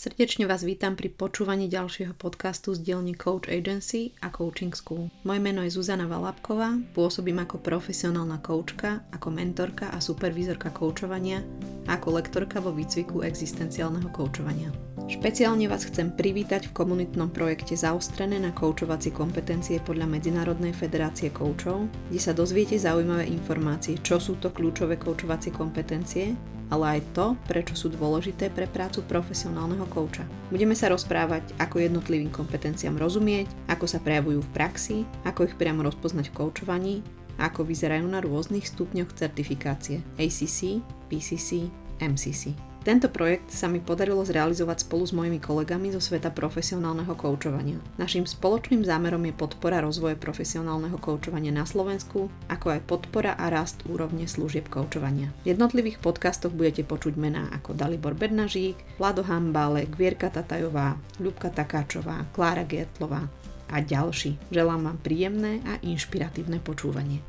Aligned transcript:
Srdečne 0.00 0.48
vás 0.48 0.64
vítam 0.64 0.96
pri 0.96 1.12
počúvaní 1.12 1.68
ďalšieho 1.68 2.16
podcastu 2.16 2.72
z 2.72 2.80
dielne 2.80 3.12
Coach 3.12 3.52
Agency 3.52 4.16
a 4.24 4.32
Coaching 4.32 4.72
School. 4.72 5.12
Moje 5.28 5.44
meno 5.44 5.60
je 5.60 5.76
Zuzana 5.76 6.08
Valapková, 6.08 6.80
pôsobím 6.96 7.44
ako 7.44 7.60
profesionálna 7.60 8.40
koučka, 8.40 9.04
ako 9.12 9.28
mentorka 9.28 9.92
a 9.92 10.00
supervízorka 10.00 10.72
koučovania 10.72 11.44
a 11.84 12.00
ako 12.00 12.16
lektorka 12.16 12.64
vo 12.64 12.72
výcviku 12.72 13.20
existenciálneho 13.28 14.08
koučovania. 14.08 14.72
Špeciálne 15.10 15.66
vás 15.66 15.82
chcem 15.90 16.14
privítať 16.14 16.70
v 16.70 16.76
komunitnom 16.86 17.34
projekte 17.34 17.74
Zaostrené 17.74 18.38
na 18.38 18.54
koučovacie 18.54 19.10
kompetencie 19.10 19.82
podľa 19.82 20.06
Medzinárodnej 20.06 20.70
federácie 20.70 21.34
koučov, 21.34 21.90
kde 22.06 22.20
sa 22.22 22.30
dozviete 22.30 22.78
zaujímavé 22.78 23.26
informácie, 23.26 23.98
čo 24.06 24.22
sú 24.22 24.38
to 24.38 24.54
kľúčové 24.54 25.02
koučovacie 25.02 25.50
kompetencie, 25.50 26.38
ale 26.70 26.96
aj 26.96 27.00
to, 27.10 27.34
prečo 27.50 27.74
sú 27.74 27.90
dôležité 27.90 28.54
pre 28.54 28.70
prácu 28.70 29.02
profesionálneho 29.10 29.90
kouča. 29.90 30.22
Budeme 30.46 30.78
sa 30.78 30.86
rozprávať, 30.86 31.58
ako 31.58 31.82
jednotlivým 31.82 32.30
kompetenciám 32.30 32.94
rozumieť, 32.94 33.50
ako 33.66 33.90
sa 33.90 33.98
prejavujú 33.98 34.46
v 34.46 34.54
praxi, 34.54 34.96
ako 35.26 35.50
ich 35.50 35.58
priamo 35.58 35.82
rozpoznať 35.82 36.30
v 36.30 36.36
koučovaní 36.38 36.96
ako 37.40 37.64
vyzerajú 37.64 38.04
na 38.04 38.20
rôznych 38.20 38.68
stupňoch 38.68 39.16
certifikácie 39.16 40.04
ACC, 40.20 40.84
PCC, 41.08 41.72
MCC. 41.98 42.69
Tento 42.80 43.12
projekt 43.12 43.52
sa 43.52 43.68
mi 43.68 43.76
podarilo 43.76 44.24
zrealizovať 44.24 44.88
spolu 44.88 45.04
s 45.04 45.12
mojimi 45.12 45.36
kolegami 45.36 45.92
zo 45.92 46.00
sveta 46.00 46.32
profesionálneho 46.32 47.12
koučovania. 47.12 47.76
Naším 48.00 48.24
spoločným 48.24 48.88
zámerom 48.88 49.20
je 49.28 49.36
podpora 49.36 49.84
rozvoje 49.84 50.16
profesionálneho 50.16 50.96
koučovania 50.96 51.52
na 51.52 51.68
Slovensku, 51.68 52.32
ako 52.48 52.66
aj 52.72 52.80
podpora 52.88 53.36
a 53.36 53.52
rast 53.52 53.84
úrovne 53.84 54.24
služieb 54.24 54.72
koučovania. 54.72 55.28
V 55.44 55.52
jednotlivých 55.52 56.00
podcastoch 56.00 56.56
budete 56.56 56.80
počuť 56.88 57.20
mená 57.20 57.52
ako 57.52 57.76
Dalibor 57.76 58.16
Bednažík, 58.16 58.96
Vlado 58.96 59.28
Hambálek, 59.28 59.92
Vierka 60.00 60.32
Tatajová, 60.32 60.96
Ľubka 61.20 61.52
Takáčová, 61.52 62.32
Klára 62.32 62.64
Gertlová 62.64 63.28
a 63.68 63.84
ďalší. 63.84 64.40
Želám 64.48 64.88
vám 64.88 64.98
príjemné 65.04 65.60
a 65.68 65.76
inšpiratívne 65.84 66.64
počúvanie. 66.64 67.20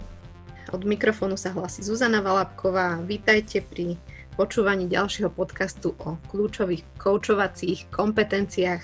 Od 0.72 0.88
mikrofónu 0.88 1.36
sa 1.36 1.52
hlási 1.52 1.84
Zuzana 1.84 2.24
Valapková. 2.24 3.04
Vítajte 3.04 3.60
pri 3.60 4.00
počúvaní 4.36 4.88
ďalšieho 4.88 5.32
podcastu 5.32 5.96
o 6.02 6.16
kľúčových 6.32 6.84
koučovacích 6.96 7.92
kompetenciách, 7.92 8.84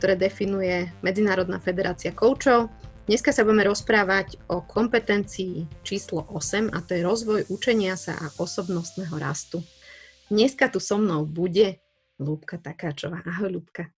ktoré 0.00 0.14
definuje 0.18 0.90
Medzinárodná 1.04 1.62
federácia 1.62 2.10
koučov. 2.10 2.72
Dneska 3.06 3.34
sa 3.34 3.42
budeme 3.42 3.66
rozprávať 3.66 4.38
o 4.50 4.62
kompetencii 4.62 5.82
číslo 5.82 6.26
8 6.30 6.70
a 6.70 6.78
to 6.82 6.98
je 6.98 7.02
rozvoj 7.02 7.40
učenia 7.50 7.94
sa 7.94 8.14
a 8.18 8.32
osobnostného 8.38 9.14
rastu. 9.18 9.62
Dneska 10.30 10.70
tu 10.70 10.78
so 10.78 10.98
mnou 10.98 11.26
bude 11.26 11.82
Lúbka 12.20 12.60
Takáčová. 12.60 13.22
Ahoj 13.26 13.50
Lúbka. 13.60 13.90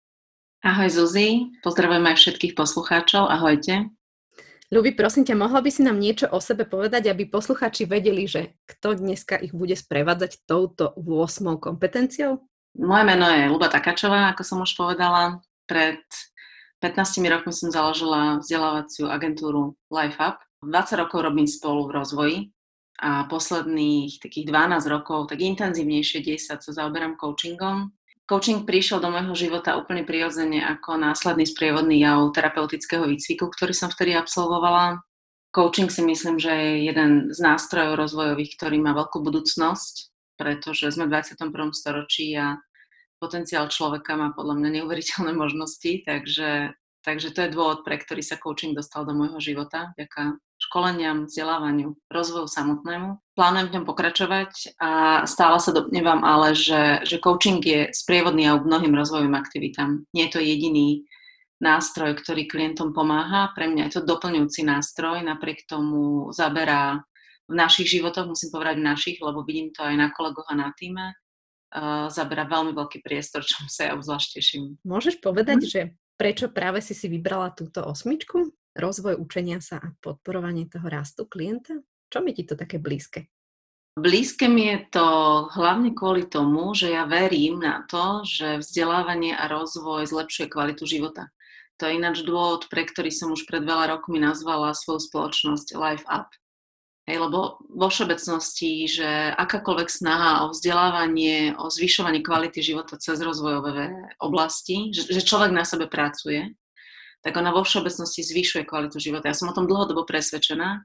Ahoj 0.61 0.92
Zuzi, 0.92 1.56
pozdravujem 1.64 2.05
aj 2.05 2.16
všetkých 2.20 2.52
poslucháčov. 2.52 3.27
Ahojte. 3.27 3.88
Ľubi, 4.70 4.94
prosím 4.94 5.26
ťa, 5.26 5.34
mohla 5.34 5.58
by 5.58 5.70
si 5.74 5.82
nám 5.82 5.98
niečo 5.98 6.30
o 6.30 6.38
sebe 6.38 6.62
povedať, 6.62 7.10
aby 7.10 7.26
posluchači 7.26 7.90
vedeli, 7.90 8.30
že 8.30 8.54
kto 8.70 9.02
dneska 9.02 9.34
ich 9.34 9.50
bude 9.50 9.74
sprevádzať 9.74 10.46
touto 10.46 10.94
8. 10.94 11.58
kompetenciou? 11.58 12.38
Moje 12.78 13.02
meno 13.02 13.27
je 13.27 13.50
Luba 13.50 13.66
Takačová, 13.66 14.30
ako 14.30 14.42
som 14.46 14.62
už 14.62 14.78
povedala. 14.78 15.42
Pred 15.66 15.98
15 16.78 17.18
rokmi 17.27 17.50
som 17.50 17.74
založila 17.74 18.38
vzdelávaciu 18.38 19.10
agentúru 19.10 19.74
LifeUp. 19.90 20.38
20 20.62 21.02
rokov 21.02 21.18
robím 21.18 21.50
spolu 21.50 21.90
v 21.90 21.94
rozvoji 21.98 22.38
a 23.02 23.27
posledných 23.27 24.22
takých 24.22 24.46
12 24.55 24.86
rokov 24.92 25.32
tak 25.32 25.40
intenzívnejšie 25.40 26.20
10 26.20 26.60
sa 26.60 26.70
zaoberám 26.70 27.16
coachingom 27.16 27.90
Coaching 28.31 28.62
prišiel 28.62 29.03
do 29.03 29.11
môjho 29.11 29.34
života 29.34 29.75
úplne 29.75 30.06
prirodzene 30.06 30.62
ako 30.62 31.03
následný 31.03 31.50
sprievodný 31.50 31.98
jav 31.98 32.31
terapeutického 32.31 33.03
výcviku, 33.03 33.50
ktorý 33.50 33.75
som 33.75 33.91
vtedy 33.91 34.14
absolvovala. 34.14 35.03
Coaching 35.50 35.91
si 35.91 36.06
myslím, 36.06 36.39
že 36.39 36.55
je 36.55 36.86
jeden 36.86 37.35
z 37.35 37.39
nástrojov 37.42 37.98
rozvojových, 37.98 38.55
ktorý 38.55 38.79
má 38.79 38.95
veľkú 38.95 39.19
budúcnosť, 39.27 40.14
pretože 40.39 40.95
sme 40.95 41.11
v 41.11 41.19
21. 41.19 41.74
storočí 41.74 42.30
a 42.39 42.55
potenciál 43.19 43.67
človeka 43.67 44.14
má 44.14 44.30
podľa 44.30 44.63
mňa 44.63 44.69
neuveriteľné 44.79 45.35
možnosti, 45.35 46.07
takže, 46.07 46.70
takže 47.02 47.35
to 47.35 47.39
je 47.42 47.51
dôvod, 47.51 47.83
pre 47.83 47.98
ktorý 47.98 48.23
sa 48.23 48.39
coaching 48.39 48.79
dostal 48.79 49.02
do 49.02 49.11
môjho 49.11 49.42
života, 49.42 49.90
vďaka 49.98 50.39
školeniam, 50.70 51.27
vzdelávaniu, 51.27 51.98
rozvoju 52.14 52.47
samotnému. 52.47 53.19
Plánujem 53.35 53.67
v 53.67 53.75
ňom 53.75 53.85
pokračovať 53.91 54.79
a 54.79 54.91
stále 55.27 55.58
sa 55.58 55.75
domnievam 55.75 56.23
ale, 56.23 56.55
že, 56.55 57.03
že 57.03 57.19
coaching 57.19 57.58
je 57.58 57.91
sprievodný 57.91 58.47
a 58.47 58.63
mnohým 58.63 58.95
rozvojovým 58.95 59.35
aktivitám. 59.35 60.07
Nie 60.14 60.31
je 60.31 60.39
to 60.39 60.39
jediný 60.39 61.03
nástroj, 61.58 62.14
ktorý 62.23 62.47
klientom 62.47 62.95
pomáha. 62.95 63.51
Pre 63.51 63.67
mňa 63.67 63.91
je 63.91 63.98
to 63.98 64.07
doplňujúci 64.07 64.63
nástroj, 64.63 65.27
napriek 65.27 65.67
tomu 65.67 66.31
zaberá 66.31 67.02
v 67.51 67.55
našich 67.58 67.91
životoch, 67.91 68.31
musím 68.31 68.55
povedať 68.55 68.79
v 68.79 68.87
našich, 68.95 69.17
lebo 69.19 69.42
vidím 69.42 69.75
to 69.75 69.83
aj 69.83 69.98
na 69.98 70.14
kolegoch 70.14 70.47
a 70.47 70.55
na 70.55 70.70
týme, 70.70 71.19
uh, 71.75 72.07
zaberá 72.07 72.47
veľmi 72.47 72.70
veľký 72.79 73.02
priestor, 73.02 73.42
čo 73.42 73.58
sa 73.67 73.91
ja 73.91 73.98
obzvlášť 73.98 74.39
teším. 74.39 74.79
Môžeš 74.87 75.19
povedať, 75.19 75.67
hm? 75.67 75.67
že 75.67 75.81
prečo 76.14 76.47
práve 76.47 76.79
si 76.79 76.95
si 76.95 77.11
vybrala 77.11 77.51
túto 77.58 77.83
osmičku? 77.83 78.55
Rozvoj 78.77 79.19
učenia 79.19 79.58
sa 79.58 79.79
a 79.79 79.92
podporovanie 79.98 80.70
toho 80.70 80.86
rastu 80.86 81.27
klienta? 81.27 81.79
Čo 82.11 82.23
mi 82.23 82.35
ti 82.35 82.42
to 82.42 82.58
také 82.58 82.83
blízke? 82.83 83.31
Blízke 83.98 84.47
mi 84.47 84.70
je 84.70 84.79
to 84.95 85.07
hlavne 85.51 85.91
kvôli 85.92 86.25
tomu, 86.25 86.73
že 86.79 86.95
ja 86.95 87.05
verím 87.11 87.58
na 87.58 87.83
to, 87.91 88.23
že 88.23 88.63
vzdelávanie 88.63 89.35
a 89.35 89.51
rozvoj 89.51 90.07
zlepšuje 90.07 90.47
kvalitu 90.47 90.86
života. 90.86 91.29
To 91.83 91.89
je 91.89 91.97
ináč 91.98 92.23
dôvod, 92.23 92.70
pre 92.70 92.86
ktorý 92.86 93.11
som 93.11 93.35
už 93.35 93.48
pred 93.48 93.64
veľa 93.64 93.98
rokmi 93.98 94.20
nazvala 94.20 94.77
svoju 94.77 95.01
spoločnosť 95.11 95.75
Life 95.75 96.07
Up. 96.07 96.31
Hej, 97.08 97.27
lebo 97.27 97.58
vo 97.67 97.89
všeobecnosti, 97.91 98.87
že 98.87 99.35
akákoľvek 99.35 99.89
snaha 99.91 100.47
o 100.47 100.55
vzdelávanie, 100.55 101.58
o 101.58 101.67
zvyšovanie 101.67 102.23
kvality 102.23 102.63
života 102.63 103.01
cez 103.01 103.19
rozvojové 103.19 104.14
oblasti, 104.23 104.95
že, 104.95 105.11
že 105.11 105.25
človek 105.25 105.51
na 105.51 105.67
sebe 105.67 105.91
pracuje, 105.91 106.55
tak 107.20 107.36
ona 107.36 107.53
vo 107.53 107.61
všeobecnosti 107.64 108.25
zvyšuje 108.25 108.64
kvalitu 108.64 108.97
života. 108.97 109.29
Ja 109.29 109.36
som 109.36 109.53
o 109.53 109.57
tom 109.57 109.69
dlhodobo 109.69 110.08
presvedčená 110.08 110.85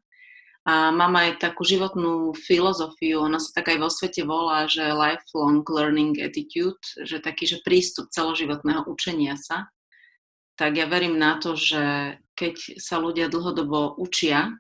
a 0.66 0.90
mám 0.90 1.14
aj 1.16 1.40
takú 1.40 1.62
životnú 1.62 2.34
filozofiu, 2.34 3.22
ona 3.22 3.38
sa 3.38 3.54
tak 3.54 3.70
aj 3.70 3.78
vo 3.86 3.90
svete 3.90 4.26
volá, 4.26 4.66
že 4.66 4.82
lifelong 4.82 5.62
learning 5.62 6.18
attitude, 6.20 6.82
že 7.06 7.22
taký, 7.22 7.46
že 7.46 7.62
prístup 7.62 8.10
celoživotného 8.10 8.84
učenia 8.90 9.38
sa. 9.38 9.70
Tak 10.58 10.74
ja 10.74 10.90
verím 10.90 11.22
na 11.22 11.38
to, 11.38 11.54
že 11.54 12.18
keď 12.34 12.82
sa 12.82 12.98
ľudia 12.98 13.30
dlhodobo 13.30 13.96
učia 14.02 14.58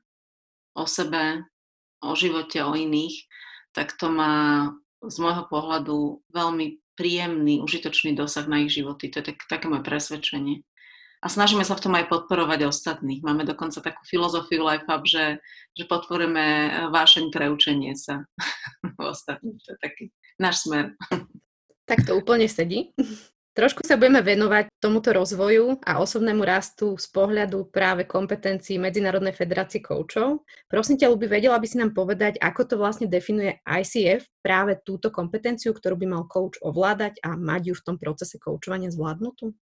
o 0.77 0.85
sebe, 0.85 1.43
o 2.05 2.13
živote, 2.13 2.61
o 2.61 2.77
iných, 2.77 3.25
tak 3.73 3.97
to 3.97 4.07
má 4.07 4.69
z 5.01 5.15
môjho 5.19 5.49
pohľadu 5.49 6.21
veľmi 6.31 6.79
príjemný, 6.95 7.59
užitočný 7.65 8.13
dosah 8.13 8.45
na 8.45 8.63
ich 8.63 8.77
životy. 8.77 9.09
To 9.09 9.19
je 9.19 9.33
tak, 9.33 9.41
také 9.49 9.65
moje 9.67 9.83
presvedčenie 9.83 10.63
a 11.21 11.27
snažíme 11.31 11.63
sa 11.63 11.77
v 11.77 11.83
tom 11.87 11.93
aj 11.95 12.11
podporovať 12.11 12.67
ostatných. 12.67 13.23
Máme 13.23 13.47
dokonca 13.47 13.79
takú 13.79 14.01
filozofiu 14.07 14.63
LifeUp, 14.63 15.03
že, 15.07 15.39
že 15.73 15.83
podporujeme 15.87 16.43
e, 16.43 16.69
vášeň 16.91 17.31
pre 17.31 17.47
učenie 17.49 17.95
sa 17.95 18.27
ostatných. 18.99 19.59
To 19.63 19.69
je 19.73 19.79
taký 19.79 20.03
náš 20.39 20.67
smer. 20.67 20.95
Tak 21.85 22.03
to 22.03 22.17
úplne 22.17 22.49
sedí. 22.49 22.91
Trošku 23.55 23.87
sa 23.87 23.95
budeme 23.95 24.19
venovať 24.19 24.67
tomuto 24.83 25.15
rozvoju 25.15 25.79
a 25.87 26.03
osobnému 26.03 26.43
rastu 26.43 26.99
z 26.99 27.07
pohľadu 27.07 27.71
práve 27.71 28.03
kompetencií 28.03 28.75
Medzinárodnej 28.75 29.31
federácie 29.31 29.79
koučov. 29.79 30.43
Prosím 30.67 30.99
ťa, 30.99 31.15
by 31.15 31.27
vedela 31.39 31.55
by 31.55 31.63
si 31.63 31.79
nám 31.79 31.95
povedať, 31.95 32.35
ako 32.43 32.61
to 32.67 32.75
vlastne 32.75 33.07
definuje 33.07 33.55
ICF, 33.63 34.27
práve 34.43 34.75
túto 34.83 35.07
kompetenciu, 35.07 35.71
ktorú 35.71 35.95
by 35.95 36.07
mal 36.19 36.23
coach 36.27 36.59
ovládať 36.59 37.23
a 37.23 37.39
mať 37.39 37.71
ju 37.71 37.73
v 37.79 37.85
tom 37.87 37.95
procese 37.95 38.35
koučovania 38.43 38.91
zvládnutú? 38.91 39.55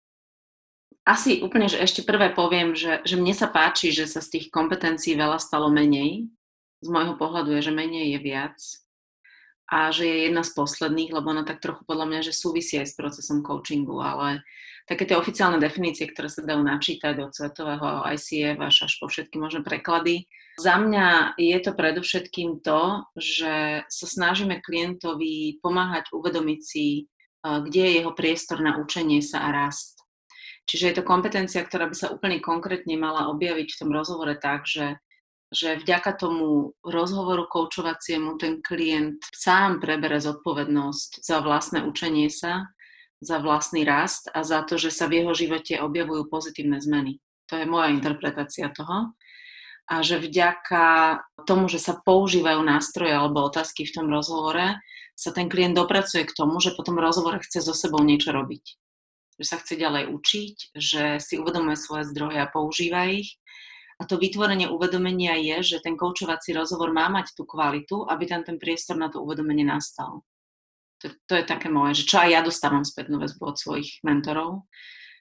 Asi 1.01 1.41
úplne, 1.41 1.65
že 1.65 1.81
ešte 1.81 2.05
prvé 2.05 2.29
poviem, 2.29 2.77
že, 2.77 3.01
že 3.01 3.17
mne 3.17 3.33
sa 3.33 3.49
páči, 3.49 3.89
že 3.89 4.05
sa 4.05 4.21
z 4.21 4.37
tých 4.37 4.45
kompetencií 4.53 5.17
veľa 5.17 5.41
stalo 5.41 5.73
menej. 5.73 6.29
Z 6.81 6.87
môjho 6.89 7.17
pohľadu 7.17 7.57
je, 7.57 7.65
že 7.65 7.73
menej 7.73 8.17
je 8.17 8.19
viac. 8.21 8.57
A 9.71 9.89
že 9.89 10.03
je 10.03 10.17
jedna 10.29 10.43
z 10.43 10.51
posledných, 10.51 11.15
lebo 11.15 11.31
ona 11.31 11.47
tak 11.47 11.63
trochu 11.63 11.87
podľa 11.87 12.05
mňa, 12.05 12.19
že 12.27 12.35
súvisí 12.35 12.75
aj 12.77 12.91
s 12.91 12.97
procesom 12.99 13.41
coachingu, 13.41 14.03
ale 14.03 14.43
také 14.83 15.07
tie 15.07 15.15
oficiálne 15.15 15.63
definície, 15.63 16.05
ktoré 16.11 16.27
sa 16.27 16.43
dajú 16.43 16.59
načítať 16.59 17.15
od 17.23 17.31
svetového 17.31 18.03
ICF 18.11 18.59
až, 18.59 18.75
až 18.91 18.93
po 18.99 19.07
všetky 19.07 19.39
možné 19.39 19.63
preklady. 19.63 20.27
Za 20.59 20.75
mňa 20.75 21.39
je 21.39 21.57
to 21.63 21.71
predovšetkým 21.71 22.59
to, 22.59 23.07
že 23.15 23.87
sa 23.87 24.05
snažíme 24.05 24.59
klientovi 24.59 25.63
pomáhať 25.63 26.11
uvedomiť 26.11 26.59
si, 26.59 27.07
kde 27.41 27.81
je 27.87 27.91
jeho 28.03 28.11
priestor 28.11 28.59
na 28.59 28.75
učenie 28.75 29.23
sa 29.23 29.47
a 29.47 29.55
rast 29.55 30.00
Čiže 30.71 30.87
je 30.87 30.95
to 30.95 31.03
kompetencia, 31.03 31.67
ktorá 31.67 31.91
by 31.91 31.95
sa 31.99 32.15
úplne 32.15 32.39
konkrétne 32.39 32.95
mala 32.95 33.27
objaviť 33.27 33.75
v 33.75 33.79
tom 33.83 33.91
rozhovore 33.91 34.31
tak, 34.39 34.63
že, 34.63 35.03
že 35.51 35.75
vďaka 35.75 36.15
tomu 36.15 36.71
rozhovoru 36.79 37.43
koučovaciemu 37.51 38.39
ten 38.39 38.63
klient 38.63 39.19
sám 39.35 39.83
prebere 39.83 40.23
zodpovednosť 40.23 41.27
za 41.27 41.43
vlastné 41.43 41.83
učenie 41.83 42.31
sa 42.31 42.71
za 43.21 43.37
vlastný 43.37 43.85
rast 43.85 44.33
a 44.33 44.41
za 44.41 44.65
to, 44.65 44.81
že 44.81 44.89
sa 44.89 45.05
v 45.05 45.21
jeho 45.21 45.33
živote 45.37 45.77
objavujú 45.77 46.25
pozitívne 46.25 46.81
zmeny. 46.81 47.21
To 47.53 47.61
je 47.61 47.69
moja 47.69 47.93
interpretácia 47.93 48.73
toho. 48.73 49.13
A 49.91 50.01
že 50.01 50.17
vďaka 50.17 51.19
tomu, 51.45 51.69
že 51.69 51.77
sa 51.77 51.99
používajú 52.01 52.63
nástroje 52.65 53.13
alebo 53.13 53.45
otázky 53.45 53.85
v 53.85 53.93
tom 53.93 54.07
rozhovore, 54.09 54.79
sa 55.13 55.29
ten 55.29 55.51
klient 55.51 55.77
dopracuje 55.77 56.25
k 56.25 56.33
tomu, 56.33 56.57
že 56.57 56.73
potom 56.73 56.97
rozhovor 56.97 57.37
chce 57.43 57.61
so 57.61 57.75
sebou 57.77 58.01
niečo 58.01 58.33
robiť. 58.33 58.80
Že 59.41 59.45
sa 59.49 59.57
chce 59.57 59.73
ďalej 59.73 60.13
učiť, 60.13 60.55
že 60.77 61.17
si 61.17 61.41
uvedomuje 61.41 61.73
svoje 61.73 62.05
zdroje 62.13 62.37
a 62.37 62.45
používa 62.45 63.09
ich. 63.09 63.41
A 63.97 64.05
to 64.05 64.21
vytvorenie 64.21 64.69
uvedomenia 64.69 65.33
je, 65.41 65.73
že 65.73 65.77
ten 65.81 65.97
koučovací 65.97 66.53
rozhovor 66.53 66.93
má 66.93 67.09
mať 67.09 67.33
tú 67.33 67.49
kvalitu, 67.49 68.05
aby 68.05 68.29
tam 68.29 68.45
ten 68.45 68.61
priestor 68.61 69.01
na 69.01 69.09
to 69.09 69.21
uvedomenie 69.21 69.65
nastal. 69.65 70.21
To, 71.01 71.09
to 71.25 71.33
je 71.41 71.45
také 71.45 71.73
moje, 71.73 72.05
že 72.05 72.13
čo 72.13 72.21
aj 72.21 72.29
ja 72.29 72.41
dostávam 72.45 72.85
spätnú 72.85 73.17
väzbu 73.17 73.41
od 73.41 73.57
svojich 73.57 74.05
mentorov, 74.05 74.69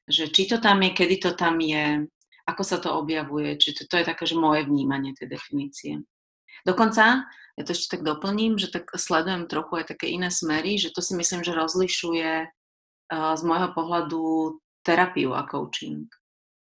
že 0.05 0.29
či 0.29 0.45
to 0.45 0.61
tam 0.61 0.85
je, 0.85 0.93
kedy 0.93 1.17
to 1.17 1.33
tam 1.33 1.57
je, 1.61 2.05
ako 2.45 2.63
sa 2.65 2.77
to 2.77 2.93
objavuje, 2.93 3.57
či 3.57 3.73
to, 3.73 3.89
to 3.89 3.97
je 4.01 4.05
také, 4.05 4.29
že 4.29 4.37
moje 4.37 4.69
vnímanie 4.69 5.17
tej 5.17 5.33
definície. 5.33 6.05
Dokonca, 6.69 7.25
ja 7.57 7.63
to 7.65 7.73
ešte 7.73 7.97
tak 7.97 8.03
doplním, 8.05 8.61
že 8.61 8.69
tak 8.69 8.93
sledujem 8.93 9.49
trochu 9.49 9.81
aj 9.81 9.97
také 9.97 10.13
iné 10.13 10.29
smery, 10.29 10.77
že 10.77 10.93
to 10.93 11.01
si 11.01 11.17
myslím, 11.17 11.41
že 11.41 11.57
rozlišuje 11.57 12.49
z 13.11 13.43
môjho 13.43 13.75
pohľadu 13.75 14.23
terapiu 14.87 15.35
a 15.35 15.45
coaching. 15.45 16.07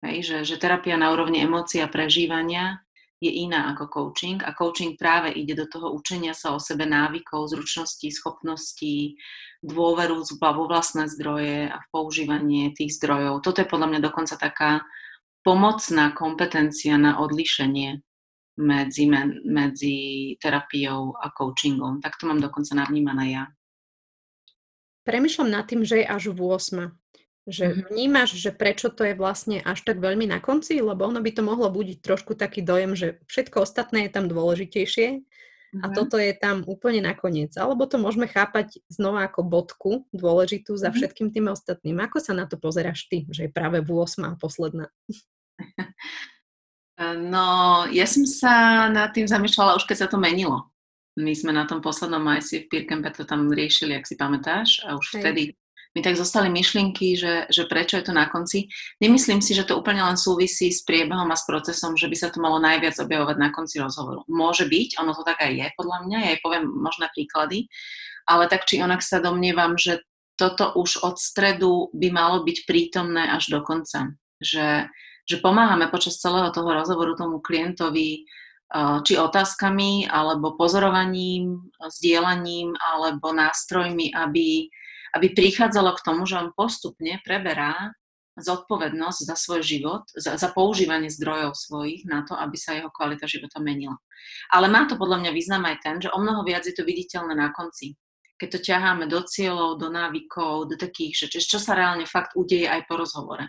Hej, 0.02 0.18
že, 0.24 0.36
že 0.44 0.56
terapia 0.56 0.96
na 0.96 1.12
úrovni 1.14 1.44
emócií 1.44 1.78
a 1.84 1.88
prežívania 1.88 2.82
je 3.20 3.28
iná 3.28 3.68
ako 3.76 3.92
coaching 3.92 4.40
a 4.40 4.56
coaching 4.56 4.96
práve 4.96 5.28
ide 5.36 5.52
do 5.52 5.68
toho 5.68 5.92
učenia 5.92 6.32
sa 6.32 6.56
o 6.56 6.58
sebe 6.58 6.88
návykov, 6.88 7.52
zručností, 7.52 8.08
schopností, 8.08 9.20
dôveru 9.60 10.24
vo 10.24 10.64
vlastné 10.64 11.04
zdroje 11.12 11.68
a 11.68 11.76
v 11.76 11.86
používanie 11.92 12.72
tých 12.72 12.96
zdrojov. 12.96 13.44
Toto 13.44 13.60
je 13.60 13.68
podľa 13.68 13.92
mňa 13.92 14.00
dokonca 14.00 14.34
taká 14.40 14.80
pomocná 15.44 16.16
kompetencia 16.16 16.96
na 16.96 17.20
odlišenie 17.20 18.00
medzi, 18.56 19.04
medzi 19.44 19.96
terapiou 20.40 21.12
a 21.12 21.28
coachingom. 21.28 22.00
Tak 22.00 22.16
to 22.16 22.24
mám 22.24 22.40
dokonca 22.40 22.72
navnímané 22.72 23.36
ja. 23.36 23.44
Premýšľam 25.10 25.50
nad 25.50 25.66
tým, 25.66 25.82
že 25.82 25.98
je 25.98 26.06
až 26.06 26.30
v 26.30 26.38
8. 26.38 27.50
Že 27.50 27.64
mm-hmm. 27.66 27.82
vnímaš, 27.90 28.30
že 28.38 28.54
prečo 28.54 28.94
to 28.94 29.02
je 29.02 29.18
vlastne 29.18 29.58
až 29.58 29.82
tak 29.82 29.98
veľmi 29.98 30.30
na 30.30 30.38
konci, 30.38 30.78
lebo 30.78 31.02
ono 31.02 31.18
by 31.18 31.34
to 31.34 31.42
mohlo 31.42 31.66
budiť 31.66 31.98
trošku 31.98 32.38
taký 32.38 32.62
dojem, 32.62 32.94
že 32.94 33.18
všetko 33.26 33.66
ostatné 33.66 34.06
je 34.06 34.14
tam 34.14 34.30
dôležitejšie 34.30 35.18
mm-hmm. 35.18 35.82
a 35.82 35.86
toto 35.90 36.14
je 36.14 36.30
tam 36.38 36.62
úplne 36.62 37.02
nakoniec. 37.02 37.50
Alebo 37.58 37.90
to 37.90 37.98
môžeme 37.98 38.30
chápať 38.30 38.78
znova 38.86 39.26
ako 39.26 39.42
bodku 39.42 39.92
dôležitú 40.14 40.78
za 40.78 40.94
mm-hmm. 40.94 40.94
všetkým 40.94 41.28
tým 41.34 41.50
ostatným. 41.50 41.98
Ako 42.06 42.22
sa 42.22 42.30
na 42.30 42.46
to 42.46 42.54
pozeráš 42.54 43.10
ty, 43.10 43.26
že 43.34 43.50
je 43.50 43.50
práve 43.50 43.82
v 43.82 43.90
8 43.90 44.30
a 44.30 44.38
posledná? 44.38 44.86
No, 47.00 47.88
ja 47.88 48.04
som 48.04 48.28
sa 48.28 48.84
nad 48.92 49.08
tým 49.16 49.24
zamýšľala 49.24 49.80
už 49.80 49.88
keď 49.88 50.04
sa 50.04 50.08
to 50.12 50.20
menilo. 50.20 50.68
My 51.18 51.34
sme 51.34 51.50
na 51.50 51.66
tom 51.66 51.82
poslednom 51.82 52.22
majsi 52.22 52.66
v 52.66 52.68
Pirkempe 52.70 53.10
to 53.10 53.26
tam 53.26 53.50
riešili, 53.50 53.98
ak 53.98 54.06
si 54.06 54.14
pamätáš, 54.14 54.86
a 54.86 54.94
už 54.94 55.06
Hej. 55.10 55.22
vtedy 55.22 55.42
mi 55.90 56.06
tak 56.06 56.14
zostali 56.14 56.46
myšlienky, 56.54 57.18
že, 57.18 57.50
že 57.50 57.66
prečo 57.66 57.98
je 57.98 58.06
to 58.06 58.14
na 58.14 58.30
konci. 58.30 58.70
Nemyslím 59.02 59.42
si, 59.42 59.58
že 59.58 59.66
to 59.66 59.74
úplne 59.74 59.98
len 59.98 60.14
súvisí 60.14 60.70
s 60.70 60.86
priebehom 60.86 61.26
a 61.26 61.34
s 61.34 61.42
procesom, 61.42 61.98
že 61.98 62.06
by 62.06 62.14
sa 62.14 62.28
to 62.30 62.38
malo 62.38 62.62
najviac 62.62 62.94
objavovať 62.94 63.36
na 63.42 63.50
konci 63.50 63.82
rozhovoru. 63.82 64.22
Môže 64.30 64.70
byť, 64.70 65.02
ono 65.02 65.18
to 65.18 65.26
tak 65.26 65.42
aj 65.42 65.50
je 65.50 65.66
podľa 65.74 65.98
mňa, 66.06 66.18
ja 66.22 66.30
aj 66.38 66.42
poviem 66.46 66.64
možné 66.70 67.10
príklady, 67.10 67.66
ale 68.30 68.46
tak 68.46 68.70
či 68.70 68.78
onak 68.78 69.02
sa 69.02 69.18
domnievam, 69.18 69.74
že 69.74 70.06
toto 70.38 70.72
už 70.78 71.02
od 71.02 71.18
stredu 71.18 71.90
by 71.90 72.08
malo 72.14 72.46
byť 72.46 72.58
prítomné 72.70 73.26
až 73.26 73.50
do 73.50 73.60
konca. 73.60 74.14
Že, 74.38 74.86
že 75.26 75.36
pomáhame 75.42 75.90
počas 75.90 76.22
celého 76.22 76.48
toho 76.54 76.70
rozhovoru 76.70 77.18
tomu 77.18 77.42
klientovi 77.42 78.24
či 79.02 79.18
otázkami, 79.18 80.06
alebo 80.06 80.54
pozorovaním, 80.54 81.70
sdielaním, 81.90 82.72
alebo 82.78 83.34
nástrojmi, 83.34 84.14
aby 84.14 84.70
aby 85.10 85.34
prichádzalo 85.34 85.98
k 85.98 86.04
tomu, 86.06 86.22
že 86.26 86.38
on 86.38 86.54
postupne 86.54 87.18
preberá 87.26 87.94
zodpovednosť 88.38 89.20
za 89.26 89.36
svoj 89.36 89.60
život, 89.60 90.06
za, 90.14 90.38
za 90.38 90.48
používanie 90.54 91.10
zdrojov 91.10 91.58
svojich 91.58 92.06
na 92.06 92.22
to, 92.24 92.38
aby 92.38 92.56
sa 92.56 92.78
jeho 92.78 92.88
kvalita 92.88 93.26
života 93.26 93.58
menila. 93.58 93.98
Ale 94.54 94.70
má 94.70 94.86
to 94.86 94.96
podľa 94.96 95.26
mňa 95.26 95.30
význam 95.34 95.66
aj 95.66 95.76
ten, 95.82 95.96
že 96.00 96.14
o 96.14 96.18
mnoho 96.22 96.46
viac 96.46 96.64
je 96.64 96.72
to 96.72 96.86
viditeľné 96.86 97.34
na 97.36 97.50
konci. 97.50 97.98
Keď 98.40 98.48
to 98.48 98.60
ťaháme 98.72 99.04
do 99.10 99.20
cieľov, 99.20 99.76
do 99.76 99.92
návykov, 99.92 100.72
do 100.72 100.76
takých, 100.80 101.28
že 101.28 101.42
čo 101.44 101.60
sa 101.60 101.76
reálne 101.76 102.08
fakt 102.08 102.32
udeje 102.32 102.70
aj 102.70 102.88
po 102.88 102.96
rozhovore. 102.96 103.44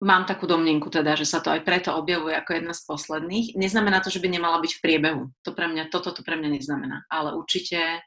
Mám 0.00 0.24
takú 0.24 0.48
domnenku 0.48 0.88
teda, 0.88 1.12
že 1.12 1.28
sa 1.28 1.44
to 1.44 1.52
aj 1.52 1.60
preto 1.60 1.92
objavuje 1.92 2.32
ako 2.32 2.56
jedna 2.56 2.72
z 2.72 2.82
posledných. 2.88 3.46
Neznamená 3.52 4.00
to, 4.00 4.08
že 4.08 4.24
by 4.24 4.32
nemala 4.32 4.56
byť 4.64 4.72
v 4.80 4.82
priebehu. 4.82 5.22
To 5.44 5.52
pre 5.52 5.68
mňa, 5.68 5.92
toto 5.92 6.08
to 6.16 6.24
pre 6.24 6.40
mňa 6.40 6.56
neznamená. 6.56 7.04
Ale 7.12 7.36
určite 7.36 8.00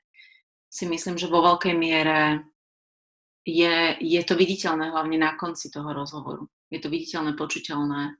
si 0.73 0.89
myslím, 0.89 1.21
že 1.21 1.29
vo 1.29 1.45
veľkej 1.45 1.77
miere 1.77 2.49
je, 3.45 3.93
je 4.01 4.21
to 4.25 4.33
viditeľné 4.33 4.89
hlavne 4.89 5.21
na 5.21 5.37
konci 5.37 5.69
toho 5.69 5.93
rozhovoru. 5.93 6.49
Je 6.73 6.81
to 6.81 6.89
viditeľné, 6.89 7.37
počuteľné, 7.37 8.17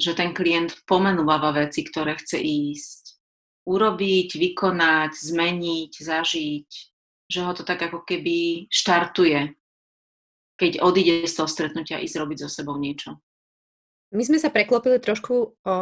že 0.00 0.16
ten 0.16 0.32
klient 0.32 0.72
pomenúva 0.88 1.36
veci, 1.52 1.84
ktoré 1.84 2.16
chce 2.16 2.40
ísť 2.40 3.20
urobiť, 3.68 4.40
vykonať, 4.40 5.12
zmeniť, 5.12 5.92
zažiť, 6.00 6.70
že 7.28 7.40
ho 7.44 7.52
to 7.52 7.62
tak 7.62 7.78
ako 7.84 8.02
keby 8.02 8.66
štartuje, 8.72 9.52
keď 10.62 10.78
odíde 10.78 11.26
z 11.26 11.34
toho 11.34 11.50
stretnutia 11.50 11.98
ísť 11.98 12.22
robiť 12.22 12.46
so 12.46 12.48
sebou 12.48 12.78
niečo. 12.78 13.18
My 14.14 14.22
sme 14.22 14.38
sa 14.38 14.54
preklopili 14.54 15.02
trošku 15.02 15.58
o 15.58 15.76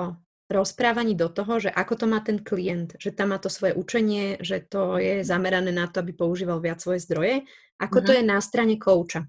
rozprávaní 0.48 1.12
do 1.12 1.28
toho, 1.28 1.60
že 1.60 1.68
ako 1.68 1.94
to 2.00 2.06
má 2.08 2.24
ten 2.24 2.40
klient, 2.40 2.96
že 2.96 3.12
tam 3.12 3.36
má 3.36 3.38
to 3.38 3.52
svoje 3.52 3.76
učenie, 3.76 4.40
že 4.40 4.64
to 4.64 4.96
je 4.96 5.20
zamerané 5.20 5.68
na 5.68 5.84
to, 5.84 6.00
aby 6.00 6.16
používal 6.16 6.64
viac 6.64 6.80
svoje 6.80 7.04
zdroje, 7.04 7.44
ako 7.76 8.00
uh-huh. 8.00 8.06
to 8.08 8.12
mhm. 8.16 8.18
je 8.18 8.24
na 8.24 8.38
strane 8.40 8.74
kouča. 8.80 9.20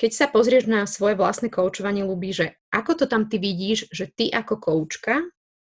Keď 0.00 0.10
sa 0.10 0.26
pozrieš 0.32 0.66
na 0.66 0.88
svoje 0.88 1.14
vlastné 1.20 1.52
koučovanie, 1.52 2.02
ľubí, 2.02 2.32
že 2.32 2.56
ako 2.72 3.04
to 3.04 3.04
tam 3.04 3.28
ty 3.28 3.36
vidíš, 3.36 3.92
že 3.92 4.08
ty 4.08 4.32
ako 4.32 4.56
koučka 4.56 5.20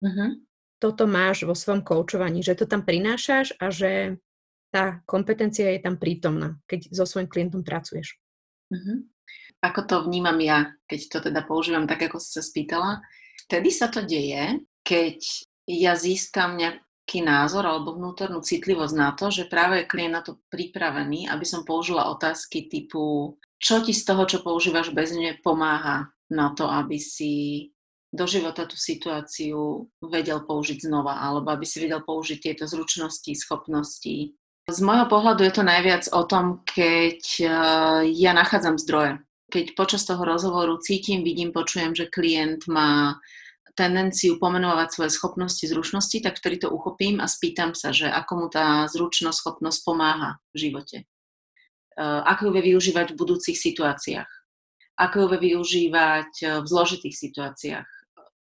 uh-huh. 0.06 0.38
toto 0.78 1.10
máš 1.10 1.44
vo 1.50 1.58
svojom 1.58 1.82
koučovaní, 1.82 2.46
že 2.46 2.56
to 2.56 2.70
tam 2.70 2.86
prinášaš 2.86 3.58
a 3.58 3.74
že 3.74 4.22
tá 4.70 5.04
kompetencia 5.04 5.76
je 5.76 5.82
tam 5.82 6.00
prítomná, 6.00 6.56
keď 6.70 6.94
so 6.94 7.04
svojím 7.04 7.28
klientom 7.28 7.68
pracuješ. 7.68 8.23
Uh-huh. 8.74 9.06
Ako 9.62 9.86
to 9.86 9.96
vnímam 10.04 10.36
ja, 10.42 10.74
keď 10.90 11.00
to 11.08 11.18
teda 11.32 11.46
používam 11.46 11.86
tak, 11.86 12.10
ako 12.10 12.20
si 12.20 12.36
sa 12.36 12.44
spýtala, 12.44 13.00
vtedy 13.48 13.70
sa 13.72 13.88
to 13.88 14.04
deje, 14.04 14.60
keď 14.84 15.22
ja 15.70 15.96
získam 15.96 16.60
nejaký 16.60 17.24
názor 17.24 17.64
alebo 17.64 17.96
vnútornú 17.96 18.44
citlivosť 18.44 18.96
na 18.98 19.16
to, 19.16 19.32
že 19.32 19.48
práve 19.48 19.84
je 19.84 19.90
klient 19.90 20.20
na 20.20 20.22
to 20.26 20.44
pripravený, 20.52 21.32
aby 21.32 21.46
som 21.48 21.64
použila 21.64 22.12
otázky 22.12 22.68
typu, 22.68 23.38
čo 23.62 23.80
ti 23.80 23.96
z 23.96 24.04
toho, 24.04 24.28
čo 24.28 24.44
používaš 24.44 24.92
bez 24.92 25.16
mňa, 25.16 25.40
pomáha 25.40 26.12
na 26.28 26.52
to, 26.52 26.68
aby 26.68 27.00
si 27.00 27.72
do 28.14 28.30
života 28.30 28.70
tú 28.70 28.78
situáciu 28.78 29.90
vedel 30.06 30.46
použiť 30.46 30.86
znova, 30.86 31.18
alebo 31.18 31.50
aby 31.50 31.66
si 31.66 31.82
vedel 31.82 32.06
použiť 32.06 32.38
tieto 32.46 32.70
zručnosti, 32.70 33.34
schopnosti. 33.34 34.38
Z 34.72 34.80
môjho 34.80 35.12
pohľadu 35.12 35.44
je 35.44 35.54
to 35.54 35.64
najviac 35.64 36.08
o 36.16 36.24
tom, 36.24 36.64
keď 36.64 37.20
eh, 37.44 37.50
ja 38.16 38.32
nachádzam 38.32 38.80
zdroje 38.80 39.20
keď 39.54 39.78
počas 39.78 40.02
toho 40.02 40.26
rozhovoru 40.26 40.82
cítim, 40.82 41.22
vidím, 41.22 41.54
počujem, 41.54 41.94
že 41.94 42.10
klient 42.10 42.66
má 42.66 43.22
tendenciu 43.78 44.42
pomenovať 44.42 44.90
svoje 44.90 45.12
schopnosti, 45.14 45.62
zručnosti, 45.62 46.18
tak 46.26 46.42
vtedy 46.42 46.66
to 46.66 46.74
uchopím 46.74 47.22
a 47.22 47.30
spýtam 47.30 47.78
sa, 47.78 47.94
že 47.94 48.10
ako 48.10 48.34
mu 48.34 48.48
tá 48.50 48.90
zručnosť, 48.90 49.38
schopnosť 49.38 49.80
pomáha 49.86 50.42
v 50.54 50.70
živote. 50.70 50.98
Uh, 51.94 52.26
ako 52.26 52.50
ju 52.50 52.52
vie 52.58 52.64
využívať 52.74 53.14
v 53.14 53.20
budúcich 53.22 53.54
situáciách. 53.54 54.30
Ako 54.98 55.26
ju 55.26 55.28
vie 55.38 55.54
využívať 55.54 56.32
uh, 56.42 56.50
v 56.62 56.66
zložitých 56.66 57.14
situáciách. 57.14 57.90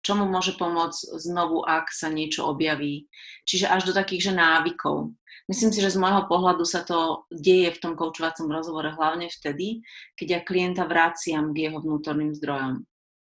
Čo 0.02 0.18
mu 0.18 0.26
môže 0.26 0.58
pomôcť 0.58 1.14
znovu, 1.22 1.62
ak 1.62 1.94
sa 1.94 2.10
niečo 2.10 2.50
objaví. 2.50 3.06
Čiže 3.46 3.70
až 3.70 3.90
do 3.90 3.94
takých, 3.94 4.32
že 4.32 4.34
návykov. 4.34 5.14
Myslím 5.46 5.74
si, 5.74 5.80
že 5.82 5.94
z 5.94 6.02
môjho 6.02 6.26
pohľadu 6.26 6.64
sa 6.66 6.82
to 6.82 7.26
deje 7.30 7.76
v 7.76 7.82
tom 7.82 7.94
koučovacom 7.94 8.50
rozhovore 8.50 8.90
hlavne 8.94 9.30
vtedy, 9.30 9.84
keď 10.16 10.28
ja 10.28 10.40
klienta 10.42 10.84
vraciam 10.88 11.54
k 11.54 11.70
jeho 11.70 11.82
vnútorným 11.82 12.34
zdrojom. 12.38 12.86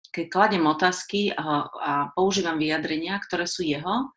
Keď 0.10 0.26
kladem 0.28 0.66
otázky 0.66 1.32
a, 1.32 1.70
a 1.70 1.92
používam 2.18 2.58
vyjadrenia, 2.58 3.22
ktoré 3.22 3.46
sú 3.46 3.62
jeho, 3.62 4.10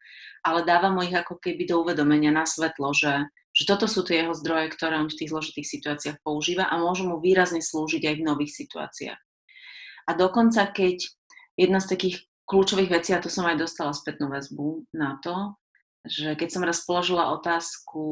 ale 0.43 0.67
dávam 0.67 0.99
mu 0.99 1.07
ich 1.07 1.15
ako 1.15 1.39
keby 1.39 1.69
do 1.69 1.85
uvedomenia 1.85 2.35
na 2.35 2.43
svetlo, 2.49 2.91
že, 2.91 3.29
že 3.55 3.65
toto 3.69 3.87
sú 3.87 4.03
tie 4.03 4.25
jeho 4.25 4.35
zdroje, 4.35 4.73
ktoré 4.75 4.99
on 4.99 5.07
v 5.07 5.19
tých 5.23 5.31
zložitých 5.31 5.69
situáciách 5.69 6.19
používa 6.25 6.67
a 6.67 6.81
môžu 6.81 7.07
mu 7.07 7.23
výrazne 7.23 7.63
slúžiť 7.63 8.03
aj 8.09 8.15
v 8.19 8.27
nových 8.27 8.53
situáciách. 8.57 9.21
A 10.09 10.11
dokonca, 10.19 10.67
keď 10.75 11.07
jedna 11.55 11.79
z 11.79 11.87
takých 11.95 12.17
kľúčových 12.53 12.93
vecí, 12.93 13.17
a 13.17 13.23
to 13.25 13.33
som 13.33 13.49
aj 13.49 13.57
dostala 13.57 13.97
spätnú 13.97 14.29
väzbu 14.29 14.93
na 14.93 15.17
to, 15.25 15.57
že 16.05 16.37
keď 16.37 16.49
som 16.53 16.67
raz 16.67 16.85
položila 16.85 17.33
otázku, 17.33 18.05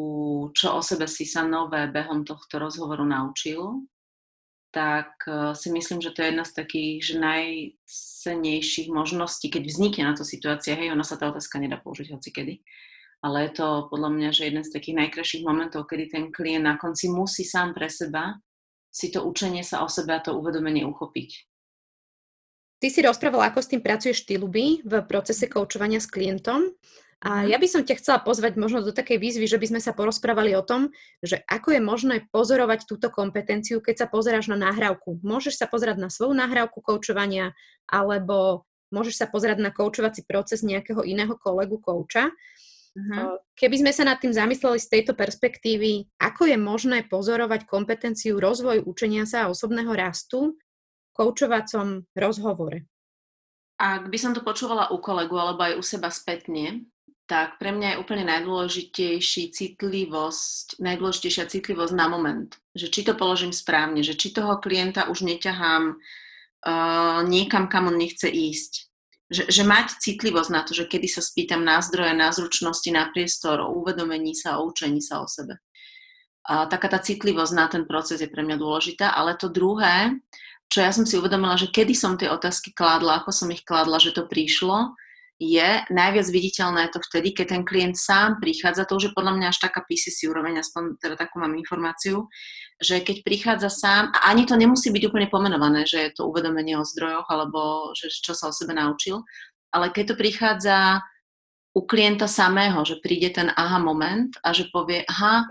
čo 0.56 0.78
o 0.78 0.80
sebe 0.80 1.04
si 1.04 1.28
sa 1.28 1.44
nové 1.44 1.85
behom 1.92 2.25
tohto 2.25 2.56
rozhovoru 2.56 3.04
naučil, 3.04 3.85
tak 4.70 5.18
e, 5.26 5.52
si 5.59 5.68
myslím, 5.75 5.99
že 5.99 6.14
to 6.14 6.23
je 6.23 6.30
jedna 6.30 6.47
z 6.47 6.52
takých 6.54 6.97
že 7.02 7.14
najcenejších 7.18 8.88
možností, 8.88 9.50
keď 9.50 9.62
vznikne 9.66 10.04
na 10.06 10.14
to 10.14 10.23
situácia, 10.23 10.78
hej, 10.78 10.94
ona 10.94 11.02
sa 11.02 11.18
tá 11.18 11.28
otázka 11.28 11.59
nedá 11.59 11.82
použiť 11.82 12.14
hoci 12.14 12.30
kedy, 12.30 12.54
ale 13.26 13.50
je 13.50 13.59
to 13.59 13.90
podľa 13.90 14.11
mňa, 14.14 14.28
že 14.30 14.47
jeden 14.47 14.62
z 14.62 14.70
takých 14.70 14.97
najkrajších 15.04 15.42
momentov, 15.42 15.90
kedy 15.90 16.14
ten 16.14 16.25
klient 16.30 16.64
na 16.64 16.78
konci 16.78 17.11
musí 17.11 17.42
sám 17.42 17.75
pre 17.75 17.90
seba 17.90 18.38
si 18.90 19.11
to 19.11 19.23
učenie 19.23 19.62
sa 19.62 19.87
o 19.87 19.88
sebe 19.90 20.14
a 20.14 20.23
to 20.23 20.35
uvedomenie 20.35 20.82
uchopiť. 20.82 21.50
Ty 22.81 22.89
si 22.89 23.05
rozprával, 23.05 23.45
ako 23.45 23.61
s 23.61 23.71
tým 23.71 23.85
pracuješ 23.85 24.25
ty, 24.25 24.41
Luby, 24.41 24.81
v 24.81 25.05
procese 25.05 25.45
koučovania 25.45 26.01
s 26.01 26.09
klientom. 26.09 26.73
A 27.21 27.45
mhm. 27.45 27.53
ja 27.53 27.59
by 27.61 27.69
som 27.69 27.85
ťa 27.85 28.01
chcela 28.01 28.19
pozvať 28.25 28.57
možno 28.57 28.81
do 28.81 28.97
takej 28.97 29.21
výzvy, 29.21 29.45
že 29.45 29.61
by 29.61 29.77
sme 29.77 29.81
sa 29.85 29.93
porozprávali 29.93 30.57
o 30.57 30.65
tom, 30.65 30.89
že 31.21 31.45
ako 31.45 31.77
je 31.77 31.81
možné 31.85 32.17
pozorovať 32.33 32.89
túto 32.89 33.13
kompetenciu, 33.13 33.85
keď 33.85 34.05
sa 34.05 34.07
pozeráš 34.09 34.49
na 34.49 34.57
nahrávku. 34.57 35.21
Môžeš 35.21 35.61
sa 35.61 35.69
pozerať 35.69 36.01
na 36.01 36.09
svoju 36.09 36.33
nahrávku 36.33 36.81
koučovania, 36.81 37.53
alebo 37.85 38.65
môžeš 38.89 39.21
sa 39.21 39.27
pozerať 39.29 39.61
na 39.61 39.69
koučovací 39.69 40.25
proces 40.25 40.65
nejakého 40.65 41.05
iného 41.05 41.37
kolegu 41.37 41.77
kouča. 41.77 42.33
Uh-huh. 42.91 43.39
Keby 43.55 43.87
sme 43.87 43.93
sa 43.95 44.03
nad 44.03 44.19
tým 44.19 44.35
zamysleli 44.35 44.81
z 44.83 44.91
tejto 44.91 45.13
perspektívy, 45.15 46.11
ako 46.19 46.49
je 46.49 46.59
možné 46.59 47.07
pozorovať 47.07 47.69
kompetenciu 47.69 48.43
rozvoj 48.43 48.83
učenia 48.83 49.29
sa 49.29 49.47
a 49.47 49.51
osobného 49.53 49.93
rastu 49.95 50.59
koučovacom 51.21 52.09
rozhovore? 52.17 52.89
Ak 53.77 54.09
by 54.09 54.17
som 54.17 54.33
to 54.33 54.41
počúvala 54.41 54.89
u 54.89 55.00
kolegu 55.00 55.37
alebo 55.37 55.61
aj 55.61 55.77
u 55.77 55.85
seba 55.85 56.09
spätne, 56.09 56.89
tak 57.29 57.62
pre 57.62 57.71
mňa 57.71 57.95
je 57.95 58.00
úplne 58.03 58.27
najdôležitejší 58.27 59.55
citlivosť, 59.55 60.83
najdôležitejšia 60.83 61.47
citlivosť 61.47 61.95
na 61.95 62.11
moment. 62.11 62.50
Že 62.75 62.87
či 62.91 63.00
to 63.07 63.15
položím 63.15 63.55
správne, 63.55 64.03
že 64.03 64.19
či 64.19 64.35
toho 64.35 64.59
klienta 64.59 65.07
už 65.07 65.23
neťahám 65.23 65.95
uh, 65.95 67.23
niekam, 67.31 67.71
kam 67.71 67.87
on 67.87 67.95
nechce 67.95 68.27
ísť. 68.27 68.91
Že, 69.31 69.47
že 69.47 69.62
mať 69.62 70.03
citlivosť 70.03 70.50
na 70.50 70.67
to, 70.67 70.75
že 70.75 70.91
kedy 70.91 71.07
sa 71.07 71.23
spýtam 71.23 71.62
na 71.62 71.79
zdroje, 71.79 72.19
na 72.19 72.35
zručnosti, 72.35 72.91
na 72.91 73.07
priestor, 73.15 73.62
o 73.62 73.79
uvedomení 73.79 74.35
sa, 74.35 74.59
o 74.59 74.67
učení 74.67 74.99
sa 74.99 75.23
o 75.23 75.31
sebe. 75.31 75.62
A 76.50 76.67
taká 76.67 76.91
tá 76.91 76.99
citlivosť 76.99 77.53
na 77.55 77.71
ten 77.71 77.87
proces 77.87 78.19
je 78.19 78.27
pre 78.27 78.43
mňa 78.43 78.59
dôležitá, 78.59 79.15
ale 79.15 79.39
to 79.39 79.47
druhé, 79.47 80.19
čo 80.71 80.79
ja 80.87 80.95
som 80.95 81.03
si 81.03 81.19
uvedomila, 81.19 81.59
že 81.59 81.69
kedy 81.69 81.93
som 81.99 82.15
tie 82.15 82.31
otázky 82.31 82.71
kládla, 82.71 83.21
ako 83.21 83.35
som 83.35 83.50
ich 83.50 83.67
kládla, 83.67 83.99
že 83.99 84.15
to 84.15 84.31
prišlo, 84.31 84.95
je 85.41 85.69
najviac 85.89 86.29
viditeľné 86.29 86.93
to 86.93 87.00
vtedy, 87.00 87.33
keď 87.33 87.57
ten 87.57 87.62
klient 87.65 87.97
sám 87.97 88.37
prichádza, 88.45 88.85
to 88.85 89.00
už 89.00 89.05
je 89.09 89.17
podľa 89.17 89.41
mňa 89.41 89.47
až 89.49 89.59
taká 89.65 89.81
PCC 89.89 90.29
úroveň, 90.29 90.61
aspoň 90.61 91.00
teda 91.00 91.17
takú 91.17 91.41
mám 91.41 91.57
informáciu, 91.57 92.29
že 92.77 93.00
keď 93.00 93.25
prichádza 93.25 93.73
sám, 93.73 94.12
a 94.12 94.29
ani 94.29 94.45
to 94.45 94.53
nemusí 94.61 94.93
byť 94.93 95.09
úplne 95.09 95.33
pomenované, 95.33 95.89
že 95.89 95.99
je 96.07 96.11
to 96.12 96.29
uvedomenie 96.29 96.77
o 96.77 96.85
zdrojoch 96.85 97.25
alebo 97.33 97.91
že 97.97 98.12
čo 98.12 98.37
sa 98.37 98.53
o 98.53 98.55
sebe 98.55 98.77
naučil, 98.77 99.25
ale 99.73 99.89
keď 99.89 100.12
to 100.12 100.21
prichádza 100.21 101.00
u 101.73 101.89
klienta 101.89 102.29
samého, 102.29 102.85
že 102.85 103.00
príde 103.00 103.33
ten 103.33 103.49
aha 103.57 103.81
moment 103.81 104.37
a 104.45 104.53
že 104.53 104.69
povie, 104.69 105.09
aha, 105.09 105.49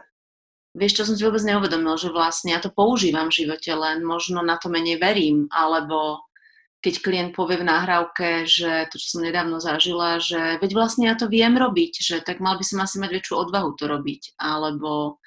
vieš, 0.77 1.01
čo 1.01 1.03
som 1.05 1.15
si 1.17 1.25
vôbec 1.25 1.41
neuvedomil, 1.41 1.95
že 1.97 2.13
vlastne 2.13 2.53
ja 2.53 2.61
to 2.61 2.69
používam 2.69 3.29
v 3.29 3.45
živote, 3.45 3.71
len 3.73 4.05
možno 4.05 4.45
na 4.45 4.57
to 4.61 4.69
menej 4.69 5.01
verím, 5.01 5.49
alebo 5.49 6.29
keď 6.79 6.93
klient 7.03 7.31
povie 7.35 7.59
v 7.59 7.67
nahrávke, 7.67 8.47
že 8.47 8.87
to, 8.87 8.95
čo 8.95 9.19
som 9.19 9.27
nedávno 9.27 9.59
zažila, 9.59 10.15
že 10.23 10.63
veď 10.63 10.71
vlastne 10.71 11.11
ja 11.11 11.15
to 11.19 11.27
viem 11.27 11.59
robiť, 11.59 11.93
že 11.99 12.15
tak 12.23 12.39
mal 12.39 12.55
by 12.55 12.63
som 12.63 12.79
asi 12.79 13.03
mať 13.03 13.19
väčšiu 13.19 13.35
odvahu 13.35 13.75
to 13.75 13.91
robiť. 13.91 14.39
Alebo 14.39 15.19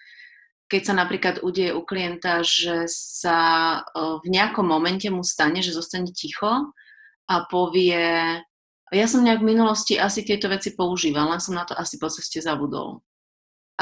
keď 0.73 0.83
sa 0.89 0.95
napríklad 0.97 1.45
udeje 1.45 1.77
u 1.77 1.85
klienta, 1.85 2.41
že 2.41 2.89
sa 2.89 3.39
e, 3.85 4.17
v 4.25 4.27
nejakom 4.33 4.65
momente 4.65 5.13
mu 5.13 5.21
stane, 5.21 5.61
že 5.61 5.77
zostane 5.77 6.09
ticho 6.17 6.73
a 7.29 7.35
povie, 7.53 8.41
ja 8.89 9.07
som 9.09 9.21
nejak 9.21 9.45
v 9.45 9.53
minulosti 9.53 10.01
asi 10.01 10.25
tieto 10.25 10.49
veci 10.49 10.73
používal, 10.73 11.29
len 11.29 11.45
som 11.45 11.53
na 11.53 11.69
to 11.69 11.77
asi 11.77 12.01
po 12.01 12.09
ceste 12.09 12.41
zabudol. 12.41 13.05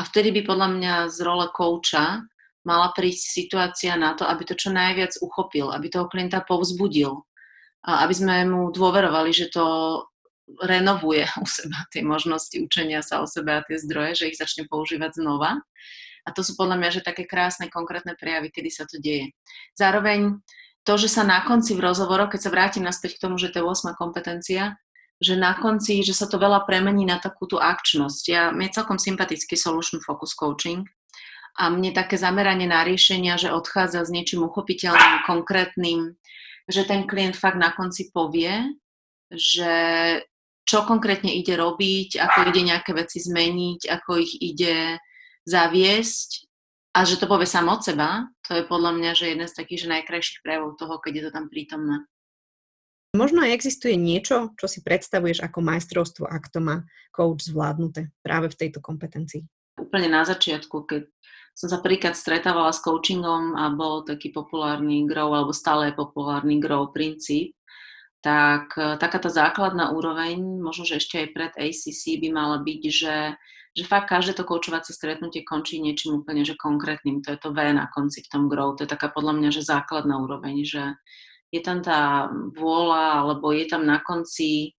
A 0.01 0.09
vtedy 0.09 0.33
by 0.33 0.49
podľa 0.49 0.69
mňa 0.81 0.95
z 1.13 1.19
role 1.21 1.45
kouča 1.53 2.25
mala 2.65 2.89
prísť 2.97 3.37
situácia 3.37 3.93
na 4.01 4.17
to, 4.17 4.25
aby 4.25 4.49
to 4.49 4.57
čo 4.57 4.73
najviac 4.73 5.13
uchopil, 5.21 5.69
aby 5.69 5.93
toho 5.93 6.09
klienta 6.09 6.41
povzbudil, 6.41 7.21
a 7.85 8.05
aby 8.09 8.15
sme 8.17 8.49
mu 8.49 8.73
dôverovali, 8.73 9.29
že 9.33 9.53
to 9.53 9.65
renovuje 10.65 11.29
u 11.45 11.47
seba 11.47 11.85
tie 11.93 12.01
možnosti 12.01 12.57
učenia 12.57 13.05
sa 13.05 13.21
o 13.21 13.27
sebe 13.29 13.61
a 13.61 13.65
tie 13.65 13.77
zdroje, 13.77 14.25
že 14.25 14.29
ich 14.33 14.41
začne 14.41 14.65
používať 14.65 15.21
znova. 15.21 15.61
A 16.25 16.29
to 16.37 16.45
sú 16.45 16.57
podľa 16.57 16.77
mňa 16.81 16.91
že 17.01 17.03
také 17.05 17.25
krásne, 17.25 17.73
konkrétne 17.73 18.13
prejavy, 18.17 18.53
kedy 18.53 18.69
sa 18.73 18.85
to 18.85 19.01
deje. 19.01 19.33
Zároveň 19.77 20.41
to, 20.85 20.97
že 20.97 21.13
sa 21.13 21.25
na 21.25 21.45
konci 21.45 21.77
v 21.77 21.85
rozhovoroch, 21.85 22.33
keď 22.33 22.41
sa 22.41 22.53
vrátim 22.53 22.85
naspäť 22.85 23.17
k 23.17 23.23
tomu, 23.29 23.37
že 23.41 23.53
to 23.53 23.61
je 23.61 23.69
8 23.69 23.97
kompetencia, 23.97 24.81
že 25.21 25.37
na 25.37 25.53
konci, 25.53 26.01
že 26.01 26.17
sa 26.17 26.25
to 26.25 26.41
veľa 26.41 26.65
premení 26.65 27.05
na 27.05 27.21
takú 27.21 27.45
tú 27.45 27.61
akčnosť. 27.61 28.25
Ja, 28.33 28.43
mne 28.51 28.73
je 28.73 28.77
celkom 28.81 28.97
sympatický 28.97 29.53
solution 29.55 30.01
focus 30.01 30.33
coaching 30.33 30.89
a 31.61 31.69
mne 31.69 31.93
také 31.93 32.17
zameranie 32.17 32.65
na 32.65 32.81
riešenia, 32.81 33.37
že 33.37 33.53
odchádza 33.53 34.09
s 34.09 34.11
niečím 34.11 34.49
uchopiteľným, 34.49 35.29
konkrétnym, 35.29 36.17
že 36.65 36.89
ten 36.89 37.05
klient 37.05 37.37
fakt 37.37 37.61
na 37.61 37.69
konci 37.77 38.09
povie, 38.09 38.65
že 39.29 39.73
čo 40.65 40.89
konkrétne 40.89 41.35
ide 41.35 41.59
robiť, 41.59 42.17
ako 42.17 42.39
ide 42.49 42.63
nejaké 42.65 42.97
veci 42.97 43.21
zmeniť, 43.21 43.91
ako 43.91 44.11
ich 44.23 44.33
ide 44.41 44.97
zaviesť 45.45 46.49
a 46.97 47.05
že 47.05 47.19
to 47.19 47.27
povie 47.27 47.47
sám 47.47 47.69
od 47.69 47.83
seba, 47.83 48.27
to 48.47 48.57
je 48.57 48.65
podľa 48.67 48.97
mňa 48.99 49.11
že 49.15 49.31
jeden 49.35 49.47
z 49.47 49.55
takých 49.55 49.87
že 49.87 49.93
najkrajších 49.99 50.43
prejavov 50.43 50.79
toho, 50.79 50.97
keď 51.03 51.13
je 51.13 51.23
to 51.29 51.31
tam 51.35 51.47
prítomné. 51.51 52.07
Možno 53.11 53.43
aj 53.43 53.51
existuje 53.59 53.99
niečo, 53.99 54.55
čo 54.55 54.71
si 54.71 54.87
predstavuješ 54.87 55.43
ako 55.43 55.59
majstrovstvo, 55.67 56.25
ak 56.31 56.47
to 56.55 56.63
má 56.63 56.87
coach 57.11 57.51
zvládnuté 57.51 58.15
práve 58.23 58.55
v 58.55 58.59
tejto 58.59 58.79
kompetencii. 58.79 59.43
Úplne 59.83 60.15
na 60.15 60.23
začiatku, 60.23 60.87
keď 60.87 61.11
som 61.59 61.67
sa 61.67 61.83
prvýkrát 61.83 62.15
stretávala 62.15 62.71
s 62.71 62.79
coachingom 62.79 63.59
a 63.59 63.75
bol 63.75 64.07
taký 64.07 64.31
populárny 64.31 65.05
grow, 65.11 65.35
alebo 65.35 65.51
stále 65.51 65.91
je 65.91 65.99
populárny 65.99 66.63
grow 66.63 66.87
princíp, 66.95 67.59
tak 68.23 68.79
e, 68.79 68.95
taká 69.01 69.19
tá 69.19 69.29
základná 69.33 69.91
úroveň, 69.91 70.39
možno, 70.41 70.87
že 70.87 71.03
ešte 71.03 71.27
aj 71.27 71.29
pred 71.35 71.53
ACC 71.59 72.21
by 72.21 72.29
mala 72.31 72.63
byť, 72.63 72.83
že, 72.89 73.17
že 73.75 73.85
fakt 73.91 74.13
každé 74.13 74.39
to 74.39 74.47
koučovacie 74.47 74.95
stretnutie 74.95 75.43
končí 75.43 75.83
niečím 75.83 76.23
úplne 76.23 76.47
že 76.47 76.55
konkrétnym. 76.55 77.25
To 77.27 77.35
je 77.35 77.39
to 77.43 77.51
V 77.51 77.59
na 77.75 77.91
konci 77.91 78.23
v 78.23 78.31
tom 78.31 78.47
grow. 78.47 78.77
To 78.79 78.87
je 78.87 78.93
taká 78.93 79.11
podľa 79.11 79.35
mňa, 79.41 79.51
že 79.51 79.67
základná 79.67 80.21
úroveň, 80.23 80.63
že 80.63 80.83
je 81.51 81.61
tam 81.61 81.83
tá 81.83 82.31
vôľa, 82.55 83.27
alebo 83.27 83.51
je 83.51 83.67
tam 83.67 83.83
na 83.83 83.99
konci 84.03 84.75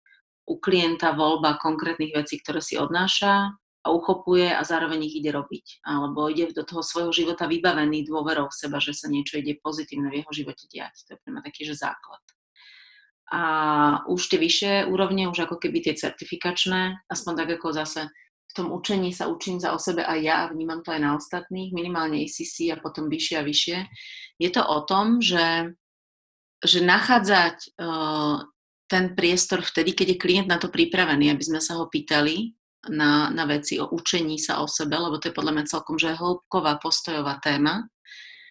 u 0.47 0.57
klienta 0.57 1.13
voľba 1.15 1.59
konkrétnych 1.59 2.15
vecí, 2.15 2.39
ktoré 2.39 2.63
si 2.63 2.79
odnáša 2.79 3.51
a 3.81 3.87
uchopuje 3.89 4.53
a 4.53 4.61
zároveň 4.61 5.09
ich 5.09 5.19
ide 5.23 5.33
robiť. 5.33 5.81
Alebo 5.85 6.29
ide 6.29 6.53
do 6.53 6.61
toho 6.61 6.85
svojho 6.85 7.11
života 7.11 7.49
vybavený 7.49 8.05
dôverou 8.05 8.47
v 8.47 8.57
seba, 8.57 8.77
že 8.77 8.93
sa 8.93 9.09
niečo 9.09 9.41
ide 9.41 9.57
pozitívne 9.57 10.09
v 10.13 10.21
jeho 10.21 10.31
živote 10.31 10.65
diať. 10.69 11.07
To 11.09 11.17
je 11.17 11.21
pre 11.21 11.29
mňa 11.33 11.41
taký, 11.41 11.61
že 11.65 11.81
základ. 11.81 12.21
A 13.31 13.41
už 14.11 14.27
tie 14.27 14.39
vyššie 14.43 14.73
úrovne, 14.91 15.31
už 15.31 15.47
ako 15.47 15.55
keby 15.55 15.87
tie 15.87 15.95
certifikačné, 15.95 17.07
aspoň 17.07 17.33
tak 17.39 17.49
ako 17.57 17.71
zase 17.71 18.11
v 18.51 18.53
tom 18.53 18.67
učení 18.75 19.15
sa 19.15 19.31
učím 19.31 19.63
za 19.63 19.71
o 19.71 19.79
sebe 19.79 20.03
aj 20.03 20.19
ja 20.19 20.35
a 20.43 20.51
vnímam 20.51 20.83
to 20.83 20.91
aj 20.91 20.99
na 20.99 21.15
ostatných, 21.15 21.71
minimálne 21.71 22.19
ACC 22.19 22.75
a 22.75 22.77
potom 22.83 23.07
vyššie 23.07 23.35
a 23.39 23.47
vyššie. 23.47 23.77
Je 24.43 24.49
to 24.51 24.59
o 24.59 24.83
tom, 24.83 25.23
že, 25.23 25.71
že 26.61 26.79
nachádzať 26.85 27.81
uh, 27.81 28.45
ten 28.85 29.17
priestor 29.17 29.65
vtedy, 29.65 29.97
keď 29.97 30.07
je 30.15 30.21
klient 30.21 30.47
na 30.47 30.61
to 30.61 30.69
pripravený, 30.69 31.33
aby 31.33 31.43
sme 31.43 31.59
sa 31.63 31.81
ho 31.81 31.89
pýtali, 31.89 32.53
na, 32.89 33.29
na 33.29 33.45
veci 33.45 33.77
o 33.77 33.85
učení 33.93 34.41
sa 34.41 34.57
o 34.63 34.65
sebe, 34.65 34.97
lebo 34.97 35.21
to 35.21 35.29
je 35.29 35.37
podľa 35.37 35.53
mňa 35.53 35.69
celkom 35.69 36.01
že 36.01 36.17
hĺbková 36.17 36.81
postojová 36.81 37.37
téma. 37.37 37.85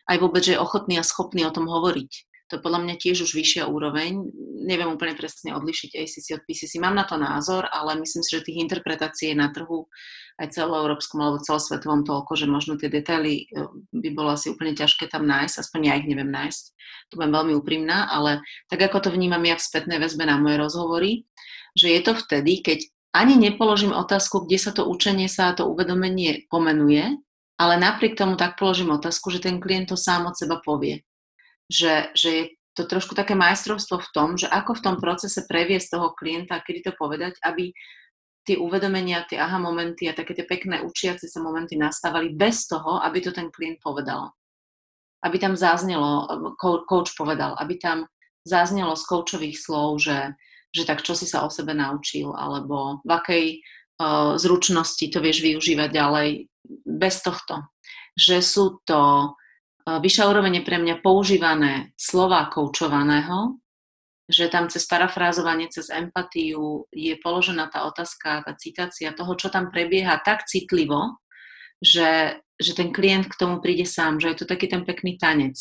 Aj 0.07 0.17
vôbec, 0.23 0.47
že 0.47 0.55
je 0.55 0.62
ochotný 0.62 1.02
a 1.02 1.07
schopný 1.07 1.43
o 1.43 1.55
tom 1.55 1.67
hovoriť. 1.67 2.30
To 2.50 2.59
je 2.59 2.64
podľa 2.66 2.83
mňa 2.83 2.95
tiež 2.99 3.30
už 3.30 3.30
vyššia 3.30 3.71
úroveň. 3.71 4.26
Neviem 4.66 4.90
úplne 4.90 5.14
presne 5.14 5.54
odlišiť 5.54 5.95
ACC 5.95 6.26
od 6.35 6.42
PCC. 6.42 6.83
Mám 6.83 6.99
na 6.99 7.07
to 7.07 7.14
názor, 7.14 7.71
ale 7.71 7.95
myslím 8.02 8.26
si, 8.26 8.35
že 8.35 8.42
tých 8.42 8.59
interpretácií 8.66 9.33
je 9.33 9.38
na 9.38 9.54
trhu 9.54 9.87
aj 10.40 10.57
celoeurópskom 10.57 11.21
alebo 11.21 11.45
celosvetovom 11.45 12.02
toľko, 12.02 12.33
že 12.35 12.50
možno 12.50 12.75
tie 12.80 12.88
detaily 12.88 13.45
e, 13.45 13.71
by 13.92 14.09
bolo 14.16 14.35
asi 14.35 14.50
úplne 14.50 14.73
ťažké 14.73 15.07
tam 15.12 15.28
nájsť, 15.28 15.62
aspoň 15.62 15.80
ja 15.85 15.95
ich 16.00 16.09
neviem 16.09 16.33
nájsť. 16.33 16.64
Tu 17.12 17.14
budem 17.14 17.33
veľmi 17.37 17.52
úprimná, 17.61 18.09
ale 18.09 18.40
tak 18.73 18.80
ako 18.88 19.04
to 19.04 19.09
vnímam 19.12 19.45
ja 19.45 19.54
v 19.61 19.66
spätnej 19.69 20.00
väzbe 20.00 20.25
na 20.25 20.40
moje 20.40 20.57
rozhovory, 20.57 21.11
že 21.76 21.92
je 21.92 22.00
to 22.02 22.16
vtedy, 22.16 22.64
keď 22.64 22.88
ani 23.12 23.37
nepoložím 23.37 23.92
otázku, 23.92 24.49
kde 24.49 24.59
sa 24.59 24.73
to 24.73 24.88
učenie 24.88 25.28
sa 25.28 25.52
a 25.52 25.57
to 25.59 25.69
uvedomenie 25.69 26.49
pomenuje, 26.49 27.21
ale 27.61 27.75
napriek 27.76 28.16
tomu 28.16 28.40
tak 28.40 28.57
položím 28.57 28.95
otázku, 28.97 29.28
že 29.28 29.45
ten 29.45 29.61
klient 29.61 29.92
to 29.92 29.97
sám 29.99 30.25
od 30.30 30.38
seba 30.38 30.62
povie. 30.64 31.04
Že, 31.71 31.95
že 32.19 32.29
je 32.29 32.45
to 32.75 32.91
trošku 32.91 33.15
také 33.15 33.39
majstrovstvo 33.39 34.03
v 34.03 34.11
tom, 34.11 34.29
že 34.35 34.50
ako 34.50 34.75
v 34.79 34.85
tom 34.85 34.97
procese 34.99 35.47
previesť 35.47 35.95
toho 35.95 36.11
klienta, 36.19 36.59
kedy 36.59 36.91
to 36.91 36.93
povedať, 36.99 37.39
aby 37.47 37.71
tie 38.47 38.57
uvedomenia, 38.57 39.27
tie 39.29 39.39
aha 39.39 39.61
momenty 39.61 40.09
a 40.09 40.17
také 40.17 40.33
tie 40.35 40.49
pekné 40.49 40.83
učiace 40.83 41.29
sa 41.29 41.45
momenty 41.45 41.77
nastávali 41.77 42.33
bez 42.33 42.67
toho, 42.67 42.99
aby 43.05 43.21
to 43.21 43.31
ten 43.31 43.53
klient 43.53 43.79
povedal. 43.79 44.33
Aby 45.21 45.37
tam 45.37 45.55
zaznelo, 45.55 46.27
coach 46.59 47.12
povedal, 47.12 47.53
aby 47.61 47.77
tam 47.77 48.09
zaznelo 48.49 48.97
z 48.97 49.05
coachových 49.05 49.57
slov, 49.61 50.00
že, 50.00 50.33
že 50.73 50.89
tak 50.89 51.05
čo 51.05 51.12
si 51.12 51.29
sa 51.29 51.45
o 51.45 51.53
sebe 51.53 51.77
naučil, 51.77 52.33
alebo 52.33 53.05
v 53.05 53.11
akej 53.12 53.47
uh, 54.00 54.35
zručnosti 54.41 55.05
to 55.12 55.21
vieš 55.21 55.45
využívať 55.45 55.91
ďalej. 55.93 56.29
Bez 56.89 57.21
tohto. 57.21 57.69
Že 58.17 58.37
sú 58.41 58.65
to 58.89 59.33
vyššia 59.99 60.31
úroveň 60.31 60.63
pre 60.63 60.79
mňa 60.79 61.03
používané 61.03 61.91
slova 61.99 62.47
koučovaného, 62.47 63.59
že 64.31 64.47
tam 64.47 64.71
cez 64.71 64.87
parafrázovanie, 64.87 65.67
cez 65.75 65.91
empatiu 65.91 66.87
je 66.95 67.19
položená 67.19 67.67
tá 67.67 67.83
otázka, 67.83 68.47
tá 68.47 68.53
citácia 68.55 69.11
toho, 69.11 69.35
čo 69.35 69.51
tam 69.51 69.75
prebieha 69.75 70.23
tak 70.23 70.47
citlivo, 70.47 71.19
že, 71.83 72.39
že 72.61 72.73
ten 72.79 72.95
klient 72.95 73.27
k 73.27 73.39
tomu 73.41 73.59
príde 73.59 73.83
sám, 73.83 74.23
že 74.23 74.31
je 74.31 74.37
to 74.39 74.47
taký 74.47 74.71
ten 74.71 74.87
pekný 74.87 75.19
tanec. 75.19 75.59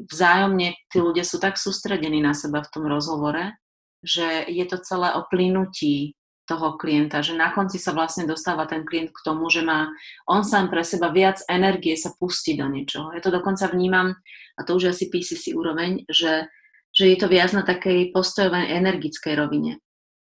Vzájomne 0.00 0.80
tí 0.88 0.96
ľudia 0.96 1.28
sú 1.28 1.36
tak 1.36 1.60
sústredení 1.60 2.24
na 2.24 2.32
seba 2.32 2.64
v 2.64 2.72
tom 2.72 2.88
rozhovore, 2.88 3.60
že 4.00 4.48
je 4.48 4.64
to 4.64 4.80
celé 4.80 5.12
o 5.12 5.28
plynutí 5.28 6.16
toho 6.50 6.74
klienta, 6.74 7.22
že 7.22 7.38
na 7.38 7.54
konci 7.54 7.78
sa 7.78 7.94
vlastne 7.94 8.26
dostáva 8.26 8.66
ten 8.66 8.82
klient 8.82 9.14
k 9.14 9.22
tomu, 9.22 9.46
že 9.46 9.62
má 9.62 9.86
on 10.26 10.42
sám 10.42 10.66
pre 10.66 10.82
seba 10.82 11.14
viac 11.14 11.38
energie 11.46 11.94
sa 11.94 12.10
pustiť 12.18 12.58
do 12.58 12.66
niečoho. 12.66 13.14
Ja 13.14 13.22
to 13.22 13.30
dokonca 13.30 13.70
vnímam, 13.70 14.18
a 14.58 14.60
to 14.66 14.74
už 14.74 14.90
asi 14.90 15.06
PCC 15.06 15.54
úroveň, 15.54 16.02
že 16.10 16.50
že 16.90 17.14
je 17.14 17.16
to 17.18 17.30
viac 17.30 17.54
na 17.54 17.62
takej 17.62 18.10
postojovej 18.10 18.66
energickej 18.74 19.34
rovine. 19.38 19.78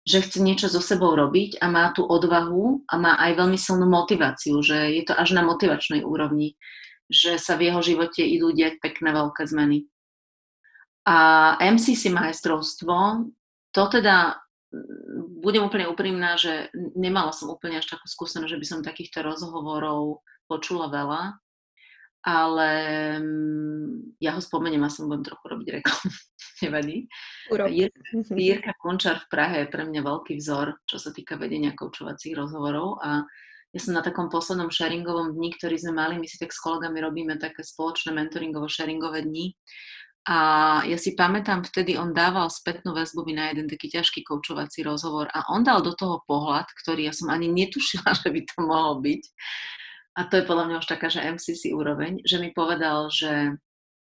Že 0.08 0.18
chce 0.24 0.38
niečo 0.42 0.66
so 0.66 0.82
sebou 0.82 1.14
robiť 1.14 1.60
a 1.62 1.70
má 1.70 1.92
tú 1.94 2.02
odvahu 2.02 2.88
a 2.88 2.94
má 2.98 3.14
aj 3.20 3.38
veľmi 3.38 3.58
silnú 3.60 3.86
motiváciu, 3.86 4.58
že 4.64 4.98
je 4.98 5.02
to 5.06 5.14
až 5.14 5.36
na 5.36 5.46
motivačnej 5.46 6.02
úrovni, 6.02 6.58
že 7.06 7.38
sa 7.38 7.54
v 7.54 7.70
jeho 7.70 7.80
živote 7.84 8.24
idú 8.24 8.50
diať 8.50 8.80
pekné 8.82 9.14
veľké 9.14 9.46
zmeny. 9.46 9.86
A 11.08 11.56
MCC 11.62 12.12
majstrovstvo, 12.12 13.28
to 13.72 13.82
teda 13.88 14.42
budem 15.40 15.64
úplne 15.64 15.88
úprimná, 15.88 16.36
že 16.36 16.68
nemala 16.92 17.32
som 17.32 17.48
úplne 17.48 17.80
až 17.80 17.88
takú 17.88 18.04
skúsenosť, 18.04 18.52
že 18.52 18.60
by 18.60 18.66
som 18.68 18.80
takýchto 18.84 19.24
rozhovorov 19.24 20.20
počula 20.48 20.92
veľa 20.92 21.40
ale 22.28 22.70
mm, 23.22 24.18
ja 24.18 24.34
ho 24.34 24.40
spomeniem 24.42 24.82
a 24.82 24.90
som 24.90 25.06
budem 25.06 25.24
trochu 25.24 25.44
robiť 25.48 25.68
reklamu, 25.78 26.08
nevadí. 26.66 26.96
Jirka 28.34 28.74
Končar 28.82 29.22
v 29.22 29.30
Prahe 29.30 29.56
je 29.64 29.72
pre 29.72 29.86
mňa 29.86 30.02
veľký 30.02 30.34
vzor, 30.36 30.82
čo 30.84 30.98
sa 30.98 31.14
týka 31.14 31.38
vedenia 31.38 31.78
koučovacích 31.78 32.34
rozhovorov 32.34 32.98
a 33.00 33.22
ja 33.68 33.80
som 33.84 33.92
na 33.92 34.00
takom 34.00 34.32
poslednom 34.32 34.72
sharingovom 34.72 35.36
dni, 35.36 35.52
ktorý 35.60 35.76
sme 35.76 35.92
mali, 35.92 36.14
my 36.16 36.24
si 36.24 36.40
tak 36.40 36.56
s 36.56 36.60
kolegami 36.64 37.04
robíme 37.04 37.36
také 37.36 37.60
spoločné 37.60 38.16
mentoringovo-sharingové 38.16 39.28
dni 39.28 39.52
a 40.26 40.38
ja 40.84 40.98
si 40.98 41.14
pamätám, 41.14 41.64
vtedy 41.64 41.94
on 41.94 42.12
dával 42.12 42.50
spätnú 42.50 42.92
väzbu 42.92 43.24
na 43.32 43.54
jeden 43.54 43.70
taký 43.70 43.88
ťažký 43.92 44.26
koučovací 44.26 44.82
rozhovor 44.84 45.30
a 45.32 45.46
on 45.54 45.64
dal 45.64 45.80
do 45.80 45.94
toho 45.94 46.20
pohľad, 46.28 46.68
ktorý 46.84 47.08
ja 47.08 47.14
som 47.16 47.32
ani 47.32 47.48
netušila, 47.48 48.12
že 48.20 48.28
by 48.28 48.40
to 48.44 48.56
mohol 48.60 49.00
byť 49.00 49.22
a 50.18 50.26
to 50.26 50.42
je 50.42 50.48
podľa 50.50 50.64
mňa 50.66 50.76
už 50.82 50.88
taká, 50.90 51.06
že 51.06 51.22
MCC 51.22 51.70
úroveň, 51.70 52.26
že 52.26 52.42
mi 52.42 52.50
povedal, 52.50 53.06
že, 53.06 53.54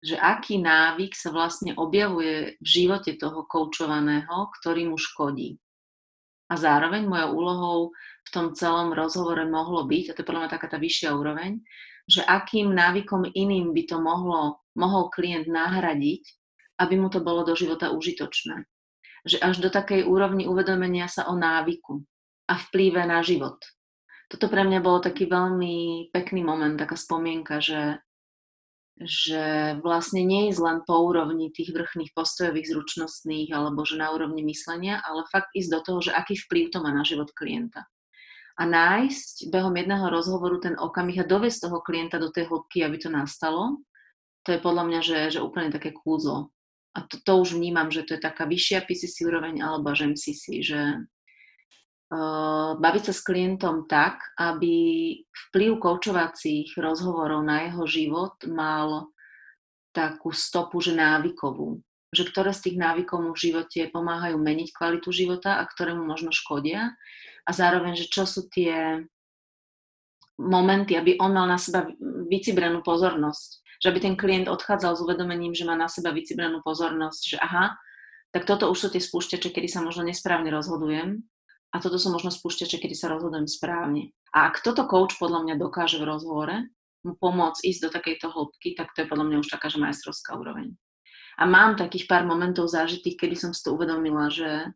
že 0.03 0.19
aký 0.19 0.59
návyk 0.59 1.15
sa 1.15 1.31
vlastne 1.31 1.71
objavuje 1.79 2.59
v 2.59 2.67
živote 2.67 3.15
toho 3.15 3.47
koučovaného, 3.47 4.51
ktorý 4.59 4.91
mu 4.91 4.99
škodí. 4.99 5.55
A 6.51 6.59
zároveň 6.59 7.07
mojou 7.07 7.29
úlohou 7.39 7.79
v 8.27 8.29
tom 8.35 8.51
celom 8.51 8.91
rozhovore 8.91 9.47
mohlo 9.47 9.87
byť, 9.87 10.11
a 10.11 10.13
to 10.13 10.21
je 10.21 10.27
podľa 10.27 10.41
mňa 10.43 10.51
taká 10.51 10.67
tá 10.67 10.77
vyššia 10.77 11.15
úroveň, 11.15 11.63
že 12.03 12.19
akým 12.19 12.75
návykom 12.75 13.31
iným 13.31 13.71
by 13.71 13.83
to 13.87 13.95
mohlo, 14.03 14.59
mohol 14.73 15.09
klient 15.13 15.49
nahradiť, 15.49 16.23
aby 16.81 16.95
mu 16.97 17.07
to 17.13 17.21
bolo 17.21 17.45
do 17.45 17.53
života 17.53 17.93
užitočné. 17.93 18.65
Že 19.23 19.37
až 19.39 19.55
do 19.63 19.69
takej 19.71 20.03
úrovni 20.03 20.49
uvedomenia 20.49 21.07
sa 21.07 21.31
o 21.31 21.37
návyku 21.37 22.03
a 22.51 22.59
vplyve 22.59 23.07
na 23.07 23.23
život 23.23 23.61
toto 24.33 24.49
pre 24.49 24.65
mňa 24.65 24.81
bolo 24.81 24.97
taký 24.97 25.29
veľmi 25.29 26.09
pekný 26.09 26.41
moment, 26.41 26.73
taká 26.73 26.97
spomienka, 26.97 27.61
že, 27.61 28.01
že 28.97 29.77
vlastne 29.85 30.25
nie 30.25 30.49
je 30.49 30.57
len 30.57 30.81
po 30.81 31.05
úrovni 31.05 31.53
tých 31.53 31.69
vrchných 31.69 32.17
postojových 32.17 32.73
zručnostných 32.73 33.53
alebo 33.53 33.85
že 33.85 34.01
na 34.01 34.09
úrovni 34.09 34.41
myslenia, 34.49 35.05
ale 35.05 35.29
fakt 35.29 35.53
ísť 35.53 35.69
do 35.69 35.79
toho, 35.85 35.99
že 36.09 36.17
aký 36.17 36.33
vplyv 36.33 36.73
to 36.73 36.81
má 36.81 36.89
na 36.89 37.05
život 37.05 37.29
klienta. 37.37 37.85
A 38.57 38.65
nájsť 38.65 39.53
behom 39.53 39.77
jedného 39.77 40.09
rozhovoru 40.09 40.57
ten 40.57 40.81
okamih 40.81 41.21
a 41.21 41.29
doviesť 41.29 41.69
toho 41.69 41.85
klienta 41.85 42.17
do 42.17 42.33
tej 42.33 42.49
hĺbky, 42.49 42.81
aby 42.81 42.97
to 42.97 43.13
nastalo, 43.13 43.85
to 44.43 44.55
je 44.55 44.59
podľa 44.59 44.83
mňa, 44.85 44.99
že, 44.99 45.19
že 45.35 45.39
úplne 45.43 45.71
také 45.71 45.95
kúzlo. 45.95 46.51
A 46.93 47.01
to, 47.07 47.17
to 47.23 47.31
už 47.41 47.57
vnímam, 47.57 47.89
že 47.89 48.05
to 48.05 48.15
je 48.15 48.21
taká 48.21 48.45
vyššia 48.45 48.85
PCC 48.85 49.25
úroveň 49.25 49.63
alebo 49.65 49.89
až 49.89 50.13
MCC, 50.13 50.61
že, 50.61 50.81
baviť 52.77 53.03
sa 53.09 53.13
s 53.13 53.25
klientom 53.25 53.89
tak, 53.89 54.21
aby 54.37 54.75
vplyv 55.49 55.81
koučovacích 55.81 56.77
rozhovorov 56.77 57.41
na 57.41 57.69
jeho 57.69 57.83
život 57.89 58.37
mal 58.49 59.09
takú 59.93 60.33
stopu, 60.33 60.81
že 60.81 60.93
návykovú. 60.93 61.81
Že 62.13 62.23
ktoré 62.29 62.51
z 62.53 62.69
tých 62.69 62.77
návykov 62.77 63.17
mu 63.25 63.31
v 63.33 63.43
živote 63.49 63.89
pomáhajú 63.89 64.37
meniť 64.37 64.69
kvalitu 64.73 65.09
života 65.09 65.57
a 65.57 65.65
ktoré 65.65 65.97
mu 65.97 66.05
možno 66.05 66.29
škodia. 66.29 66.93
A 67.45 67.49
zároveň, 67.49 67.97
že 67.97 68.09
čo 68.09 68.29
sú 68.29 68.45
tie 68.49 69.01
momenty, 70.37 70.97
aby 70.97 71.17
on 71.17 71.33
mal 71.33 71.49
na 71.49 71.57
seba 71.57 71.89
vycibranú 72.29 72.85
pozornosť. 72.85 73.62
Že 73.83 73.89
aby 73.91 73.99
ten 73.99 74.15
klient 74.15 74.47
odchádzal 74.47 74.95
s 74.95 75.03
uvedomením, 75.03 75.51
že 75.51 75.67
má 75.67 75.75
na 75.75 75.91
seba 75.91 76.15
vycibranú 76.15 76.63
pozornosť, 76.63 77.21
že 77.35 77.37
aha, 77.43 77.75
tak 78.31 78.47
toto 78.47 78.71
už 78.71 78.77
sú 78.79 78.87
tie 78.89 79.03
spúšťače, 79.03 79.51
kedy 79.51 79.67
sa 79.67 79.83
možno 79.83 80.07
nesprávne 80.07 80.47
rozhodujem 80.55 81.19
a 81.73 81.75
toto 81.83 81.99
sú 81.99 82.09
možno 82.09 82.31
spúšťače, 82.31 82.79
kedy 82.79 82.95
sa 82.95 83.11
rozhodujem 83.11 83.45
správne. 83.45 84.15
A 84.33 84.49
ak 84.49 84.65
toto 84.65 84.89
coach 84.89 85.19
podľa 85.19 85.45
mňa 85.45 85.55
dokáže 85.61 86.01
v 86.01 86.09
rozhovore 86.09 86.55
mu 87.03 87.13
pomôcť 87.19 87.61
ísť 87.61 87.81
do 87.85 87.89
takejto 87.91 88.27
hĺbky, 88.31 88.73
tak 88.73 88.95
to 88.95 89.03
je 89.03 89.09
podľa 89.11 89.25
mňa 89.27 89.37
už 89.43 89.49
taká, 89.51 89.67
že 89.67 89.77
majstrovská 89.77 90.39
úroveň. 90.39 90.73
A 91.37 91.43
mám 91.49 91.75
takých 91.75 92.05
pár 92.05 92.23
momentov 92.23 92.69
zážitých, 92.69 93.17
kedy 93.17 93.35
som 93.35 93.51
si 93.51 93.61
to 93.65 93.73
uvedomila, 93.73 94.29
že, 94.29 94.71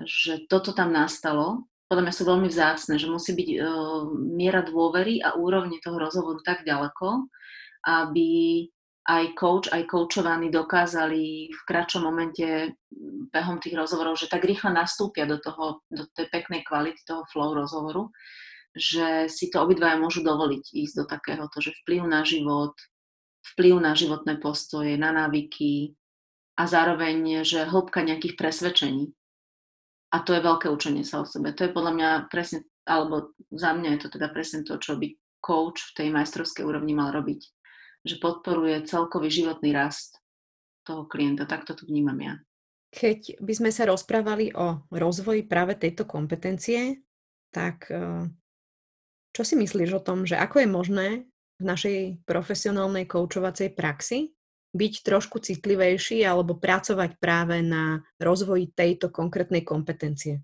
že 0.00 0.48
toto 0.48 0.72
tam 0.72 0.92
nastalo. 0.92 1.68
Podľa 1.92 2.02
mňa 2.08 2.14
sú 2.16 2.24
veľmi 2.24 2.48
vzácne, 2.48 2.96
že 2.96 3.06
musí 3.12 3.36
byť 3.36 3.48
uh, 3.60 3.64
miera 4.12 4.64
dôvery 4.64 5.20
a 5.20 5.36
úrovne 5.36 5.76
toho 5.84 6.00
rozhovoru 6.00 6.40
tak 6.40 6.64
ďaleko, 6.64 7.28
aby 7.84 8.64
aj 9.04 9.36
coach, 9.36 9.68
aj 9.68 9.84
coachovaní 9.84 10.48
dokázali 10.48 11.52
v 11.52 11.60
kratšom 11.68 12.08
momente 12.08 12.72
behom 13.28 13.60
tých 13.60 13.76
rozhovorov, 13.76 14.16
že 14.16 14.32
tak 14.32 14.48
rýchlo 14.48 14.72
nastúpia 14.72 15.28
do, 15.28 15.36
toho, 15.36 15.84
do 15.92 16.08
tej 16.16 16.32
peknej 16.32 16.64
kvality 16.64 17.04
toho 17.04 17.28
flow 17.28 17.52
rozhovoru, 17.52 18.08
že 18.72 19.28
si 19.28 19.52
to 19.52 19.60
obidvaja 19.60 20.00
môžu 20.00 20.24
dovoliť 20.24 20.64
ísť 20.72 20.94
do 20.96 21.04
takéhoto, 21.04 21.60
že 21.60 21.76
vplyv 21.84 22.02
na 22.08 22.24
život, 22.24 22.72
vplyv 23.54 23.74
na 23.76 23.92
životné 23.92 24.40
postoje, 24.40 24.96
na 24.96 25.12
návyky 25.12 25.92
a 26.56 26.64
zároveň, 26.64 27.44
že 27.44 27.68
hĺbka 27.68 28.00
nejakých 28.08 28.40
presvedčení. 28.40 29.12
A 30.16 30.22
to 30.24 30.32
je 30.32 30.46
veľké 30.46 30.70
učenie 30.72 31.04
sa 31.04 31.20
o 31.20 31.26
sebe. 31.28 31.52
To 31.52 31.68
je 31.68 31.74
podľa 31.74 31.92
mňa 31.92 32.08
presne, 32.32 32.64
alebo 32.88 33.36
za 33.52 33.74
mňa 33.76 33.98
je 33.98 34.00
to 34.00 34.08
teda 34.16 34.32
presne 34.32 34.64
to, 34.64 34.80
čo 34.80 34.96
by 34.96 35.12
coach 35.44 35.92
v 35.92 35.94
tej 36.00 36.08
majstrovskej 36.14 36.64
úrovni 36.64 36.96
mal 36.96 37.12
robiť 37.12 37.63
že 38.04 38.20
podporuje 38.20 38.84
celkový 38.84 39.32
životný 39.32 39.72
rast 39.72 40.20
toho 40.84 41.08
klienta. 41.08 41.48
Takto 41.48 41.72
to 41.72 41.88
vnímam 41.88 42.20
ja. 42.20 42.34
Keď 42.94 43.42
by 43.42 43.52
sme 43.56 43.70
sa 43.74 43.90
rozprávali 43.90 44.54
o 44.54 44.86
rozvoji 44.92 45.42
práve 45.42 45.74
tejto 45.74 46.06
kompetencie, 46.06 47.02
tak 47.50 47.90
e, 47.90 48.30
čo 49.34 49.42
si 49.42 49.58
myslíš 49.58 49.98
o 49.98 50.04
tom, 50.04 50.22
že 50.28 50.38
ako 50.38 50.62
je 50.62 50.68
možné 50.70 51.08
v 51.58 51.64
našej 51.64 51.98
profesionálnej 52.22 53.08
koučovacej 53.10 53.74
praxi 53.74 54.30
byť 54.74 54.94
trošku 55.02 55.42
citlivejší 55.42 56.22
alebo 56.22 56.58
pracovať 56.58 57.18
práve 57.18 57.62
na 57.62 58.02
rozvoji 58.22 58.70
tejto 58.74 59.10
konkrétnej 59.10 59.66
kompetencie? 59.66 60.42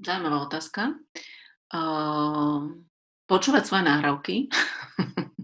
Zaujímavá 0.00 0.48
otázka. 0.48 0.96
Uh, 1.72 2.76
počúvať 3.24 3.64
svoje 3.64 3.84
náhrávky 3.88 4.34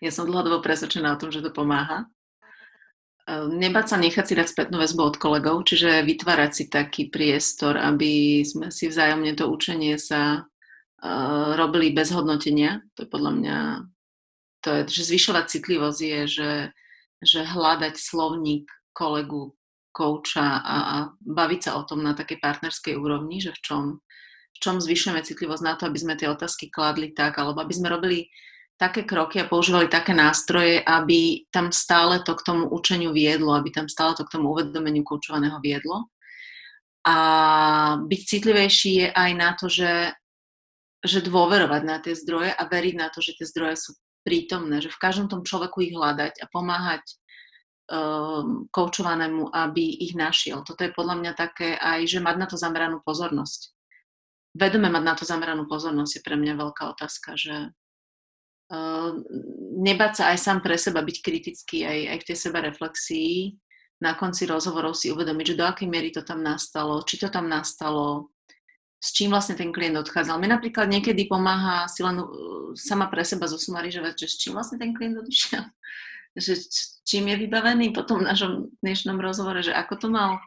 Ja 0.00 0.10
som 0.12 0.24
dlhodobo 0.24 0.64
presvedčená 0.64 1.14
o 1.14 1.20
tom, 1.20 1.28
že 1.28 1.44
to 1.44 1.52
pomáha. 1.52 2.08
Ehm, 3.30 3.60
nebať 3.60 3.86
sa 3.94 3.96
nechať 4.00 4.24
si 4.26 4.34
dať 4.34 4.48
spätnú 4.50 4.82
väzbu 4.82 5.14
od 5.14 5.16
kolegov, 5.20 5.62
čiže 5.62 6.02
vytvárať 6.02 6.50
si 6.50 6.64
taký 6.66 7.12
priestor, 7.12 7.78
aby 7.78 8.42
sme 8.42 8.72
si 8.74 8.90
vzájomne 8.90 9.36
to 9.38 9.46
učenie 9.46 9.94
sa 10.00 10.42
uh, 10.42 11.48
robili 11.54 11.94
bez 11.94 12.10
hodnotenia. 12.10 12.82
To 12.98 13.06
je 13.06 13.08
podľa 13.12 13.32
mňa, 13.38 13.56
to 14.64 14.68
je, 14.72 14.80
že 14.90 15.14
zvyšovať 15.14 15.44
citlivosť 15.46 16.00
je, 16.00 16.20
že, 16.26 16.52
že 17.22 17.40
hľadať 17.44 17.94
slovník 18.00 18.66
kolegu 18.90 19.54
kouča 19.90 20.62
a, 20.62 20.76
a 20.80 20.96
baviť 21.20 21.60
sa 21.60 21.70
o 21.78 21.86
tom 21.86 22.02
na 22.02 22.14
takej 22.14 22.38
partnerskej 22.38 22.94
úrovni, 22.98 23.42
že 23.42 23.54
v 23.54 23.60
čom, 23.62 23.82
v 24.54 24.58
čom 24.58 24.82
zvyšujeme 24.82 25.22
citlivosť 25.22 25.62
na 25.66 25.74
to, 25.78 25.86
aby 25.86 25.98
sme 25.98 26.14
tie 26.18 26.30
otázky 26.30 26.70
kladli 26.70 27.10
tak, 27.14 27.38
alebo 27.38 27.62
aby 27.62 27.74
sme 27.74 27.90
robili 27.90 28.30
také 28.80 29.04
kroky 29.04 29.44
a 29.44 29.44
používali 29.44 29.92
také 29.92 30.16
nástroje, 30.16 30.80
aby 30.80 31.44
tam 31.52 31.68
stále 31.68 32.24
to 32.24 32.32
k 32.32 32.48
tomu 32.48 32.64
učeniu 32.72 33.12
viedlo, 33.12 33.52
aby 33.52 33.68
tam 33.68 33.92
stále 33.92 34.16
to 34.16 34.24
k 34.24 34.32
tomu 34.40 34.56
uvedomeniu 34.56 35.04
koučovaného 35.04 35.60
viedlo. 35.60 36.08
A 37.04 37.16
byť 38.00 38.20
citlivejší 38.24 38.92
je 39.04 39.08
aj 39.12 39.30
na 39.36 39.50
to, 39.52 39.68
že, 39.68 40.16
že 41.04 41.20
dôverovať 41.20 41.82
na 41.84 42.00
tie 42.00 42.16
zdroje 42.16 42.56
a 42.56 42.62
veriť 42.64 42.94
na 42.96 43.12
to, 43.12 43.20
že 43.20 43.36
tie 43.36 43.44
zdroje 43.44 43.76
sú 43.76 43.90
prítomné, 44.24 44.80
že 44.80 44.88
v 44.88 45.00
každom 45.00 45.28
tom 45.28 45.44
človeku 45.44 45.84
ich 45.84 45.92
hľadať 45.92 46.40
a 46.40 46.46
pomáhať 46.48 47.04
um, 47.92 48.64
koučovanému, 48.72 49.52
aby 49.52 50.08
ich 50.08 50.16
našiel. 50.16 50.64
Toto 50.64 50.80
je 50.84 50.92
podľa 50.92 51.20
mňa 51.20 51.32
také 51.36 51.76
aj, 51.76 52.08
že 52.08 52.24
mať 52.24 52.36
na 52.36 52.46
to 52.48 52.56
zameranú 52.56 53.04
pozornosť. 53.04 53.76
Vedome 54.56 54.88
mať 54.88 55.04
na 55.04 55.14
to 55.16 55.24
zameranú 55.28 55.68
pozornosť 55.68 56.20
je 56.20 56.24
pre 56.24 56.36
mňa 56.36 56.56
veľká 56.56 56.84
otázka, 56.96 57.36
že 57.36 57.72
nebať 59.80 60.12
sa 60.22 60.24
aj 60.30 60.38
sám 60.38 60.58
pre 60.62 60.78
seba, 60.78 61.02
byť 61.02 61.16
kritický 61.18 61.82
aj, 61.82 61.98
aj 62.14 62.18
v 62.22 62.26
tej 62.30 62.36
seba 62.38 62.58
reflexii, 62.62 63.58
na 64.00 64.16
konci 64.16 64.48
rozhovorov 64.48 64.96
si 64.96 65.12
uvedomiť, 65.12 65.54
že 65.54 65.58
do 65.60 65.68
akej 65.68 65.88
miery 65.88 66.08
to 66.08 66.24
tam 66.24 66.40
nastalo, 66.40 67.04
či 67.04 67.20
to 67.20 67.28
tam 67.28 67.52
nastalo, 67.52 68.32
s 68.96 69.12
čím 69.12 69.32
vlastne 69.32 69.60
ten 69.60 69.68
klient 69.72 70.00
odchádzal. 70.00 70.40
Mne 70.40 70.56
napríklad 70.56 70.88
niekedy 70.88 71.28
pomáha 71.28 71.84
si 71.84 72.00
len 72.00 72.16
uh, 72.20 72.72
sama 72.72 73.12
pre 73.12 73.24
seba 73.24 73.44
zosumarizovať, 73.44 74.24
že 74.24 74.26
s 74.28 74.36
čím 74.40 74.56
vlastne 74.56 74.80
ten 74.80 74.96
klient 74.96 75.20
odišiel. 75.20 75.64
Že 76.30 76.62
čím 77.02 77.26
je 77.26 77.42
vybavený 77.42 77.90
po 77.90 78.06
tom 78.06 78.22
našom 78.22 78.70
dnešnom 78.86 79.18
rozhovore, 79.18 79.66
že 79.66 79.74
ako 79.74 79.94
to 79.98 80.06
mal 80.14 80.38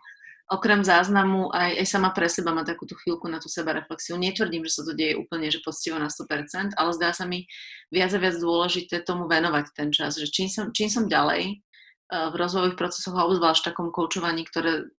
okrem 0.52 0.84
záznamu 0.84 1.48
aj, 1.56 1.80
aj 1.80 1.88
sama 1.88 2.12
pre 2.12 2.28
seba 2.28 2.52
má 2.52 2.68
takúto 2.68 3.00
chvíľku 3.00 3.32
na 3.32 3.40
tú 3.40 3.48
seba 3.48 3.72
reflexiu. 3.72 4.20
Netvrdím, 4.20 4.68
že 4.68 4.76
sa 4.76 4.84
to 4.84 4.92
deje 4.92 5.16
úplne, 5.16 5.48
že 5.48 5.64
poctivo 5.64 5.96
na 5.96 6.12
100%, 6.12 6.76
ale 6.76 6.90
zdá 6.96 7.16
sa 7.16 7.24
mi 7.24 7.48
viac 7.90 8.12
a 8.12 8.20
viac 8.20 8.36
dôležité 8.36 9.08
tomu 9.08 9.32
venovať 9.32 9.72
ten 9.72 9.90
čas, 9.90 10.20
že 10.20 10.28
čím 10.28 10.52
som, 10.52 10.70
čím 10.76 10.92
som 10.92 11.08
ďalej 11.08 11.64
uh, 12.12 12.28
v 12.32 12.36
rozvojových 12.36 12.80
procesoch 12.80 13.16
a 13.16 13.24
obzvlášť 13.24 13.62
v 13.64 13.68
takom 13.72 13.88
koučovaní, 13.96 14.44
ktoré 14.44 14.92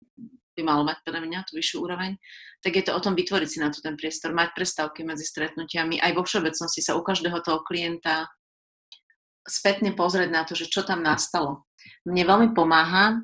by 0.55 0.63
malo 0.63 0.87
mať 0.87 1.03
pre 1.03 1.19
mňa 1.19 1.51
tú 1.51 1.59
vyššiu 1.59 1.83
úroveň, 1.83 2.15
tak 2.63 2.79
je 2.79 2.85
to 2.87 2.95
o 2.95 3.03
tom 3.03 3.19
vytvoriť 3.19 3.49
si 3.51 3.59
na 3.59 3.75
to 3.75 3.83
ten 3.83 3.99
priestor, 3.99 4.31
mať 4.31 4.55
prestávky 4.55 5.03
medzi 5.03 5.27
stretnutiami, 5.27 5.99
aj 5.99 6.15
vo 6.15 6.23
všeobecnosti 6.23 6.81
sa 6.81 6.95
u 6.95 7.03
každého 7.03 7.43
toho 7.43 7.61
klienta 7.67 8.31
spätne 9.45 9.93
pozrieť 9.93 10.31
na 10.31 10.47
to, 10.47 10.57
že 10.57 10.71
čo 10.71 10.87
tam 10.87 11.05
nastalo. 11.05 11.69
Mne 12.09 12.25
veľmi 12.25 12.49
pomáha, 12.57 13.21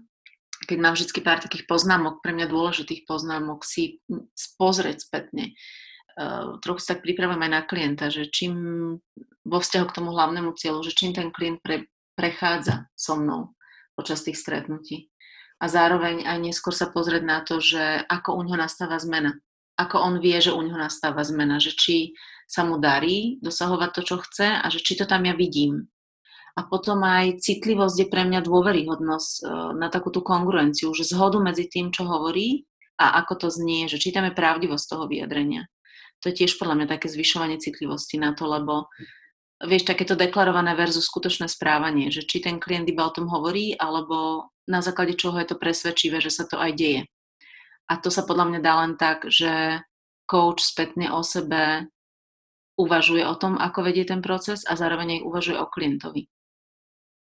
keď 0.67 0.79
mám 0.81 0.95
vždy 0.97 1.21
pár 1.25 1.41
takých 1.41 1.65
poznámok, 1.65 2.21
pre 2.21 2.37
mňa 2.37 2.47
dôležitých 2.53 3.09
poznámok, 3.09 3.65
si 3.65 4.01
pozrieť 4.61 5.09
spätne. 5.09 5.57
Uh, 6.21 6.61
trochu 6.61 6.81
sa 6.85 6.89
tak 6.97 7.07
pripravujem 7.07 7.41
aj 7.49 7.53
na 7.53 7.63
klienta, 7.65 8.07
že 8.13 8.29
čím 8.29 8.55
vo 9.47 9.59
vzťahu 9.59 9.85
k 9.89 9.97
tomu 9.97 10.13
hlavnému 10.13 10.53
cieľu, 10.59 10.85
že 10.85 10.93
čím 10.93 11.17
ten 11.17 11.33
klient 11.33 11.65
pre, 11.65 11.89
prechádza 12.19 12.91
so 12.93 13.17
mnou 13.17 13.57
počas 13.97 14.21
tých 14.21 14.37
stretnutí 14.37 15.09
a 15.61 15.65
zároveň 15.69 16.25
aj 16.25 16.39
neskôr 16.41 16.73
sa 16.73 16.89
pozrieť 16.89 17.23
na 17.23 17.45
to, 17.45 17.61
že 17.61 18.05
ako 18.09 18.41
u 18.41 18.41
ňoho 18.49 18.59
nastáva 18.65 18.97
zmena. 18.97 19.37
Ako 19.77 20.01
on 20.01 20.17
vie, 20.21 20.37
že 20.41 20.57
u 20.57 20.61
ňoho 20.61 20.81
nastáva 20.81 21.21
zmena, 21.21 21.61
že 21.61 21.77
či 21.77 22.17
sa 22.49 22.65
mu 22.65 22.81
darí 22.81 23.37
dosahovať 23.45 23.91
to, 23.93 24.01
čo 24.03 24.17
chce 24.25 24.49
a 24.57 24.67
že 24.73 24.81
či 24.81 24.97
to 24.97 25.05
tam 25.05 25.29
ja 25.29 25.37
vidím. 25.37 25.89
A 26.59 26.67
potom 26.67 27.03
aj 27.07 27.39
citlivosť 27.39 27.97
je 28.05 28.07
pre 28.11 28.27
mňa 28.27 28.43
dôveryhodnosť 28.43 29.33
e, 29.41 29.43
na 29.79 29.87
takú 29.87 30.11
tú 30.11 30.21
kongruenciu, 30.25 30.91
že 30.91 31.07
zhodu 31.07 31.39
medzi 31.39 31.71
tým, 31.71 31.95
čo 31.95 32.07
hovorí 32.07 32.67
a 32.99 33.23
ako 33.23 33.47
to 33.47 33.49
znie, 33.49 33.87
že 33.87 34.03
či 34.03 34.11
tam 34.11 34.27
je 34.27 34.35
pravdivosť 34.35 34.85
toho 34.85 35.05
vyjadrenia. 35.07 35.71
To 36.21 36.29
je 36.29 36.45
tiež 36.45 36.61
podľa 36.61 36.85
mňa 36.85 36.87
také 36.99 37.09
zvyšovanie 37.09 37.57
citlivosti 37.57 38.21
na 38.21 38.37
to, 38.37 38.45
lebo 38.45 38.93
vieš, 39.65 39.89
takéto 39.89 40.17
deklarované 40.17 40.77
versus 40.77 41.09
skutočné 41.09 41.49
správanie, 41.49 42.13
že 42.13 42.25
či 42.29 42.45
ten 42.45 42.61
klient 42.61 42.89
iba 42.89 43.09
o 43.09 43.15
tom 43.15 43.29
hovorí, 43.29 43.73
alebo 43.77 44.49
na 44.69 44.85
základe 44.85 45.17
čoho 45.17 45.37
je 45.41 45.49
to 45.49 45.57
presvedčivé, 45.57 46.21
že 46.21 46.33
sa 46.33 46.45
to 46.45 46.61
aj 46.61 46.77
deje. 46.77 47.03
A 47.89 47.99
to 47.99 48.13
sa 48.13 48.23
podľa 48.23 48.53
mňa 48.53 48.61
dá 48.61 48.73
len 48.85 48.93
tak, 49.01 49.27
že 49.27 49.83
coach 50.31 50.63
spätne 50.63 51.11
o 51.11 51.27
sebe 51.27 51.91
uvažuje 52.79 53.27
o 53.27 53.35
tom, 53.35 53.59
ako 53.59 53.85
vedie 53.85 54.07
ten 54.07 54.23
proces 54.25 54.65
a 54.65 54.79
zároveň 54.79 55.21
aj 55.21 55.27
uvažuje 55.27 55.59
o 55.59 55.67
klientovi. 55.69 56.31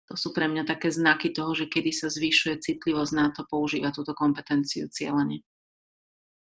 To 0.09 0.15
sú 0.17 0.33
pre 0.33 0.49
mňa 0.49 0.65
také 0.65 0.89
znaky 0.89 1.31
toho, 1.31 1.53
že 1.53 1.69
kedy 1.69 1.91
sa 1.93 2.07
zvyšuje 2.09 2.59
citlivosť 2.63 3.13
na 3.13 3.29
to 3.31 3.45
používať 3.47 3.91
túto 3.95 4.13
kompetenciu 4.17 4.89
cieľene. 4.89 5.45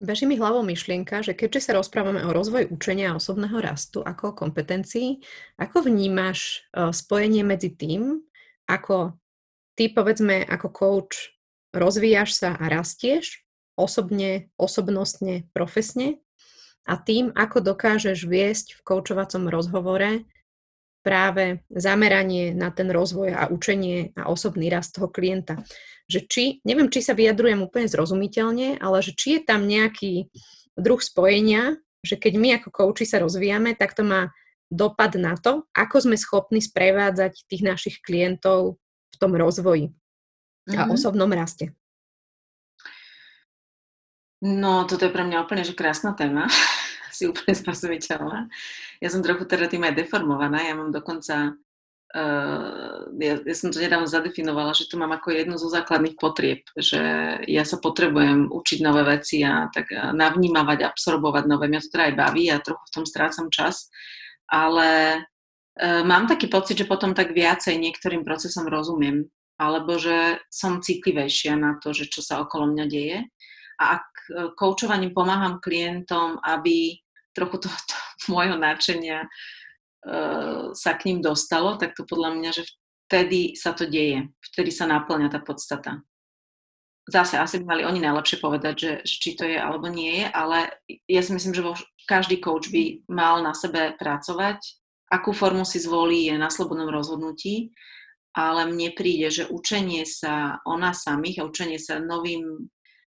Beží 0.04 0.28
mi 0.28 0.36
hlavou 0.36 0.68
myšlienka, 0.68 1.24
že 1.24 1.32
keďže 1.32 1.72
sa 1.72 1.80
rozprávame 1.80 2.28
o 2.28 2.36
rozvoji 2.36 2.68
učenia 2.68 3.16
a 3.16 3.18
osobného 3.20 3.56
rastu 3.64 4.04
ako 4.04 4.36
kompetencii, 4.36 5.24
ako 5.56 5.88
vnímaš 5.88 6.68
e, 6.76 6.92
spojenie 6.92 7.48
medzi 7.48 7.72
tým, 7.72 8.20
ako 8.68 9.16
ty 9.80 9.88
povedzme 9.88 10.44
ako 10.44 10.68
coach 10.76 11.32
rozvíjaš 11.72 12.36
sa 12.36 12.50
a 12.60 12.68
rastieš 12.68 13.48
osobne, 13.80 14.52
osobnostne, 14.60 15.48
profesne 15.56 16.20
a 16.84 17.00
tým, 17.00 17.32
ako 17.34 17.74
dokážeš 17.74 18.28
viesť 18.28 18.76
v 18.76 18.82
koučovacom 18.84 19.48
rozhovore 19.48 20.28
práve 21.04 21.62
zameranie 21.70 22.56
na 22.56 22.72
ten 22.72 22.88
rozvoj 22.88 23.30
a 23.36 23.44
učenie 23.52 24.16
a 24.16 24.32
osobný 24.32 24.72
rast 24.72 24.96
toho 24.96 25.12
klienta. 25.12 25.60
Že 26.08 26.20
či, 26.32 26.44
neviem, 26.64 26.88
či 26.88 27.04
sa 27.04 27.14
vyjadrujem 27.14 27.60
úplne 27.60 27.92
zrozumiteľne, 27.92 28.80
ale 28.80 28.98
že 29.04 29.12
či 29.14 29.40
je 29.40 29.42
tam 29.44 29.68
nejaký 29.68 30.32
druh 30.80 31.00
spojenia, 31.04 31.78
že 32.04 32.16
keď 32.16 32.34
my 32.40 32.50
ako 32.60 32.70
kouči 32.72 33.04
sa 33.04 33.20
rozvíjame, 33.20 33.76
tak 33.76 33.94
to 33.94 34.04
má 34.04 34.32
dopad 34.74 35.14
na 35.22 35.38
to, 35.38 35.70
ako 35.76 36.10
sme 36.10 36.18
schopní 36.18 36.60
sprevádzať 36.64 37.46
tých 37.46 37.62
našich 37.62 37.96
klientov 38.02 38.82
v 39.14 39.16
tom 39.22 39.38
rozvoji 39.38 39.94
mm-hmm. 39.94 40.80
a 40.80 40.82
mhm. 40.88 40.92
osobnom 40.96 41.30
raste? 41.30 41.76
No, 44.44 44.84
toto 44.84 45.08
je 45.08 45.14
pre 45.16 45.24
mňa 45.24 45.48
úplne 45.48 45.64
že 45.64 45.72
krásna 45.72 46.12
téma, 46.12 46.52
si 47.16 47.26
úplne 47.32 47.54
zrozumiteľná. 47.54 48.50
Ja 49.00 49.10
som 49.10 49.22
trochu 49.26 49.46
teda 49.46 49.70
tým 49.70 49.86
aj 49.86 49.98
deformovaná, 49.98 50.66
ja 50.66 50.74
mám 50.76 50.92
dokonca, 50.92 51.56
uh, 52.18 52.98
ja, 53.18 53.34
ja 53.40 53.56
som 53.56 53.70
to 53.72 53.80
nedávno 53.80 54.10
zadefinovala, 54.10 54.76
že 54.78 54.90
to 54.90 55.00
mám 55.00 55.16
ako 55.16 55.34
jednu 55.34 55.56
zo 55.56 55.72
základných 55.72 56.20
potrieb, 56.20 56.66
že 56.76 57.00
ja 57.48 57.64
sa 57.64 57.78
potrebujem 57.80 58.52
učiť 58.52 58.80
nové 58.82 59.06
veci 59.06 59.46
a 59.46 59.70
tak 59.70 59.92
navnímavať, 59.94 60.84
absorbovať 60.84 61.44
nové. 61.46 61.70
Mňa 61.70 61.82
to 61.86 61.90
teda 61.94 62.04
aj 62.12 62.16
baví 62.18 62.46
a 62.52 62.64
trochu 62.64 62.84
v 62.90 62.94
tom 62.94 63.06
strácam 63.08 63.48
čas, 63.54 63.88
ale 64.50 65.22
E, 65.74 66.04
mám 66.04 66.30
taký 66.30 66.48
pocit, 66.48 66.78
že 66.78 66.90
potom 66.90 67.18
tak 67.18 67.34
viacej 67.34 67.74
niektorým 67.82 68.22
procesom 68.22 68.70
rozumiem, 68.70 69.26
alebo 69.58 69.98
že 69.98 70.38
som 70.54 70.82
citlivejšia 70.82 71.58
na 71.58 71.82
to, 71.82 71.94
že 71.94 72.10
čo 72.10 72.22
sa 72.22 72.42
okolo 72.46 72.70
mňa 72.70 72.86
deje. 72.86 73.20
A 73.82 73.84
ak 74.00 74.06
koučovaním 74.54 75.18
pomáham 75.18 75.58
klientom, 75.58 76.38
aby 76.46 77.02
trochu 77.34 77.68
tohoto 77.68 77.96
môjho 78.32 78.56
nadšenia 78.56 79.26
uh, 79.26 80.72
sa 80.72 80.92
k 80.96 81.12
ním 81.12 81.20
dostalo, 81.20 81.76
tak 81.76 81.98
to 81.98 82.08
podľa 82.08 82.38
mňa, 82.40 82.50
že 82.54 82.64
vtedy 83.10 83.54
sa 83.54 83.78
to 83.78 83.86
deje, 83.86 84.32
vtedy 84.54 84.72
sa 84.74 84.90
naplňa 84.90 85.30
tá 85.30 85.38
podstata. 85.44 86.02
Zase 87.04 87.36
asi 87.36 87.60
by 87.60 87.66
mali 87.68 87.84
oni 87.84 88.00
najlepšie 88.00 88.40
povedať, 88.40 88.76
že, 88.80 88.92
že 89.04 89.16
či 89.20 89.30
to 89.36 89.44
je 89.44 89.60
alebo 89.60 89.92
nie 89.92 90.24
je, 90.24 90.26
ale 90.32 90.72
ja 91.12 91.20
si 91.20 91.36
myslím, 91.36 91.52
že 91.52 91.66
vo, 91.66 91.76
každý 92.08 92.40
coach 92.40 92.72
by 92.72 93.04
mal 93.12 93.44
na 93.44 93.52
sebe 93.52 93.92
pracovať. 94.00 94.64
Akú 95.12 95.36
formu 95.36 95.68
si 95.68 95.84
zvolí, 95.84 96.32
je 96.32 96.40
na 96.40 96.48
slobodnom 96.48 96.88
rozhodnutí, 96.90 97.76
ale 98.34 98.66
mne 98.66 98.98
príde, 98.98 99.30
že 99.30 99.46
učenie 99.46 100.10
sa 100.10 100.64
o 100.66 100.74
nás 100.74 101.06
samých 101.06 101.44
a 101.44 101.48
učenie 101.48 101.78
sa 101.78 102.02
novým 102.02 102.72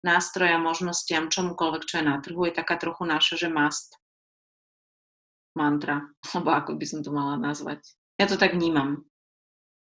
nástrojom, 0.06 0.62
možnostiam, 0.62 1.32
čomukoľvek, 1.34 1.84
čo 1.90 1.96
je 2.00 2.06
na 2.06 2.22
trhu, 2.22 2.46
je 2.46 2.54
taká 2.54 2.78
trochu 2.78 3.02
naša, 3.02 3.48
že 3.48 3.50
must 3.50 3.97
mantra, 5.58 6.06
alebo 6.30 6.54
ako 6.54 6.78
by 6.78 6.86
som 6.86 7.02
to 7.02 7.10
mala 7.10 7.42
nazvať. 7.42 7.82
Ja 8.22 8.30
to 8.30 8.38
tak 8.38 8.54
vnímam. 8.54 9.02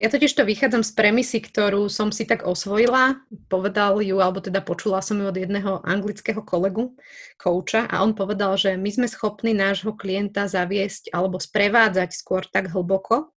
Ja 0.02 0.10
totiž 0.10 0.34
to 0.34 0.42
vychádzam 0.42 0.82
z 0.82 0.90
premisy, 0.90 1.38
ktorú 1.38 1.86
som 1.86 2.10
si 2.10 2.26
tak 2.26 2.42
osvojila, 2.42 3.22
povedal 3.46 4.02
ju, 4.02 4.18
alebo 4.18 4.42
teda 4.42 4.58
počula 4.58 4.98
som 4.98 5.22
ju 5.22 5.30
od 5.30 5.38
jedného 5.38 5.86
anglického 5.86 6.42
kolegu, 6.42 6.98
kouča, 7.38 7.86
a 7.86 8.02
on 8.02 8.10
povedal, 8.10 8.58
že 8.58 8.74
my 8.74 8.90
sme 8.90 9.06
schopní 9.06 9.54
nášho 9.54 9.94
klienta 9.94 10.50
zaviesť 10.50 11.14
alebo 11.14 11.38
sprevádzať 11.38 12.10
skôr 12.10 12.42
tak 12.42 12.74
hlboko 12.74 13.30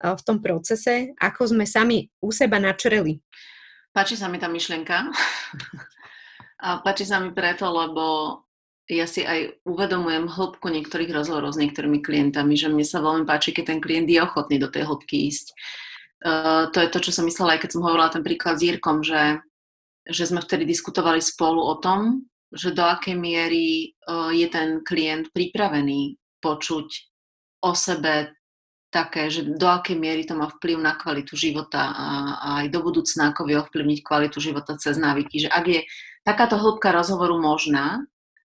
v 0.00 0.20
tom 0.20 0.44
procese, 0.44 1.16
ako 1.16 1.56
sme 1.56 1.64
sami 1.64 2.12
u 2.20 2.28
seba 2.28 2.60
načreli. 2.60 3.24
Páči 3.90 4.20
sa 4.20 4.28
mi 4.28 4.36
tá 4.36 4.52
myšlienka. 4.52 5.08
a 6.60 6.68
páči 6.84 7.08
sa 7.08 7.24
mi 7.24 7.32
preto, 7.32 7.64
lebo 7.72 8.04
ja 8.90 9.06
si 9.06 9.22
aj 9.22 9.62
uvedomujem 9.62 10.26
hĺbku 10.26 10.66
niektorých 10.66 11.14
rozhovorov 11.14 11.54
s 11.54 11.60
niektorými 11.62 12.02
klientami, 12.02 12.58
že 12.58 12.66
mne 12.66 12.82
sa 12.82 12.98
veľmi 12.98 13.22
páči, 13.22 13.54
keď 13.54 13.76
ten 13.76 13.80
klient 13.80 14.10
je 14.10 14.18
ochotný 14.18 14.58
do 14.58 14.66
tej 14.66 14.90
hĺbky 14.90 15.30
ísť. 15.30 15.54
Uh, 16.20 16.68
to 16.74 16.84
je 16.84 16.92
to, 16.92 16.98
čo 17.00 17.10
som 17.16 17.24
myslela, 17.24 17.56
aj 17.56 17.64
keď 17.64 17.70
som 17.78 17.84
hovorila 17.86 18.12
ten 18.12 18.26
príklad 18.26 18.60
s 18.60 18.64
Jirkom, 18.66 19.00
že 19.00 19.40
že 20.10 20.26
sme 20.26 20.40
vtedy 20.42 20.66
diskutovali 20.66 21.20
spolu 21.22 21.60
o 21.60 21.76
tom, 21.78 22.26
že 22.50 22.74
do 22.74 22.82
akej 22.82 23.14
miery 23.14 23.94
je 24.34 24.46
ten 24.50 24.82
klient 24.82 25.30
pripravený 25.30 26.18
počuť 26.42 26.88
o 27.62 27.72
sebe 27.76 28.34
také, 28.90 29.30
že 29.30 29.46
do 29.46 29.70
akej 29.70 29.94
miery 29.94 30.26
to 30.26 30.34
má 30.34 30.50
vplyv 30.50 30.82
na 30.82 30.98
kvalitu 30.98 31.38
života 31.38 31.94
a, 31.94 32.08
a 32.42 32.48
aj 32.64 32.74
do 32.74 32.80
budúcna 32.82 33.30
ako 33.30 33.46
vie 33.46 33.56
ovplyvniť 33.60 33.98
kvalitu 34.02 34.42
života 34.42 34.74
cez 34.74 34.98
návyky. 34.98 35.46
Že 35.46 35.48
ak 35.54 35.64
je 35.70 35.80
takáto 36.26 36.58
hĺbka 36.58 36.90
rozhovoru 36.90 37.38
možná, 37.38 38.02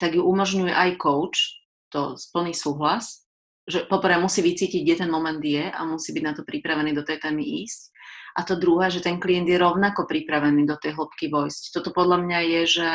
tak 0.02 0.18
ju 0.18 0.26
umožňuje 0.26 0.74
aj 0.74 0.98
coach, 0.98 1.62
to 1.94 2.18
splný 2.18 2.50
súhlas, 2.50 3.22
že 3.62 3.86
poprvé 3.86 4.18
musí 4.18 4.42
vycítiť, 4.42 4.82
kde 4.82 4.96
ten 5.06 5.10
moment 5.12 5.38
je 5.38 5.70
a 5.70 5.80
musí 5.86 6.10
byť 6.10 6.24
na 6.26 6.34
to 6.34 6.42
pripravený 6.42 6.90
do 6.90 7.06
tej 7.06 7.22
témy 7.22 7.62
ísť. 7.62 7.94
A 8.34 8.42
to 8.42 8.58
druhé, 8.58 8.90
že 8.90 9.04
ten 9.04 9.22
klient 9.22 9.46
je 9.46 9.60
rovnako 9.60 10.10
pripravený 10.10 10.66
do 10.66 10.74
tej 10.74 10.98
hĺbky 10.98 11.30
vojsť. 11.30 11.70
Toto 11.70 11.94
podľa 11.94 12.18
mňa 12.26 12.38
je, 12.42 12.62
že, 12.66 12.92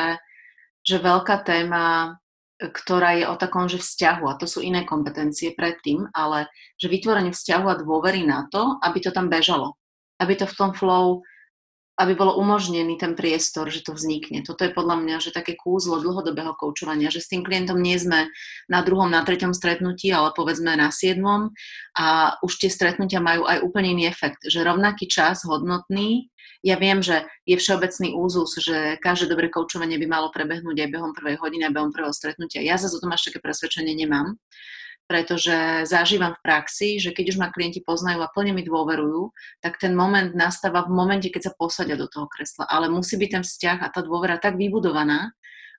že 0.84 0.96
veľká 1.00 1.40
téma 1.48 2.18
ktorá 2.58 3.14
je 3.14 3.24
o 3.30 3.38
takom, 3.38 3.70
že 3.70 3.78
vzťahu, 3.78 4.24
a 4.26 4.34
to 4.34 4.50
sú 4.50 4.58
iné 4.58 4.82
kompetencie 4.82 5.54
predtým, 5.54 6.10
ale 6.10 6.50
že 6.74 6.90
vytvorenie 6.90 7.30
vzťahu 7.30 7.66
a 7.70 7.78
dôvery 7.78 8.26
na 8.26 8.50
to, 8.50 8.82
aby 8.82 8.98
to 8.98 9.14
tam 9.14 9.30
bežalo. 9.30 9.78
Aby 10.18 10.42
to 10.42 10.46
v 10.50 10.56
tom 10.58 10.70
flow, 10.74 11.22
aby 11.98 12.14
bolo 12.14 12.38
umožnený 12.38 12.94
ten 12.94 13.18
priestor, 13.18 13.66
že 13.74 13.82
to 13.82 13.90
vznikne. 13.90 14.46
Toto 14.46 14.62
je 14.62 14.70
podľa 14.70 15.02
mňa, 15.02 15.16
že 15.18 15.34
také 15.34 15.58
kúzlo 15.58 15.98
dlhodobého 15.98 16.54
koučovania, 16.54 17.10
že 17.10 17.18
s 17.18 17.26
tým 17.26 17.42
klientom 17.42 17.74
nie 17.74 17.98
sme 17.98 18.30
na 18.70 18.80
druhom, 18.86 19.10
na 19.10 19.26
treťom 19.26 19.50
stretnutí, 19.50 20.14
ale 20.14 20.30
povedzme 20.30 20.78
na 20.78 20.94
siedmom 20.94 21.50
a 21.98 22.38
už 22.46 22.62
tie 22.62 22.70
stretnutia 22.70 23.18
majú 23.18 23.50
aj 23.50 23.66
úplne 23.66 23.98
iný 23.98 24.04
efekt, 24.06 24.46
že 24.46 24.62
rovnaký 24.62 25.10
čas, 25.10 25.42
hodnotný, 25.42 26.30
ja 26.62 26.74
viem, 26.74 26.98
že 27.02 27.26
je 27.46 27.54
všeobecný 27.54 28.18
úzus, 28.18 28.58
že 28.58 28.98
každé 28.98 29.30
dobré 29.30 29.46
koučovanie 29.46 29.94
by 29.98 30.06
malo 30.10 30.28
prebehnúť 30.34 30.86
aj 30.86 30.90
behom 30.90 31.12
prvej 31.14 31.38
hodiny 31.38 31.66
a 31.66 31.74
behom 31.74 31.94
prvého 31.94 32.10
stretnutia. 32.10 32.66
Ja 32.66 32.74
za 32.74 32.90
to 32.90 32.98
až 33.06 33.30
také 33.30 33.38
presvedčenie 33.38 33.94
nemám, 33.94 34.38
pretože 35.08 35.88
zažívam 35.88 36.36
v 36.36 36.42
praxi, 36.44 37.00
že 37.00 37.16
keď 37.16 37.32
už 37.32 37.40
ma 37.40 37.48
klienti 37.48 37.80
poznajú 37.80 38.20
a 38.20 38.28
plne 38.28 38.52
mi 38.52 38.60
dôverujú, 38.60 39.32
tak 39.64 39.80
ten 39.80 39.96
moment 39.96 40.36
nastáva 40.36 40.84
v 40.84 40.92
momente, 40.92 41.32
keď 41.32 41.48
sa 41.48 41.56
posadia 41.56 41.96
do 41.96 42.06
toho 42.12 42.28
kresla. 42.28 42.68
Ale 42.68 42.92
musí 42.92 43.16
byť 43.16 43.30
ten 43.32 43.42
vzťah 43.42 43.78
a 43.80 43.88
tá 43.88 44.04
dôvera 44.04 44.36
tak 44.36 44.60
vybudovaná, 44.60 45.32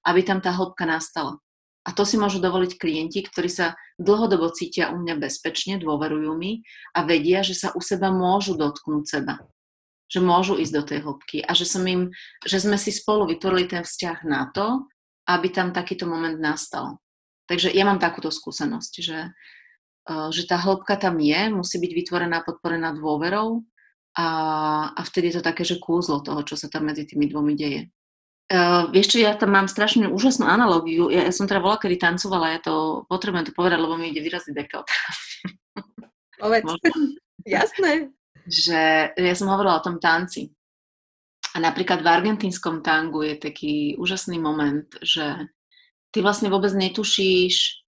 aby 0.09 0.25
tam 0.25 0.41
tá 0.41 0.49
hĺbka 0.49 0.89
nastala. 0.89 1.37
A 1.85 1.93
to 1.93 2.03
si 2.03 2.17
môžu 2.17 2.41
dovoliť 2.41 2.75
klienti, 2.75 3.21
ktorí 3.23 3.47
sa 3.47 3.77
dlhodobo 4.01 4.49
cítia 4.51 4.89
u 4.89 4.97
mňa 4.99 5.15
bezpečne, 5.21 5.77
dôverujú 5.79 6.33
mi 6.33 6.65
a 6.97 7.05
vedia, 7.05 7.45
že 7.45 7.53
sa 7.53 7.71
u 7.71 7.79
seba 7.79 8.09
môžu 8.09 8.57
dotknúť 8.57 9.05
seba 9.05 9.37
že 10.09 10.25
môžu 10.25 10.57
ísť 10.57 10.73
do 10.73 10.83
tej 10.83 10.99
hĺbky 11.05 11.37
a 11.45 11.53
že, 11.53 11.69
som 11.69 11.85
im, 11.85 12.09
že 12.41 12.57
sme 12.57 12.81
si 12.81 12.89
spolu 12.89 13.29
vytvorili 13.29 13.69
ten 13.69 13.85
vzťah 13.85 14.25
na 14.25 14.49
to, 14.49 14.89
aby 15.29 15.53
tam 15.53 15.69
takýto 15.69 16.09
moment 16.09 16.41
nastal. 16.41 16.97
Takže 17.49 17.73
ja 17.73 17.83
mám 17.83 17.97
takúto 17.97 18.29
skúsenosť, 18.29 18.93
že, 19.01 19.19
e, 20.05 20.13
že 20.29 20.43
tá 20.45 20.62
hĺbka 20.62 21.01
tam 21.01 21.17
je, 21.17 21.49
musí 21.49 21.81
byť 21.81 21.91
vytvorená, 21.91 22.45
podporená 22.45 22.93
dôverou 22.93 23.65
a, 24.13 24.27
a 24.93 25.01
vtedy 25.01 25.33
je 25.33 25.41
to 25.41 25.47
také, 25.49 25.65
že 25.65 25.81
kúzlo 25.81 26.21
toho, 26.21 26.45
čo 26.45 26.53
sa 26.53 26.69
tam 26.69 26.85
medzi 26.85 27.09
tými 27.09 27.25
dvomi 27.25 27.57
deje. 27.57 27.89
Uh, 28.49 28.89
vieš 28.89 29.13
čo, 29.13 29.17
ja 29.21 29.38
tam 29.38 29.53
mám 29.53 29.69
strašne 29.69 30.09
úžasnú 30.09 30.41
analogiu. 30.41 31.13
Ja, 31.13 31.29
ja 31.29 31.33
som 31.33 31.45
teda 31.45 31.62
volala, 31.62 31.77
kedy 31.77 32.01
tancovala, 32.01 32.57
ja 32.57 32.59
to 32.65 33.05
potrebujem 33.05 33.45
to 33.45 33.53
povedať, 33.53 33.77
lebo 33.77 33.93
mi 33.93 34.09
ide 34.09 34.25
vyraziť 34.25 34.53
deka 34.57 34.81
Povedz. 36.41 36.65
Jasné 37.45 38.09
že 38.49 39.13
ja 39.13 39.35
som 39.38 39.47
hovorila 39.53 39.77
o 39.77 39.85
tom 39.85 40.01
tanci. 40.01 40.49
A 41.53 41.62
napríklad 41.62 42.01
v 42.01 42.12
argentínskom 42.12 42.81
tangu 42.85 43.25
je 43.25 43.38
taký 43.38 43.97
úžasný 43.97 44.38
moment, 44.38 44.85
že 45.01 45.49
ty 46.11 46.19
vlastne 46.21 46.49
vôbec 46.49 46.73
netušíš, 46.73 47.85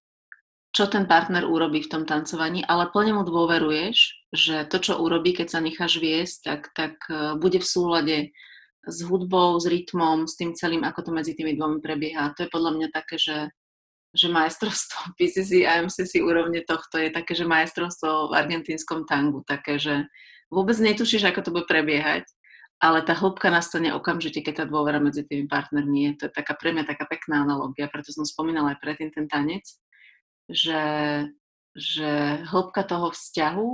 čo 0.72 0.88
ten 0.88 1.04
partner 1.04 1.44
urobí 1.44 1.84
v 1.84 1.90
tom 1.92 2.02
tancovaní, 2.08 2.64
ale 2.64 2.88
plne 2.88 3.12
mu 3.20 3.22
dôveruješ, 3.28 4.28
že 4.32 4.64
to, 4.72 4.80
čo 4.80 5.04
urobí, 5.04 5.36
keď 5.36 5.52
sa 5.52 5.60
necháš 5.60 6.00
viesť, 6.00 6.36
tak, 6.40 6.60
tak 6.72 6.94
e, 7.12 7.36
bude 7.36 7.60
v 7.60 7.68
súlade 7.68 8.16
s 8.88 8.98
hudbou, 9.04 9.60
s 9.60 9.68
rytmom, 9.68 10.24
s 10.24 10.34
tým 10.40 10.56
celým, 10.56 10.82
ako 10.82 11.06
to 11.06 11.10
medzi 11.12 11.36
tými 11.36 11.54
dvomi 11.60 11.78
prebieha. 11.84 12.32
To 12.34 12.48
je 12.48 12.50
podľa 12.50 12.72
mňa 12.80 12.88
také, 12.88 13.20
že, 13.20 13.52
že 14.16 14.32
majstrovstvo 14.32 15.12
PCC 15.20 15.68
a 15.68 15.84
MCC 15.84 16.24
úrovne 16.24 16.64
tohto 16.64 16.96
je 16.96 17.12
také, 17.12 17.36
že 17.36 17.44
majstrovstvo 17.44 18.32
v 18.32 18.36
argentínskom 18.40 19.04
tangu, 19.04 19.44
také, 19.44 19.76
že 19.76 20.08
vôbec 20.48 20.74
netušíš, 20.80 21.28
ako 21.28 21.40
to 21.44 21.50
bude 21.52 21.66
prebiehať, 21.68 22.24
ale 22.82 23.06
tá 23.06 23.14
hĺbka 23.14 23.46
nastane 23.46 23.94
okamžite, 23.94 24.42
keď 24.42 24.54
tá 24.58 24.64
dôvera 24.66 24.98
medzi 24.98 25.22
tými 25.22 25.46
partnermi 25.46 25.98
je. 26.02 26.10
To 26.18 26.22
je 26.26 26.32
taká 26.34 26.58
pre 26.58 26.74
mňa 26.74 26.82
taká 26.82 27.06
pekná 27.06 27.46
analogia, 27.46 27.86
preto 27.86 28.10
som 28.10 28.26
spomínala 28.26 28.74
aj 28.74 28.82
predtým 28.82 29.14
ten 29.14 29.30
tanec, 29.30 29.62
že, 30.50 30.82
že 31.78 32.42
hĺbka 32.42 32.82
toho 32.82 33.14
vzťahu 33.14 33.68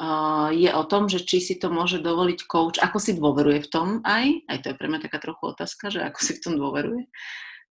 uh, 0.00 0.48
je 0.48 0.70
o 0.72 0.82
tom, 0.88 1.12
že 1.12 1.20
či 1.28 1.44
si 1.44 1.60
to 1.60 1.68
môže 1.68 2.00
dovoliť 2.00 2.48
coach, 2.48 2.80
ako 2.80 2.96
si 2.96 3.12
dôveruje 3.20 3.68
v 3.68 3.70
tom 3.70 3.88
aj, 4.00 4.48
aj 4.48 4.58
to 4.64 4.66
je 4.72 4.78
pre 4.80 4.88
mňa 4.88 5.04
taká 5.04 5.20
trochu 5.20 5.52
otázka, 5.52 5.92
že 5.92 6.00
ako 6.00 6.18
si 6.24 6.32
v 6.32 6.42
tom 6.42 6.54
dôveruje, 6.56 7.04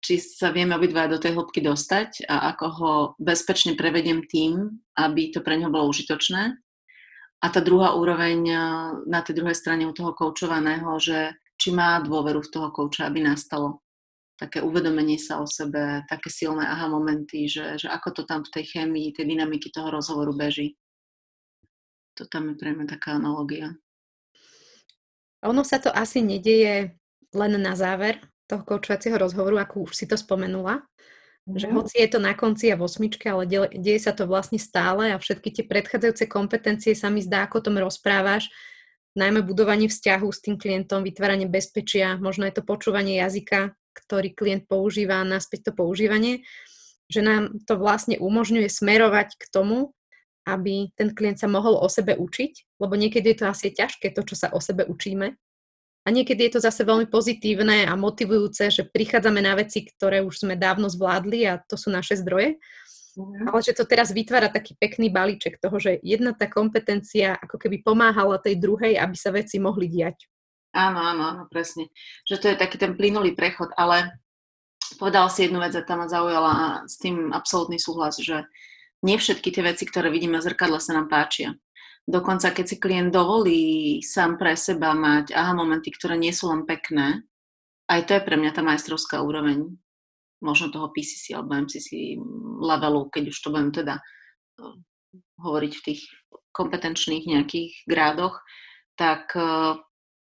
či 0.07 0.23
sa 0.23 0.55
vieme 0.55 0.79
obidva 0.79 1.11
do 1.11 1.19
tej 1.19 1.35
hĺbky 1.35 1.67
dostať 1.67 2.31
a 2.31 2.55
ako 2.55 2.67
ho 2.79 2.93
bezpečne 3.19 3.75
prevediem 3.75 4.23
tým, 4.23 4.71
aby 4.95 5.35
to 5.35 5.43
pre 5.43 5.59
neho 5.59 5.75
bolo 5.75 5.91
užitočné 5.91 6.63
a 7.45 7.47
tá 7.53 7.61
druhá 7.61 7.93
úroveň 7.93 8.41
eh, 8.49 8.61
na 9.05 9.21
tej 9.21 9.37
druhej 9.37 9.53
strane 9.53 9.85
u 9.85 9.93
toho 9.93 10.17
koučovaného, 10.17 10.97
že 10.97 11.37
či 11.61 11.77
má 11.77 12.01
dôveru 12.01 12.41
v 12.41 12.53
toho 12.53 12.69
kouča, 12.73 13.07
aby 13.07 13.21
nastalo 13.21 13.85
také 14.35 14.59
uvedomenie 14.59 15.21
sa 15.21 15.39
o 15.39 15.47
sebe, 15.47 16.03
také 16.11 16.27
silné 16.27 16.67
aha 16.67 16.91
momenty, 16.91 17.47
že, 17.47 17.79
že 17.79 17.87
ako 17.87 18.09
to 18.11 18.23
tam 18.27 18.43
v 18.43 18.51
tej 18.51 18.65
chémii, 18.67 19.15
tej 19.15 19.31
dynamiky 19.31 19.71
toho 19.71 19.95
rozhovoru 19.95 20.35
beží. 20.35 20.75
To 22.19 22.27
tam 22.27 22.51
je 22.51 22.55
pre 22.59 22.75
mňa 22.75 22.87
taká 22.99 23.15
analogia. 23.15 23.79
Ono 25.47 25.63
sa 25.63 25.79
to 25.79 25.95
asi 25.95 26.25
nedieje 26.25 26.99
len 27.31 27.53
na 27.63 27.79
záver 27.79 28.19
toho 28.51 28.67
koučovacieho 28.67 29.15
rozhovoru, 29.15 29.63
ako 29.63 29.87
už 29.87 29.93
si 29.95 30.07
to 30.11 30.19
spomenula, 30.19 30.83
že 31.45 31.69
mhm. 31.69 31.75
hoci 31.77 31.95
je 32.01 32.09
to 32.09 32.19
na 32.21 32.33
konci 32.33 32.73
a 32.73 32.81
v 32.81 32.89
osmičke, 32.89 33.29
ale 33.29 33.45
deje, 33.45 33.77
deje 33.77 34.01
sa 34.01 34.17
to 34.17 34.25
vlastne 34.25 34.57
stále 34.57 35.13
a 35.13 35.21
všetky 35.21 35.53
tie 35.53 35.65
predchádzajúce 35.69 36.25
kompetencie 36.25 36.97
sa 36.97 37.13
mi 37.13 37.21
zdá, 37.21 37.45
ako 37.45 37.61
o 37.61 37.65
tom 37.69 37.77
rozprávaš, 37.77 38.49
najmä 39.13 39.45
budovanie 39.45 39.87
vzťahu 39.87 40.27
s 40.33 40.43
tým 40.43 40.57
klientom, 40.57 41.05
vytváranie 41.05 41.47
bezpečia, 41.47 42.17
možno 42.19 42.49
je 42.49 42.55
to 42.57 42.67
počúvanie 42.67 43.21
jazyka, 43.21 43.77
ktorý 43.95 44.35
klient 44.35 44.67
používa, 44.67 45.23
naspäť 45.23 45.71
to 45.71 45.73
používanie, 45.77 46.43
že 47.07 47.23
nám 47.23 47.63
to 47.69 47.79
vlastne 47.79 48.19
umožňuje 48.19 48.67
smerovať 48.67 49.39
k 49.39 49.45
tomu, 49.53 49.95
aby 50.45 50.93
ten 50.99 51.15
klient 51.15 51.41
sa 51.41 51.49
mohol 51.49 51.79
o 51.79 51.89
sebe 51.89 52.19
učiť, 52.19 52.81
lebo 52.83 52.97
niekedy 52.97 53.33
je 53.33 53.39
to 53.45 53.47
asi 53.49 53.73
ťažké, 53.73 54.13
to, 54.13 54.25
čo 54.27 54.37
sa 54.37 54.49
o 54.53 54.61
sebe 54.61 54.85
učíme, 54.85 55.37
a 56.05 56.09
niekedy 56.13 56.47
je 56.47 56.61
to 56.61 56.61
zase 56.61 56.85
veľmi 56.85 57.09
pozitívne 57.09 57.89
a 57.89 57.97
motivujúce, 57.97 58.69
že 58.69 58.85
prichádzame 58.85 59.41
na 59.41 59.57
veci, 59.57 59.89
ktoré 59.89 60.21
už 60.21 60.45
sme 60.45 60.53
dávno 60.53 60.93
zvládli 60.93 61.49
a 61.49 61.57
to 61.65 61.81
sú 61.81 61.89
naše 61.89 62.21
zdroje. 62.21 62.61
Mm. 63.17 63.49
Ale 63.49 63.59
že 63.65 63.73
to 63.73 63.89
teraz 63.89 64.13
vytvára 64.13 64.53
taký 64.53 64.77
pekný 64.77 65.09
balíček 65.09 65.57
toho, 65.63 65.81
že 65.81 66.03
jedna 66.05 66.37
tá 66.37 66.45
kompetencia 66.45 67.41
ako 67.41 67.57
keby 67.57 67.81
pomáhala 67.81 68.37
tej 68.37 68.61
druhej, 68.61 69.01
aby 69.01 69.17
sa 69.17 69.33
veci 69.33 69.57
mohli 69.57 69.89
diať. 69.89 70.29
Áno, 70.75 71.01
áno, 71.01 71.23
áno, 71.25 71.43
presne. 71.49 71.89
Že 72.27 72.37
to 72.37 72.47
je 72.53 72.61
taký 72.61 72.77
ten 72.77 72.93
plynulý 72.99 73.33
prechod, 73.33 73.71
ale 73.79 74.19
povedala 74.99 75.31
si 75.31 75.47
jednu 75.47 75.63
vec 75.63 75.73
a 75.73 75.87
tam 75.87 76.03
ma 76.03 76.11
zaujala 76.11 76.51
a 76.53 76.67
s 76.85 76.99
tým 76.99 77.31
absolútny 77.31 77.79
súhlas, 77.79 78.19
že 78.21 78.45
nie 79.01 79.17
všetky 79.17 79.55
tie 79.55 79.63
veci, 79.63 79.87
ktoré 79.87 80.11
vidíme 80.11 80.37
v 80.37 80.47
zrkadle, 80.51 80.83
sa 80.83 80.99
nám 80.99 81.09
páčia. 81.09 81.55
Dokonca 82.05 82.53
keď 82.53 82.65
si 82.69 82.77
klient 82.77 83.11
dovolí 83.17 83.99
sám 84.05 84.37
pre 84.37 84.53
seba 84.61 84.93
mať 84.93 85.33
aha 85.33 85.57
momenty, 85.57 85.89
ktoré 85.89 86.21
nie 86.21 86.37
sú 86.37 86.53
len 86.53 86.69
pekné, 86.69 87.25
aj 87.89 88.01
to 88.05 88.13
je 88.17 88.27
pre 88.29 88.37
mňa 88.37 88.53
tá 88.53 88.61
majstrovská 88.61 89.25
úroveň 89.25 89.73
možno 90.45 90.69
toho 90.69 90.93
PCC 90.93 91.33
alebo 91.33 91.57
MCC 91.57 92.21
levelu, 92.61 93.09
keď 93.09 93.25
už 93.33 93.39
to 93.41 93.49
budem 93.49 93.71
teda 93.73 93.95
eh, 93.97 94.77
hovoriť 95.41 95.73
v 95.81 95.85
tých 95.89 96.01
kompetenčných 96.53 97.25
nejakých 97.25 97.73
grádoch, 97.89 98.45
tak 99.01 99.33
eh, 99.33 99.81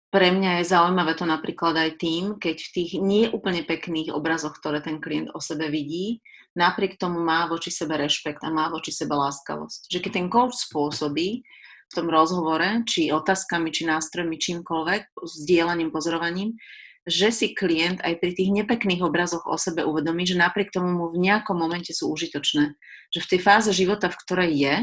pre 0.09 0.33
mňa 0.33 0.65
je 0.65 0.73
zaujímavé 0.73 1.13
to 1.13 1.29
napríklad 1.29 1.77
aj 1.77 2.01
tým, 2.01 2.41
keď 2.41 2.57
v 2.57 2.73
tých 2.73 2.91
nie 3.05 3.29
úplne 3.29 3.69
pekných 3.69 4.17
obrazoch, 4.17 4.57
ktoré 4.57 4.81
ten 4.81 4.97
klient 4.97 5.29
o 5.37 5.45
sebe 5.45 5.69
vidí, 5.69 6.25
napriek 6.57 6.97
tomu 6.97 7.21
má 7.21 7.45
voči 7.45 7.69
sebe 7.69 8.01
rešpekt 8.01 8.41
a 8.41 8.49
má 8.49 8.73
voči 8.73 8.97
sebe 8.97 9.13
láskavosť. 9.13 9.93
Že 9.93 9.99
keď 10.01 10.13
ten 10.17 10.29
coach 10.33 10.57
spôsobí, 10.57 11.45
v 11.87 11.93
tom 11.95 12.07
rozhovore, 12.11 12.83
či 12.85 13.15
otázkami, 13.15 13.71
či 13.71 13.87
nástrojmi, 13.87 14.37
čímkoľvek, 14.37 15.03
s 15.23 15.35
dielaním, 15.47 15.95
pozorovaním, 15.95 16.59
že 17.07 17.31
si 17.31 17.55
klient 17.55 18.03
aj 18.03 18.19
pri 18.19 18.35
tých 18.35 18.51
nepekných 18.51 19.03
obrazoch 19.07 19.47
o 19.47 19.55
sebe 19.55 19.87
uvedomí, 19.87 20.27
že 20.27 20.35
napriek 20.35 20.75
tomu 20.75 20.91
mu 20.91 21.07
v 21.15 21.23
nejakom 21.23 21.55
momente 21.55 21.95
sú 21.95 22.11
užitočné. 22.11 22.75
Že 23.15 23.21
v 23.23 23.31
tej 23.31 23.41
fáze 23.41 23.71
života, 23.71 24.11
v 24.11 24.19
ktorej 24.27 24.51
je, 24.59 24.77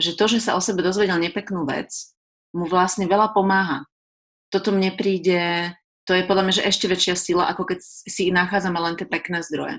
že 0.00 0.16
to, 0.16 0.24
že 0.24 0.40
sa 0.40 0.56
o 0.56 0.64
sebe 0.64 0.80
dozvedel 0.80 1.20
nepeknú 1.20 1.68
vec, 1.68 1.92
mu 2.56 2.64
vlastne 2.64 3.04
veľa 3.04 3.36
pomáha. 3.36 3.84
Toto 4.48 4.72
mne 4.72 4.96
príde 4.96 5.76
to 6.02 6.18
je 6.18 6.26
podľa 6.26 6.42
mňa, 6.50 6.54
že 6.58 6.66
ešte 6.66 6.90
väčšia 6.90 7.14
sila, 7.14 7.46
ako 7.46 7.74
keď 7.74 7.78
si 7.82 8.34
nachádzame 8.34 8.74
len 8.74 8.98
tie 8.98 9.06
pekné 9.06 9.38
zdroje. 9.46 9.78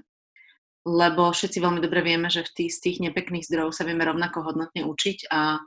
Lebo 0.87 1.31
všetci 1.31 1.59
veľmi 1.59 1.83
dobre 1.83 2.03
vieme, 2.03 2.31
že 2.31 2.47
v 2.47 2.51
tých, 2.63 2.71
z 2.75 2.79
tých 2.79 2.97
nepekných 3.03 3.43
zdrojov 3.43 3.75
sa 3.75 3.83
vieme 3.87 4.07
rovnako 4.07 4.43
hodnotne 4.43 4.87
učiť 4.87 5.31
a 5.31 5.59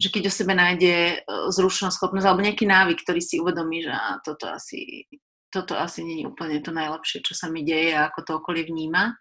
že 0.00 0.08
keď 0.08 0.22
o 0.26 0.32
sebe 0.32 0.56
nájde 0.56 0.94
e, 1.12 1.14
zručnosť, 1.52 1.92
schopnosť 1.92 2.24
alebo 2.24 2.40
nejaký 2.40 2.64
návyk, 2.64 3.04
ktorý 3.04 3.20
si 3.20 3.36
uvedomí, 3.36 3.84
že 3.84 3.92
toto 4.24 4.48
asi, 4.48 5.04
toto 5.52 5.76
asi 5.76 6.00
nie 6.00 6.24
je 6.24 6.30
úplne 6.32 6.64
to 6.64 6.72
najlepšie, 6.72 7.20
čo 7.20 7.36
sa 7.36 7.52
mi 7.52 7.60
deje 7.60 7.92
a 7.92 8.08
ako 8.08 8.20
to 8.24 8.32
okolie 8.40 8.64
vníma. 8.64 9.20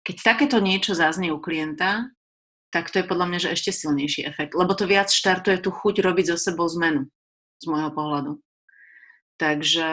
Keď 0.00 0.16
takéto 0.24 0.64
niečo 0.64 0.96
zaznie 0.96 1.28
u 1.28 1.36
klienta, 1.36 2.08
tak 2.72 2.88
to 2.88 3.04
je 3.04 3.06
podľa 3.06 3.26
mňa, 3.28 3.38
že 3.38 3.52
ešte 3.52 3.70
silnejší 3.70 4.24
efekt, 4.24 4.56
lebo 4.56 4.72
to 4.72 4.88
viac 4.88 5.12
štartuje 5.12 5.60
tú 5.60 5.70
chuť 5.70 6.00
robiť 6.00 6.34
so 6.34 6.36
sebou 6.40 6.66
zmenu, 6.72 7.04
z 7.60 7.64
môjho 7.68 7.92
pohľadu. 7.92 8.32
Takže, 9.36 9.90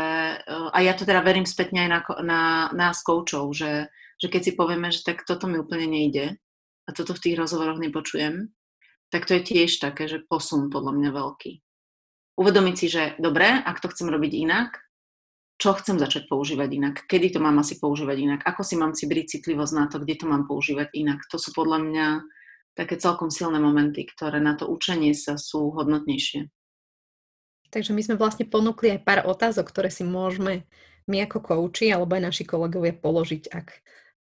e, 0.48 0.56
a 0.72 0.78
ja 0.80 0.96
to 0.96 1.04
teda 1.04 1.20
verím 1.28 1.44
spätne 1.44 1.84
aj 1.86 1.90
na, 1.92 2.00
na 2.24 2.42
nás 2.72 3.04
koučov, 3.04 3.52
že, 3.52 3.92
že 4.16 4.28
keď 4.32 4.42
si 4.48 4.52
povieme, 4.56 4.96
že 4.96 5.04
tak 5.04 5.28
toto 5.28 5.52
mi 5.52 5.60
úplne 5.60 5.92
nejde 5.92 6.40
a 6.88 6.90
toto 6.96 7.12
v 7.12 7.20
tých 7.20 7.36
rozhovoroch 7.36 7.84
nepočujem, 7.84 8.48
tak 9.12 9.28
to 9.28 9.38
je 9.38 9.44
tiež 9.44 9.84
také, 9.84 10.08
že 10.08 10.24
posun 10.24 10.72
podľa 10.72 10.96
mňa 10.96 11.10
veľký. 11.12 11.52
Uvedomiť 12.40 12.76
si, 12.80 12.88
že 12.88 13.04
dobre, 13.20 13.46
ak 13.46 13.84
to 13.84 13.92
chcem 13.92 14.08
robiť 14.08 14.34
inak, 14.48 14.80
čo 15.62 15.78
chcem 15.78 16.02
začať 16.02 16.26
používať 16.26 16.70
inak, 16.74 16.96
kedy 17.06 17.38
to 17.38 17.40
mám 17.44 17.62
asi 17.62 17.78
používať 17.78 18.18
inak, 18.18 18.42
ako 18.42 18.66
si 18.66 18.80
mám 18.80 18.98
cibriť 18.98 19.38
citlivosť 19.38 19.74
na 19.78 19.86
to, 19.92 20.02
kde 20.02 20.16
to 20.18 20.26
mám 20.26 20.50
používať 20.50 20.90
inak. 20.98 21.22
To 21.30 21.38
sú 21.38 21.54
podľa 21.54 21.86
mňa 21.86 22.08
také 22.74 22.98
celkom 22.98 23.30
silné 23.30 23.62
momenty, 23.62 24.08
ktoré 24.10 24.42
na 24.42 24.58
to 24.58 24.66
učenie 24.66 25.14
sa 25.14 25.38
sú 25.38 25.70
hodnotnejšie. 25.76 26.50
Takže 27.70 27.94
my 27.94 28.02
sme 28.02 28.16
vlastne 28.18 28.50
ponúkli 28.50 28.98
aj 28.98 29.06
pár 29.06 29.20
otázok, 29.28 29.70
ktoré 29.70 29.94
si 29.94 30.02
môžeme 30.02 30.66
my 31.06 31.30
ako 31.30 31.44
kouči 31.44 31.94
alebo 31.94 32.18
aj 32.18 32.34
naši 32.34 32.44
kolegovia 32.48 32.98
položiť, 32.98 33.54
ak 33.54 33.68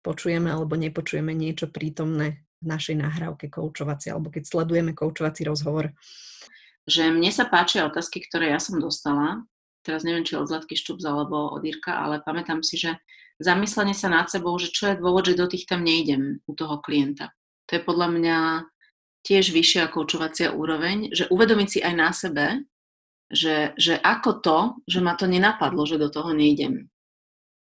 počujeme 0.04 0.52
alebo 0.52 0.76
nepočujeme 0.76 1.32
niečo 1.32 1.72
prítomné 1.72 2.44
v 2.60 2.66
našej 2.68 2.96
nahrávke 3.00 3.48
koučovacej, 3.48 4.12
alebo 4.12 4.28
keď 4.28 4.44
sledujeme 4.46 4.92
koučovací 4.92 5.48
rozhovor? 5.48 5.96
Že 6.84 7.12
mne 7.16 7.32
sa 7.32 7.48
páčia 7.48 7.88
otázky, 7.88 8.24
ktoré 8.24 8.52
ja 8.52 8.60
som 8.60 8.80
dostala, 8.80 9.44
teraz 9.82 10.04
neviem, 10.04 10.24
či 10.24 10.36
od 10.36 10.48
Zlatky 10.48 10.76
Štubz 10.76 11.04
alebo 11.04 11.56
od 11.56 11.64
Irka, 11.64 11.96
ale 11.96 12.20
pamätám 12.20 12.60
si, 12.60 12.76
že 12.76 13.00
zamyslenie 13.40 13.96
sa 13.96 14.12
nad 14.12 14.28
sebou, 14.28 14.52
že 14.60 14.68
čo 14.68 14.92
je 14.92 15.00
dôvod, 15.00 15.24
že 15.24 15.40
do 15.40 15.48
tých 15.48 15.64
tam 15.64 15.80
nejdem 15.80 16.44
u 16.44 16.52
toho 16.52 16.78
klienta. 16.84 17.32
To 17.72 17.80
je 17.80 17.82
podľa 17.82 18.08
mňa 18.12 18.38
tiež 19.24 19.52
vyššia 19.52 19.88
koučovacia 19.92 20.52
úroveň, 20.52 21.12
že 21.12 21.28
uvedomiť 21.28 21.68
si 21.68 21.78
aj 21.80 21.94
na 21.96 22.10
sebe, 22.12 22.46
že, 23.30 23.72
že 23.78 23.94
ako 23.96 24.30
to, 24.42 24.58
že 24.90 25.00
ma 25.00 25.14
to 25.14 25.30
nenapadlo, 25.30 25.86
že 25.86 26.00
do 26.00 26.10
toho 26.10 26.34
nejdem. 26.34 26.90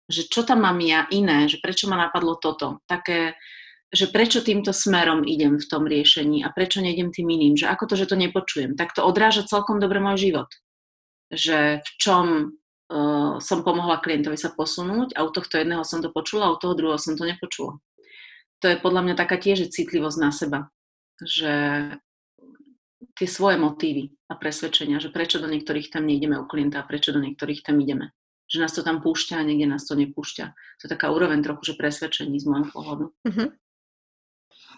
Že 0.09 0.21
čo 0.27 0.41
tam 0.43 0.65
mám 0.65 0.81
ja 0.83 1.07
iné, 1.13 1.47
že 1.47 1.61
prečo 1.61 1.87
ma 1.87 1.95
napadlo 1.95 2.35
toto. 2.41 2.83
Také, 2.89 3.37
že 3.93 4.09
prečo 4.09 4.41
týmto 4.41 4.73
smerom 4.73 5.21
idem 5.21 5.61
v 5.61 5.69
tom 5.69 5.85
riešení 5.85 6.41
a 6.41 6.49
prečo 6.49 6.81
nejdem 6.81 7.13
tým 7.13 7.29
iným, 7.29 7.53
že 7.53 7.69
ako 7.69 7.93
to, 7.93 7.95
že 7.95 8.09
to 8.09 8.17
nepočujem, 8.17 8.73
tak 8.73 8.91
to 8.97 9.05
odráža 9.05 9.45
celkom 9.45 9.77
dobre 9.77 10.01
môj 10.01 10.33
život. 10.33 10.49
Že 11.29 11.85
v 11.85 11.89
čom 12.01 12.25
uh, 12.49 13.37
som 13.37 13.59
pomohla 13.61 14.01
klientovi 14.01 14.33
sa 14.33 14.49
posunúť 14.49 15.13
a 15.13 15.21
u 15.21 15.29
tohto 15.29 15.61
jedného 15.61 15.85
som 15.85 16.01
to 16.01 16.09
počula 16.09 16.49
a 16.49 16.53
u 16.53 16.57
toho 16.57 16.73
druhého 16.73 16.97
som 16.97 17.13
to 17.13 17.23
nepočula. 17.29 17.77
To 18.65 18.71
je 18.73 18.81
podľa 18.81 19.01
mňa 19.05 19.15
taká 19.15 19.37
tiež 19.37 19.69
citlivosť 19.69 20.17
na 20.17 20.31
seba, 20.33 20.59
že 21.21 21.53
tie 23.13 23.27
svoje 23.29 23.61
motívy 23.61 24.09
a 24.31 24.33
presvedčenia, 24.33 24.97
že 24.97 25.13
prečo 25.13 25.37
do 25.37 25.45
niektorých 25.45 25.93
tam 25.93 26.09
nejdeme 26.09 26.39
u 26.41 26.49
klienta 26.49 26.81
a 26.81 26.87
prečo 26.87 27.13
do 27.13 27.21
niektorých 27.21 27.61
tam 27.61 27.77
ideme. 27.77 28.09
Že 28.49 28.57
nás 28.65 28.73
to 28.73 28.81
tam 28.81 29.05
púšťa 29.05 29.37
a 29.37 29.45
niekde 29.45 29.69
nás 29.69 29.85
to 29.85 29.93
nepúšťa. 29.93 30.45
To 30.49 30.81
je 30.85 30.89
taká 30.89 31.13
úroveň 31.13 31.45
trochu, 31.45 31.73
že 31.73 31.79
presvedčení 31.79 32.41
z 32.41 32.45
môjho 32.49 32.67
pohľadu. 32.73 33.05
Uh-huh. 33.11 33.47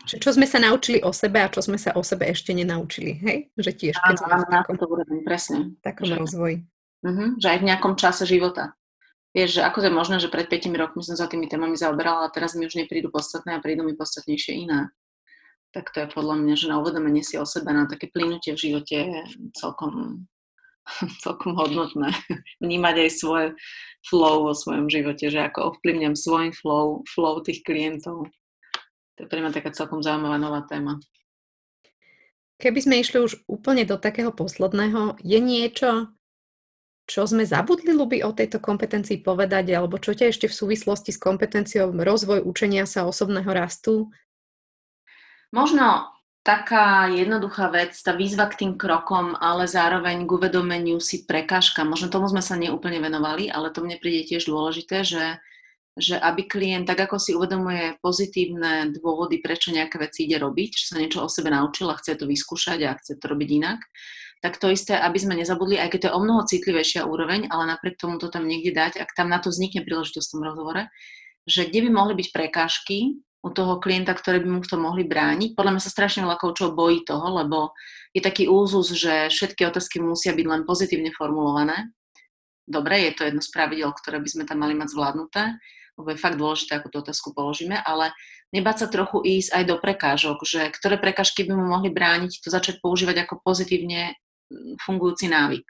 Čo, 0.04 0.16
čo 0.20 0.30
sme 0.36 0.46
sa 0.46 0.60
naučili 0.60 1.00
o 1.02 1.16
sebe 1.16 1.40
a 1.42 1.48
čo 1.48 1.64
sme 1.64 1.80
sa 1.80 1.96
o 1.96 2.04
sebe 2.04 2.28
ešte 2.28 2.52
nenaučili, 2.52 3.18
hej? 3.24 3.38
Že 3.56 3.72
tiež, 3.72 3.96
keď 3.96 4.16
sme 4.20 4.36
v 4.44 4.48
takom, 4.52 4.76
to 4.76 4.86
urobiť, 4.86 5.22
presne. 5.24 5.58
takom 5.82 6.06
že, 6.06 6.16
rozvoji. 6.20 6.58
Uh-huh, 7.02 7.30
že 7.40 7.48
aj 7.50 7.58
v 7.64 7.68
nejakom 7.72 7.94
čase 7.98 8.24
života. 8.28 8.76
Vieš, 9.36 9.60
že 9.60 9.62
ako 9.68 9.78
to 9.84 9.88
je 9.92 9.98
možné, 10.00 10.16
že 10.24 10.32
pred 10.32 10.48
5 10.48 10.72
rokmi 10.80 11.04
som 11.04 11.20
za 11.20 11.28
tými 11.28 11.52
témami 11.52 11.76
zaoberala 11.76 12.24
a 12.24 12.32
teraz 12.32 12.56
mi 12.56 12.64
už 12.64 12.80
neprídu 12.80 13.12
podstatné 13.12 13.60
a 13.60 13.64
prídu 13.64 13.84
mi 13.84 13.92
podstatnejšie 13.92 14.64
iné. 14.64 14.96
Tak 15.76 15.92
to 15.92 16.08
je 16.08 16.08
podľa 16.08 16.40
mňa, 16.40 16.56
že 16.56 16.72
na 16.72 16.80
uvedomenie 16.80 17.20
si 17.20 17.36
o 17.36 17.44
sebe, 17.44 17.76
na 17.76 17.84
také 17.84 18.08
plynutie 18.08 18.56
v 18.56 18.64
živote 18.64 18.96
je 18.96 19.22
celkom, 19.60 20.24
celkom 21.28 21.52
hodnotné. 21.60 22.16
Vnímať 22.64 22.96
aj 22.96 23.12
svoje 23.12 23.48
flow 24.08 24.48
vo 24.48 24.54
svojom 24.56 24.88
živote, 24.88 25.28
že 25.28 25.44
ako 25.44 25.76
ovplyvňam 25.76 26.16
svoj 26.16 26.56
flow, 26.56 27.04
flow 27.04 27.44
tých 27.44 27.60
klientov. 27.68 28.32
To 29.15 29.23
je 29.23 29.32
pre 29.32 29.39
mňa 29.39 29.56
taká 29.56 29.71
celkom 29.71 30.04
zaujímavá 30.04 30.36
nová 30.36 30.62
téma. 30.67 30.99
Keby 32.56 32.80
sme 32.84 32.95
išli 33.04 33.19
už 33.19 33.43
úplne 33.51 33.84
do 33.84 33.99
takého 33.99 34.32
posledného, 34.32 35.19
je 35.19 35.39
niečo, 35.43 36.08
čo 37.06 37.28
sme 37.28 37.45
zabudli, 37.45 37.93
Luby, 37.93 38.23
o 38.25 38.34
tejto 38.34 38.58
kompetencii 38.58 39.21
povedať, 39.21 39.75
alebo 39.75 40.01
čo 40.01 40.17
ťa 40.17 40.32
ešte 40.32 40.49
v 40.49 40.58
súvislosti 40.58 41.12
s 41.13 41.19
kompetenciou 41.21 41.93
rozvoj 41.93 42.41
učenia 42.47 42.88
sa 42.89 43.06
osobného 43.06 43.51
rastu? 43.51 44.10
Možno 45.54 46.15
taká 46.41 47.06
jednoduchá 47.13 47.69
vec, 47.69 47.93
tá 48.01 48.17
výzva 48.17 48.49
k 48.49 48.65
tým 48.65 48.71
krokom, 48.73 49.38
ale 49.38 49.69
zároveň 49.69 50.25
k 50.25 50.34
uvedomeniu 50.34 50.97
si 50.97 51.25
prekážka. 51.28 51.86
Možno 51.86 52.10
tomu 52.10 52.25
sme 52.25 52.41
sa 52.41 52.58
neúplne 52.58 52.97
venovali, 52.97 53.54
ale 53.54 53.69
to 53.69 53.86
mne 53.86 54.01
príde 54.01 54.25
tiež 54.25 54.49
dôležité, 54.49 55.06
že 55.06 55.23
že 55.96 56.20
aby 56.20 56.44
klient, 56.44 56.92
tak 56.92 57.08
ako 57.08 57.16
si 57.16 57.32
uvedomuje 57.32 57.96
pozitívne 58.04 58.92
dôvody, 59.00 59.40
prečo 59.40 59.72
nejaké 59.72 59.96
veci 59.96 60.28
ide 60.28 60.44
robiť, 60.44 60.70
že 60.76 60.86
sa 60.92 61.00
niečo 61.00 61.24
o 61.24 61.32
sebe 61.32 61.48
naučil 61.48 61.88
a 61.88 61.96
chce 61.96 62.20
to 62.20 62.28
vyskúšať 62.28 62.80
a 62.84 63.00
chce 63.00 63.16
to 63.16 63.26
robiť 63.32 63.50
inak, 63.64 63.80
tak 64.44 64.60
to 64.60 64.68
isté, 64.68 65.00
aby 65.00 65.16
sme 65.16 65.40
nezabudli, 65.40 65.80
aj 65.80 65.96
keď 65.96 66.00
to 66.00 66.08
je 66.12 66.16
o 66.20 66.22
mnoho 66.22 66.42
citlivejšia 66.44 67.08
úroveň, 67.08 67.48
ale 67.48 67.72
napriek 67.72 67.96
tomu 67.96 68.20
to 68.20 68.28
tam 68.28 68.44
niekde 68.44 68.76
dať, 68.76 69.00
ak 69.00 69.16
tam 69.16 69.32
na 69.32 69.40
to 69.40 69.50
vznikne 69.50 69.88
príležitosť 69.88 70.28
v 70.28 70.34
tom 70.36 70.44
rozhovore, 70.44 70.84
že 71.48 71.66
kde 71.66 71.80
by 71.88 71.90
mohli 71.96 72.14
byť 72.20 72.28
prekážky 72.36 73.24
u 73.46 73.50
toho 73.54 73.78
klienta, 73.78 74.18
ktoré 74.18 74.42
by 74.42 74.50
mu 74.50 74.60
v 74.66 74.70
tom 74.70 74.82
mohli 74.84 75.06
brániť. 75.06 75.54
Podľa 75.54 75.78
mňa 75.78 75.82
sa 75.86 75.94
strašne 75.94 76.26
veľa 76.26 76.42
koučov 76.42 76.74
bojí 76.74 77.06
toho, 77.06 77.46
lebo 77.46 77.78
je 78.12 78.20
taký 78.20 78.50
úzus, 78.50 78.90
že 78.90 79.30
všetky 79.30 79.70
otázky 79.70 80.02
musia 80.02 80.34
byť 80.34 80.46
len 80.50 80.62
pozitívne 80.66 81.14
formulované. 81.14 81.94
Dobre, 82.66 83.06
je 83.06 83.12
to 83.14 83.22
jedno 83.30 83.46
z 83.46 83.54
pravidel, 83.54 83.94
ktoré 83.94 84.18
by 84.18 84.30
sme 84.30 84.44
tam 84.50 84.66
mali 84.66 84.74
mať 84.74 84.90
zvládnuté, 84.90 85.62
lebo 85.96 86.08
je 86.12 86.20
fakt 86.20 86.38
dôležité, 86.40 86.78
ako 86.78 86.88
tú 86.92 86.98
otázku 87.02 87.32
položíme, 87.32 87.80
ale 87.80 88.12
nebáť 88.52 88.86
sa 88.86 88.88
trochu 88.92 89.24
ísť 89.24 89.50
aj 89.56 89.64
do 89.68 89.76
prekážok, 89.80 90.38
že 90.44 90.62
ktoré 90.76 91.00
prekážky 91.00 91.48
by 91.48 91.56
mu 91.56 91.66
mohli 91.72 91.92
brániť 91.92 92.44
to 92.44 92.52
začať 92.52 92.84
používať 92.84 93.26
ako 93.26 93.40
pozitívne 93.42 94.16
mm, 94.52 94.84
fungujúci 94.84 95.32
návyk. 95.32 95.66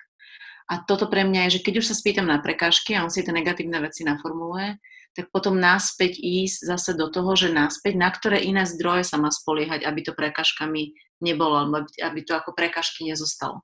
A 0.65 0.81
toto 0.81 1.05
pre 1.05 1.21
mňa 1.21 1.45
je, 1.45 1.61
že 1.61 1.63
keď 1.63 1.73
už 1.77 1.89
sa 1.93 1.95
spýtam 1.95 2.25
na 2.25 2.41
prekážky 2.41 2.97
a 2.97 3.05
on 3.05 3.13
si 3.13 3.21
tie 3.21 3.29
negatívne 3.29 3.77
veci 3.85 4.01
naformuluje, 4.01 4.81
tak 5.15 5.29
potom 5.31 5.55
náspäť 5.55 6.17
ísť 6.19 6.75
zase 6.75 6.91
do 6.97 7.07
toho, 7.07 7.37
že 7.37 7.53
náspäť, 7.53 7.93
na 7.95 8.09
ktoré 8.09 8.41
iné 8.43 8.65
zdroje 8.67 9.07
sa 9.07 9.21
má 9.21 9.29
spoliehať, 9.31 9.85
aby 9.85 10.01
to 10.03 10.17
prekážkami 10.17 10.91
nebolo, 11.23 11.85
aby 12.03 12.19
to 12.25 12.33
ako 12.35 12.51
prekážky 12.51 13.07
nezostalo. 13.07 13.63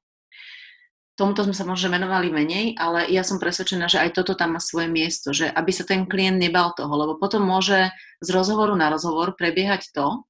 Tomuto 1.19 1.43
sme 1.43 1.51
sa 1.51 1.67
možno 1.67 1.91
venovali 1.91 2.31
menej, 2.31 2.79
ale 2.79 3.05
ja 3.11 3.21
som 3.21 3.37
presvedčená, 3.37 3.91
že 3.91 3.99
aj 3.99 4.15
toto 4.15 4.33
tam 4.33 4.55
má 4.55 4.61
svoje 4.63 4.87
miesto, 4.87 5.35
že 5.35 5.51
aby 5.51 5.71
sa 5.75 5.83
ten 5.83 6.07
klient 6.07 6.39
nebal 6.39 6.71
toho, 6.71 6.89
lebo 6.89 7.19
potom 7.19 7.43
môže 7.43 7.91
z 8.23 8.29
rozhovoru 8.31 8.73
na 8.79 8.87
rozhovor 8.87 9.35
prebiehať 9.35 9.91
to, 9.91 10.23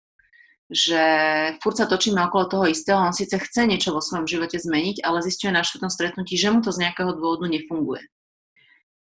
že 0.72 1.04
furt 1.60 1.78
sa 1.78 1.86
točíme 1.86 2.18
okolo 2.32 2.48
toho 2.48 2.66
istého, 2.72 2.98
on 2.98 3.14
síce 3.14 3.36
chce 3.36 3.68
niečo 3.68 3.92
vo 3.92 4.00
svojom 4.00 4.26
živote 4.26 4.56
zmeniť, 4.56 5.04
ale 5.04 5.22
zistuje 5.22 5.52
na 5.52 5.68
štvrtom 5.68 5.92
stretnutí, 5.92 6.40
že 6.40 6.50
mu 6.50 6.64
to 6.64 6.72
z 6.72 6.88
nejakého 6.88 7.12
dôvodu 7.14 7.46
nefunguje. 7.46 8.08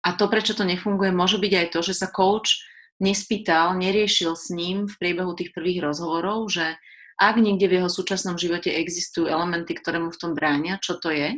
A 0.02 0.18
to, 0.18 0.26
prečo 0.32 0.58
to 0.58 0.66
nefunguje, 0.66 1.14
môže 1.14 1.38
byť 1.38 1.54
aj 1.54 1.68
to, 1.78 1.80
že 1.86 1.94
sa 1.94 2.08
coach 2.10 2.64
nespýtal, 3.04 3.78
neriešil 3.78 4.34
s 4.34 4.50
ním 4.50 4.90
v 4.90 4.96
priebehu 4.98 5.38
tých 5.38 5.54
prvých 5.54 5.84
rozhovorov, 5.84 6.50
že 6.50 6.80
ak 7.22 7.38
niekde 7.38 7.70
v 7.70 7.76
jeho 7.84 7.90
súčasnom 7.92 8.40
živote 8.40 8.74
existujú 8.74 9.30
elementy, 9.30 9.78
ktoré 9.78 10.02
mu 10.02 10.10
v 10.10 10.18
tom 10.18 10.32
bránia, 10.34 10.82
čo 10.82 10.98
to 10.98 11.14
je, 11.14 11.38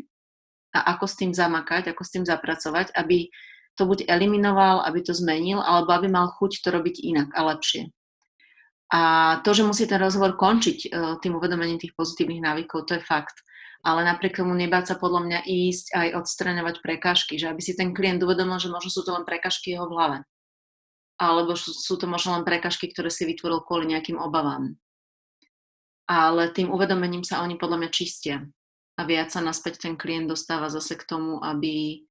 a 0.74 0.98
ako 0.98 1.06
s 1.06 1.16
tým 1.16 1.32
zamakať, 1.32 1.94
ako 1.94 2.02
s 2.02 2.12
tým 2.18 2.26
zapracovať, 2.26 2.98
aby 2.98 3.30
to 3.78 3.86
buď 3.86 4.06
eliminoval, 4.10 4.86
aby 4.86 5.02
to 5.02 5.14
zmenil, 5.14 5.62
alebo 5.62 5.94
aby 5.94 6.10
mal 6.10 6.30
chuť 6.34 6.62
to 6.62 6.70
robiť 6.70 6.96
inak 7.02 7.30
a 7.34 7.42
lepšie. 7.54 7.90
A 8.94 9.02
to, 9.42 9.58
že 9.58 9.66
musí 9.66 9.90
ten 9.90 9.98
rozhovor 9.98 10.38
končiť 10.38 10.80
e, 10.86 10.88
tým 11.18 11.34
uvedomením 11.34 11.82
tých 11.82 11.98
pozitívnych 11.98 12.46
návykov, 12.46 12.86
to 12.86 13.02
je 13.02 13.02
fakt. 13.02 13.34
Ale 13.82 14.06
napriek 14.06 14.38
tomu 14.38 14.54
nebáť 14.54 14.94
sa 14.94 14.96
podľa 15.02 15.22
mňa 15.26 15.40
ísť 15.50 15.86
aj 15.98 16.08
odstraňovať 16.22 16.76
prekážky, 16.86 17.42
že 17.42 17.50
aby 17.50 17.60
si 17.60 17.74
ten 17.74 17.92
klient 17.92 18.22
uvedomil, 18.22 18.62
že 18.62 18.70
možno 18.70 18.94
sú 18.94 19.02
to 19.02 19.12
len 19.18 19.26
prekážky 19.26 19.74
jeho 19.74 19.90
v 19.90 19.98
hlave. 19.98 20.18
Alebo 21.18 21.58
sú 21.58 21.98
to 21.98 22.06
možno 22.06 22.38
len 22.38 22.46
prekážky, 22.46 22.94
ktoré 22.94 23.10
si 23.10 23.26
vytvoril 23.26 23.66
kvôli 23.66 23.90
nejakým 23.90 24.22
obavám. 24.22 24.78
Ale 26.06 26.54
tým 26.54 26.70
uvedomením 26.70 27.26
sa 27.26 27.42
oni 27.42 27.58
podľa 27.58 27.82
mňa 27.82 27.90
čistia 27.90 28.46
a 28.98 29.02
viac 29.10 29.34
sa 29.34 29.42
naspäť 29.42 29.90
ten 29.90 29.98
klient 29.98 30.30
dostáva 30.30 30.70
zase 30.70 30.94
k 30.94 31.08
tomu, 31.08 31.42
aby, 31.42 32.06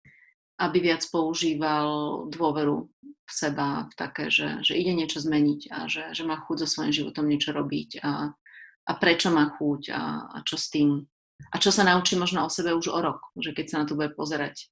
aby 0.58 0.78
viac 0.82 1.06
používal 1.06 2.26
dôveru 2.26 2.90
v 3.22 3.30
seba, 3.30 3.86
v 3.86 3.94
také, 3.94 4.28
že, 4.28 4.60
že 4.66 4.74
ide 4.74 4.92
niečo 4.92 5.22
zmeniť 5.22 5.60
a 5.70 5.78
že, 5.86 6.04
že 6.10 6.26
má 6.26 6.42
chuť 6.42 6.66
so 6.66 6.68
svojím 6.68 6.92
životom 6.92 7.30
niečo 7.30 7.54
robiť 7.54 8.02
a, 8.02 8.34
a 8.82 8.92
prečo 8.98 9.30
má 9.30 9.54
chuť 9.54 9.82
a, 9.94 10.02
a 10.34 10.38
čo 10.42 10.58
s 10.58 10.74
tým. 10.74 11.06
A 11.54 11.56
čo 11.58 11.70
sa 11.70 11.86
naučí 11.86 12.18
možno 12.18 12.46
o 12.46 12.50
sebe 12.50 12.74
už 12.74 12.90
o 12.90 12.98
rok, 12.98 13.30
že 13.38 13.54
keď 13.54 13.66
sa 13.66 13.76
na 13.82 13.86
to 13.86 13.94
bude 13.94 14.14
pozerať. 14.18 14.70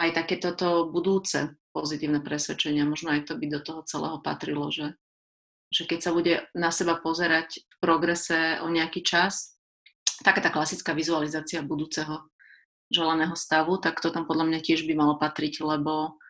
Aj 0.00 0.08
takéto 0.08 0.56
to 0.56 0.88
budúce 0.88 1.52
pozitívne 1.72 2.24
presvedčenia, 2.24 2.88
možno 2.88 3.12
aj 3.12 3.28
to 3.28 3.36
by 3.36 3.46
do 3.48 3.60
toho 3.60 3.80
celého 3.84 4.20
patrilo, 4.24 4.72
že, 4.72 4.96
že 5.68 5.84
keď 5.84 5.98
sa 6.00 6.10
bude 6.16 6.48
na 6.56 6.72
seba 6.72 6.96
pozerať 6.96 7.64
v 7.64 7.76
progrese 7.80 8.60
o 8.64 8.68
nejaký 8.72 9.04
čas, 9.04 9.56
taká 10.22 10.40
tá 10.40 10.50
klasická 10.50 10.94
vizualizácia 10.94 11.60
budúceho 11.62 12.26
želaného 12.92 13.34
stavu, 13.34 13.80
tak 13.80 13.98
to 13.98 14.12
tam 14.12 14.28
podľa 14.28 14.48
mňa 14.52 14.60
tiež 14.62 14.84
by 14.84 14.94
malo 14.94 15.16
patriť, 15.16 15.64
lebo, 15.64 16.20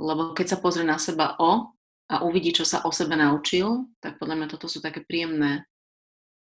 lebo 0.00 0.32
keď 0.32 0.56
sa 0.56 0.58
pozrie 0.58 0.84
na 0.84 0.96
seba 0.96 1.36
o 1.38 1.76
a 2.06 2.22
uvidí, 2.22 2.54
čo 2.54 2.62
sa 2.62 2.86
o 2.86 2.90
sebe 2.94 3.18
naučil, 3.18 3.90
tak 3.98 4.16
podľa 4.16 4.34
mňa 4.42 4.48
toto 4.50 4.66
sú 4.70 4.78
také 4.78 5.02
príjemné 5.02 5.66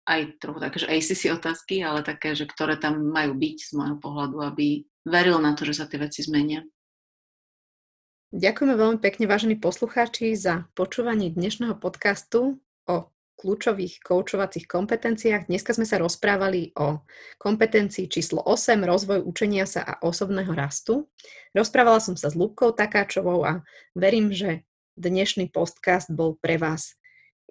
aj 0.09 0.41
trochu 0.41 0.59
také, 0.64 0.76
že 0.80 0.89
ACC 0.89 1.22
otázky, 1.36 1.84
ale 1.84 2.01
také, 2.01 2.32
že 2.32 2.49
ktoré 2.49 2.80
tam 2.80 3.12
majú 3.12 3.36
byť 3.36 3.57
z 3.61 3.72
môjho 3.76 3.97
pohľadu, 4.01 4.41
aby 4.41 4.89
veril 5.05 5.36
na 5.36 5.53
to, 5.53 5.68
že 5.68 5.76
sa 5.76 5.84
tie 5.84 6.01
veci 6.01 6.24
zmenia. 6.24 6.64
Ďakujeme 8.32 8.74
veľmi 8.76 8.99
pekne, 9.01 9.24
vážení 9.24 9.57
poslucháči, 9.57 10.36
za 10.36 10.68
počúvanie 10.76 11.32
dnešného 11.32 11.76
podcastu 11.76 12.61
o 12.84 12.97
kľúčových 13.39 14.03
koučovacích 14.03 14.66
kompetenciách. 14.66 15.47
Dneska 15.47 15.70
sme 15.70 15.86
sa 15.86 16.03
rozprávali 16.03 16.74
o 16.74 17.07
kompetencii 17.39 18.11
číslo 18.11 18.43
8, 18.43 18.82
rozvoj 18.82 19.22
učenia 19.22 19.62
sa 19.62 19.86
a 19.86 19.95
osobného 20.03 20.51
rastu. 20.51 21.07
Rozprávala 21.55 22.03
som 22.03 22.18
sa 22.18 22.28
s 22.28 22.34
Lúbkou 22.34 22.74
Takáčovou 22.74 23.47
a 23.47 23.62
verím, 23.95 24.34
že 24.34 24.66
dnešný 24.99 25.55
podcast 25.55 26.11
bol 26.11 26.34
pre 26.43 26.59
vás 26.59 26.99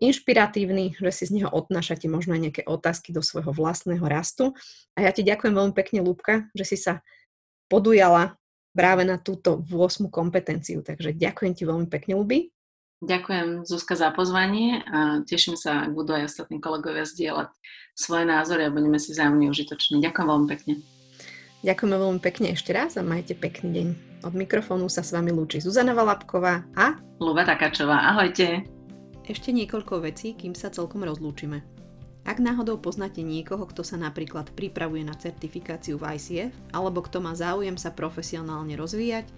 inšpiratívny, 0.04 1.00
že 1.00 1.12
si 1.16 1.24
z 1.32 1.42
neho 1.42 1.50
odnášate 1.50 2.12
možno 2.12 2.36
aj 2.36 2.42
nejaké 2.44 2.64
otázky 2.68 3.16
do 3.16 3.24
svojho 3.24 3.56
vlastného 3.56 4.04
rastu. 4.04 4.52
A 4.94 5.08
ja 5.08 5.16
ti 5.16 5.24
ďakujem 5.24 5.56
veľmi 5.56 5.74
pekne, 5.74 6.04
Lúbka, 6.04 6.52
že 6.52 6.68
si 6.68 6.78
sa 6.78 7.00
podujala 7.72 8.36
práve 8.76 9.08
na 9.08 9.18
túto 9.18 9.64
8 9.64 10.12
kompetenciu. 10.12 10.84
Takže 10.84 11.16
ďakujem 11.16 11.54
ti 11.58 11.64
veľmi 11.66 11.88
pekne, 11.90 12.20
Luby. 12.20 12.52
Ďakujem 12.98 13.62
Zuzka 13.62 13.94
za 13.94 14.10
pozvanie 14.10 14.82
a 14.90 15.22
teším 15.22 15.54
sa, 15.54 15.86
ak 15.86 15.94
budú 15.94 16.18
aj 16.18 16.34
ostatní 16.34 16.58
kolegovia 16.58 17.06
zdieľať 17.06 17.54
svoje 17.94 18.26
názory 18.26 18.66
a 18.66 18.74
budeme 18.74 18.98
si 18.98 19.14
vzájomne 19.14 19.54
užitoční. 19.54 20.02
Ďakujem 20.02 20.26
veľmi 20.26 20.48
pekne. 20.50 20.74
Ďakujeme 21.62 21.94
veľmi 21.94 22.22
pekne 22.26 22.48
ešte 22.58 22.74
raz 22.74 22.98
a 22.98 23.06
majte 23.06 23.38
pekný 23.38 23.70
deň. 23.70 23.88
Od 24.26 24.34
mikrofónu 24.34 24.90
sa 24.90 25.06
s 25.06 25.14
vami 25.14 25.30
lúči 25.30 25.62
Zuzana 25.62 25.94
Valapková 25.94 26.66
a 26.74 26.98
Luba 27.22 27.46
Takačová. 27.46 28.02
Ahojte. 28.18 28.66
Ešte 29.30 29.54
niekoľko 29.54 30.02
vecí, 30.02 30.34
kým 30.34 30.58
sa 30.58 30.74
celkom 30.74 31.06
rozlúčime. 31.06 31.62
Ak 32.26 32.42
náhodou 32.42 32.82
poznáte 32.82 33.22
niekoho, 33.22 33.70
kto 33.70 33.86
sa 33.86 34.02
napríklad 34.02 34.58
pripravuje 34.58 35.06
na 35.06 35.14
certifikáciu 35.14 36.02
v 36.02 36.18
ICF, 36.18 36.54
alebo 36.74 37.06
kto 37.06 37.22
má 37.22 37.38
záujem 37.38 37.78
sa 37.78 37.94
profesionálne 37.94 38.74
rozvíjať, 38.74 39.30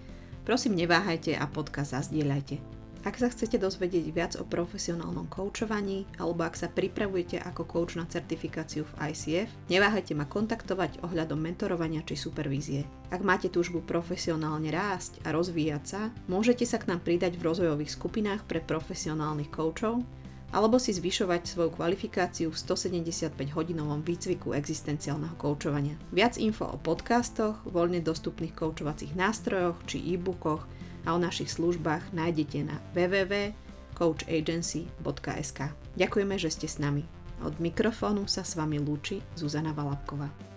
prosím 0.48 0.80
neváhajte 0.80 1.36
a 1.36 1.44
podcast 1.44 1.92
zazdieľajte. 1.92 2.79
Ak 3.00 3.16
sa 3.16 3.32
chcete 3.32 3.56
dozvedieť 3.56 4.06
viac 4.12 4.32
o 4.36 4.44
profesionálnom 4.44 5.24
koučovaní 5.32 6.04
alebo 6.20 6.44
ak 6.44 6.52
sa 6.52 6.68
pripravujete 6.68 7.40
ako 7.40 7.64
coach 7.64 7.96
na 7.96 8.04
certifikáciu 8.04 8.84
v 8.84 8.92
ICF, 9.08 9.48
neváhajte 9.72 10.12
ma 10.12 10.28
kontaktovať 10.28 11.00
ohľadom 11.00 11.40
mentorovania 11.40 12.04
či 12.04 12.20
supervízie. 12.20 12.84
Ak 13.08 13.24
máte 13.24 13.48
túžbu 13.48 13.80
profesionálne 13.80 14.68
rásť 14.68 15.16
a 15.24 15.32
rozvíjať 15.32 15.84
sa, 15.88 16.12
môžete 16.28 16.68
sa 16.68 16.76
k 16.76 16.92
nám 16.92 17.00
pridať 17.00 17.40
v 17.40 17.46
rozvojových 17.48 17.88
skupinách 17.88 18.44
pre 18.44 18.60
profesionálnych 18.60 19.48
koučov 19.48 20.04
alebo 20.50 20.76
si 20.82 20.90
zvyšovať 20.92 21.46
svoju 21.46 21.70
kvalifikáciu 21.78 22.50
v 22.50 22.58
175-hodinovom 22.58 24.02
výcviku 24.02 24.52
existenciálneho 24.52 25.38
koučovania. 25.38 25.94
Viac 26.10 26.36
info 26.36 26.66
o 26.66 26.76
podcastoch, 26.76 27.62
voľne 27.64 28.02
dostupných 28.02 28.52
koučovacích 28.52 29.14
nástrojoch 29.14 29.78
či 29.86 30.02
e-bookoch 30.02 30.66
a 31.06 31.14
o 31.14 31.18
našich 31.18 31.52
službách 31.52 32.12
nájdete 32.12 32.64
na 32.66 32.80
www.coachagency.sk. 32.96 35.60
Ďakujeme, 35.96 36.38
že 36.38 36.50
ste 36.50 36.68
s 36.68 36.78
nami. 36.82 37.04
Od 37.40 37.56
mikrofónu 37.56 38.28
sa 38.28 38.44
s 38.44 38.52
vami 38.58 38.76
lúči 38.76 39.22
Zuzana 39.32 39.72
Valapková. 39.72 40.49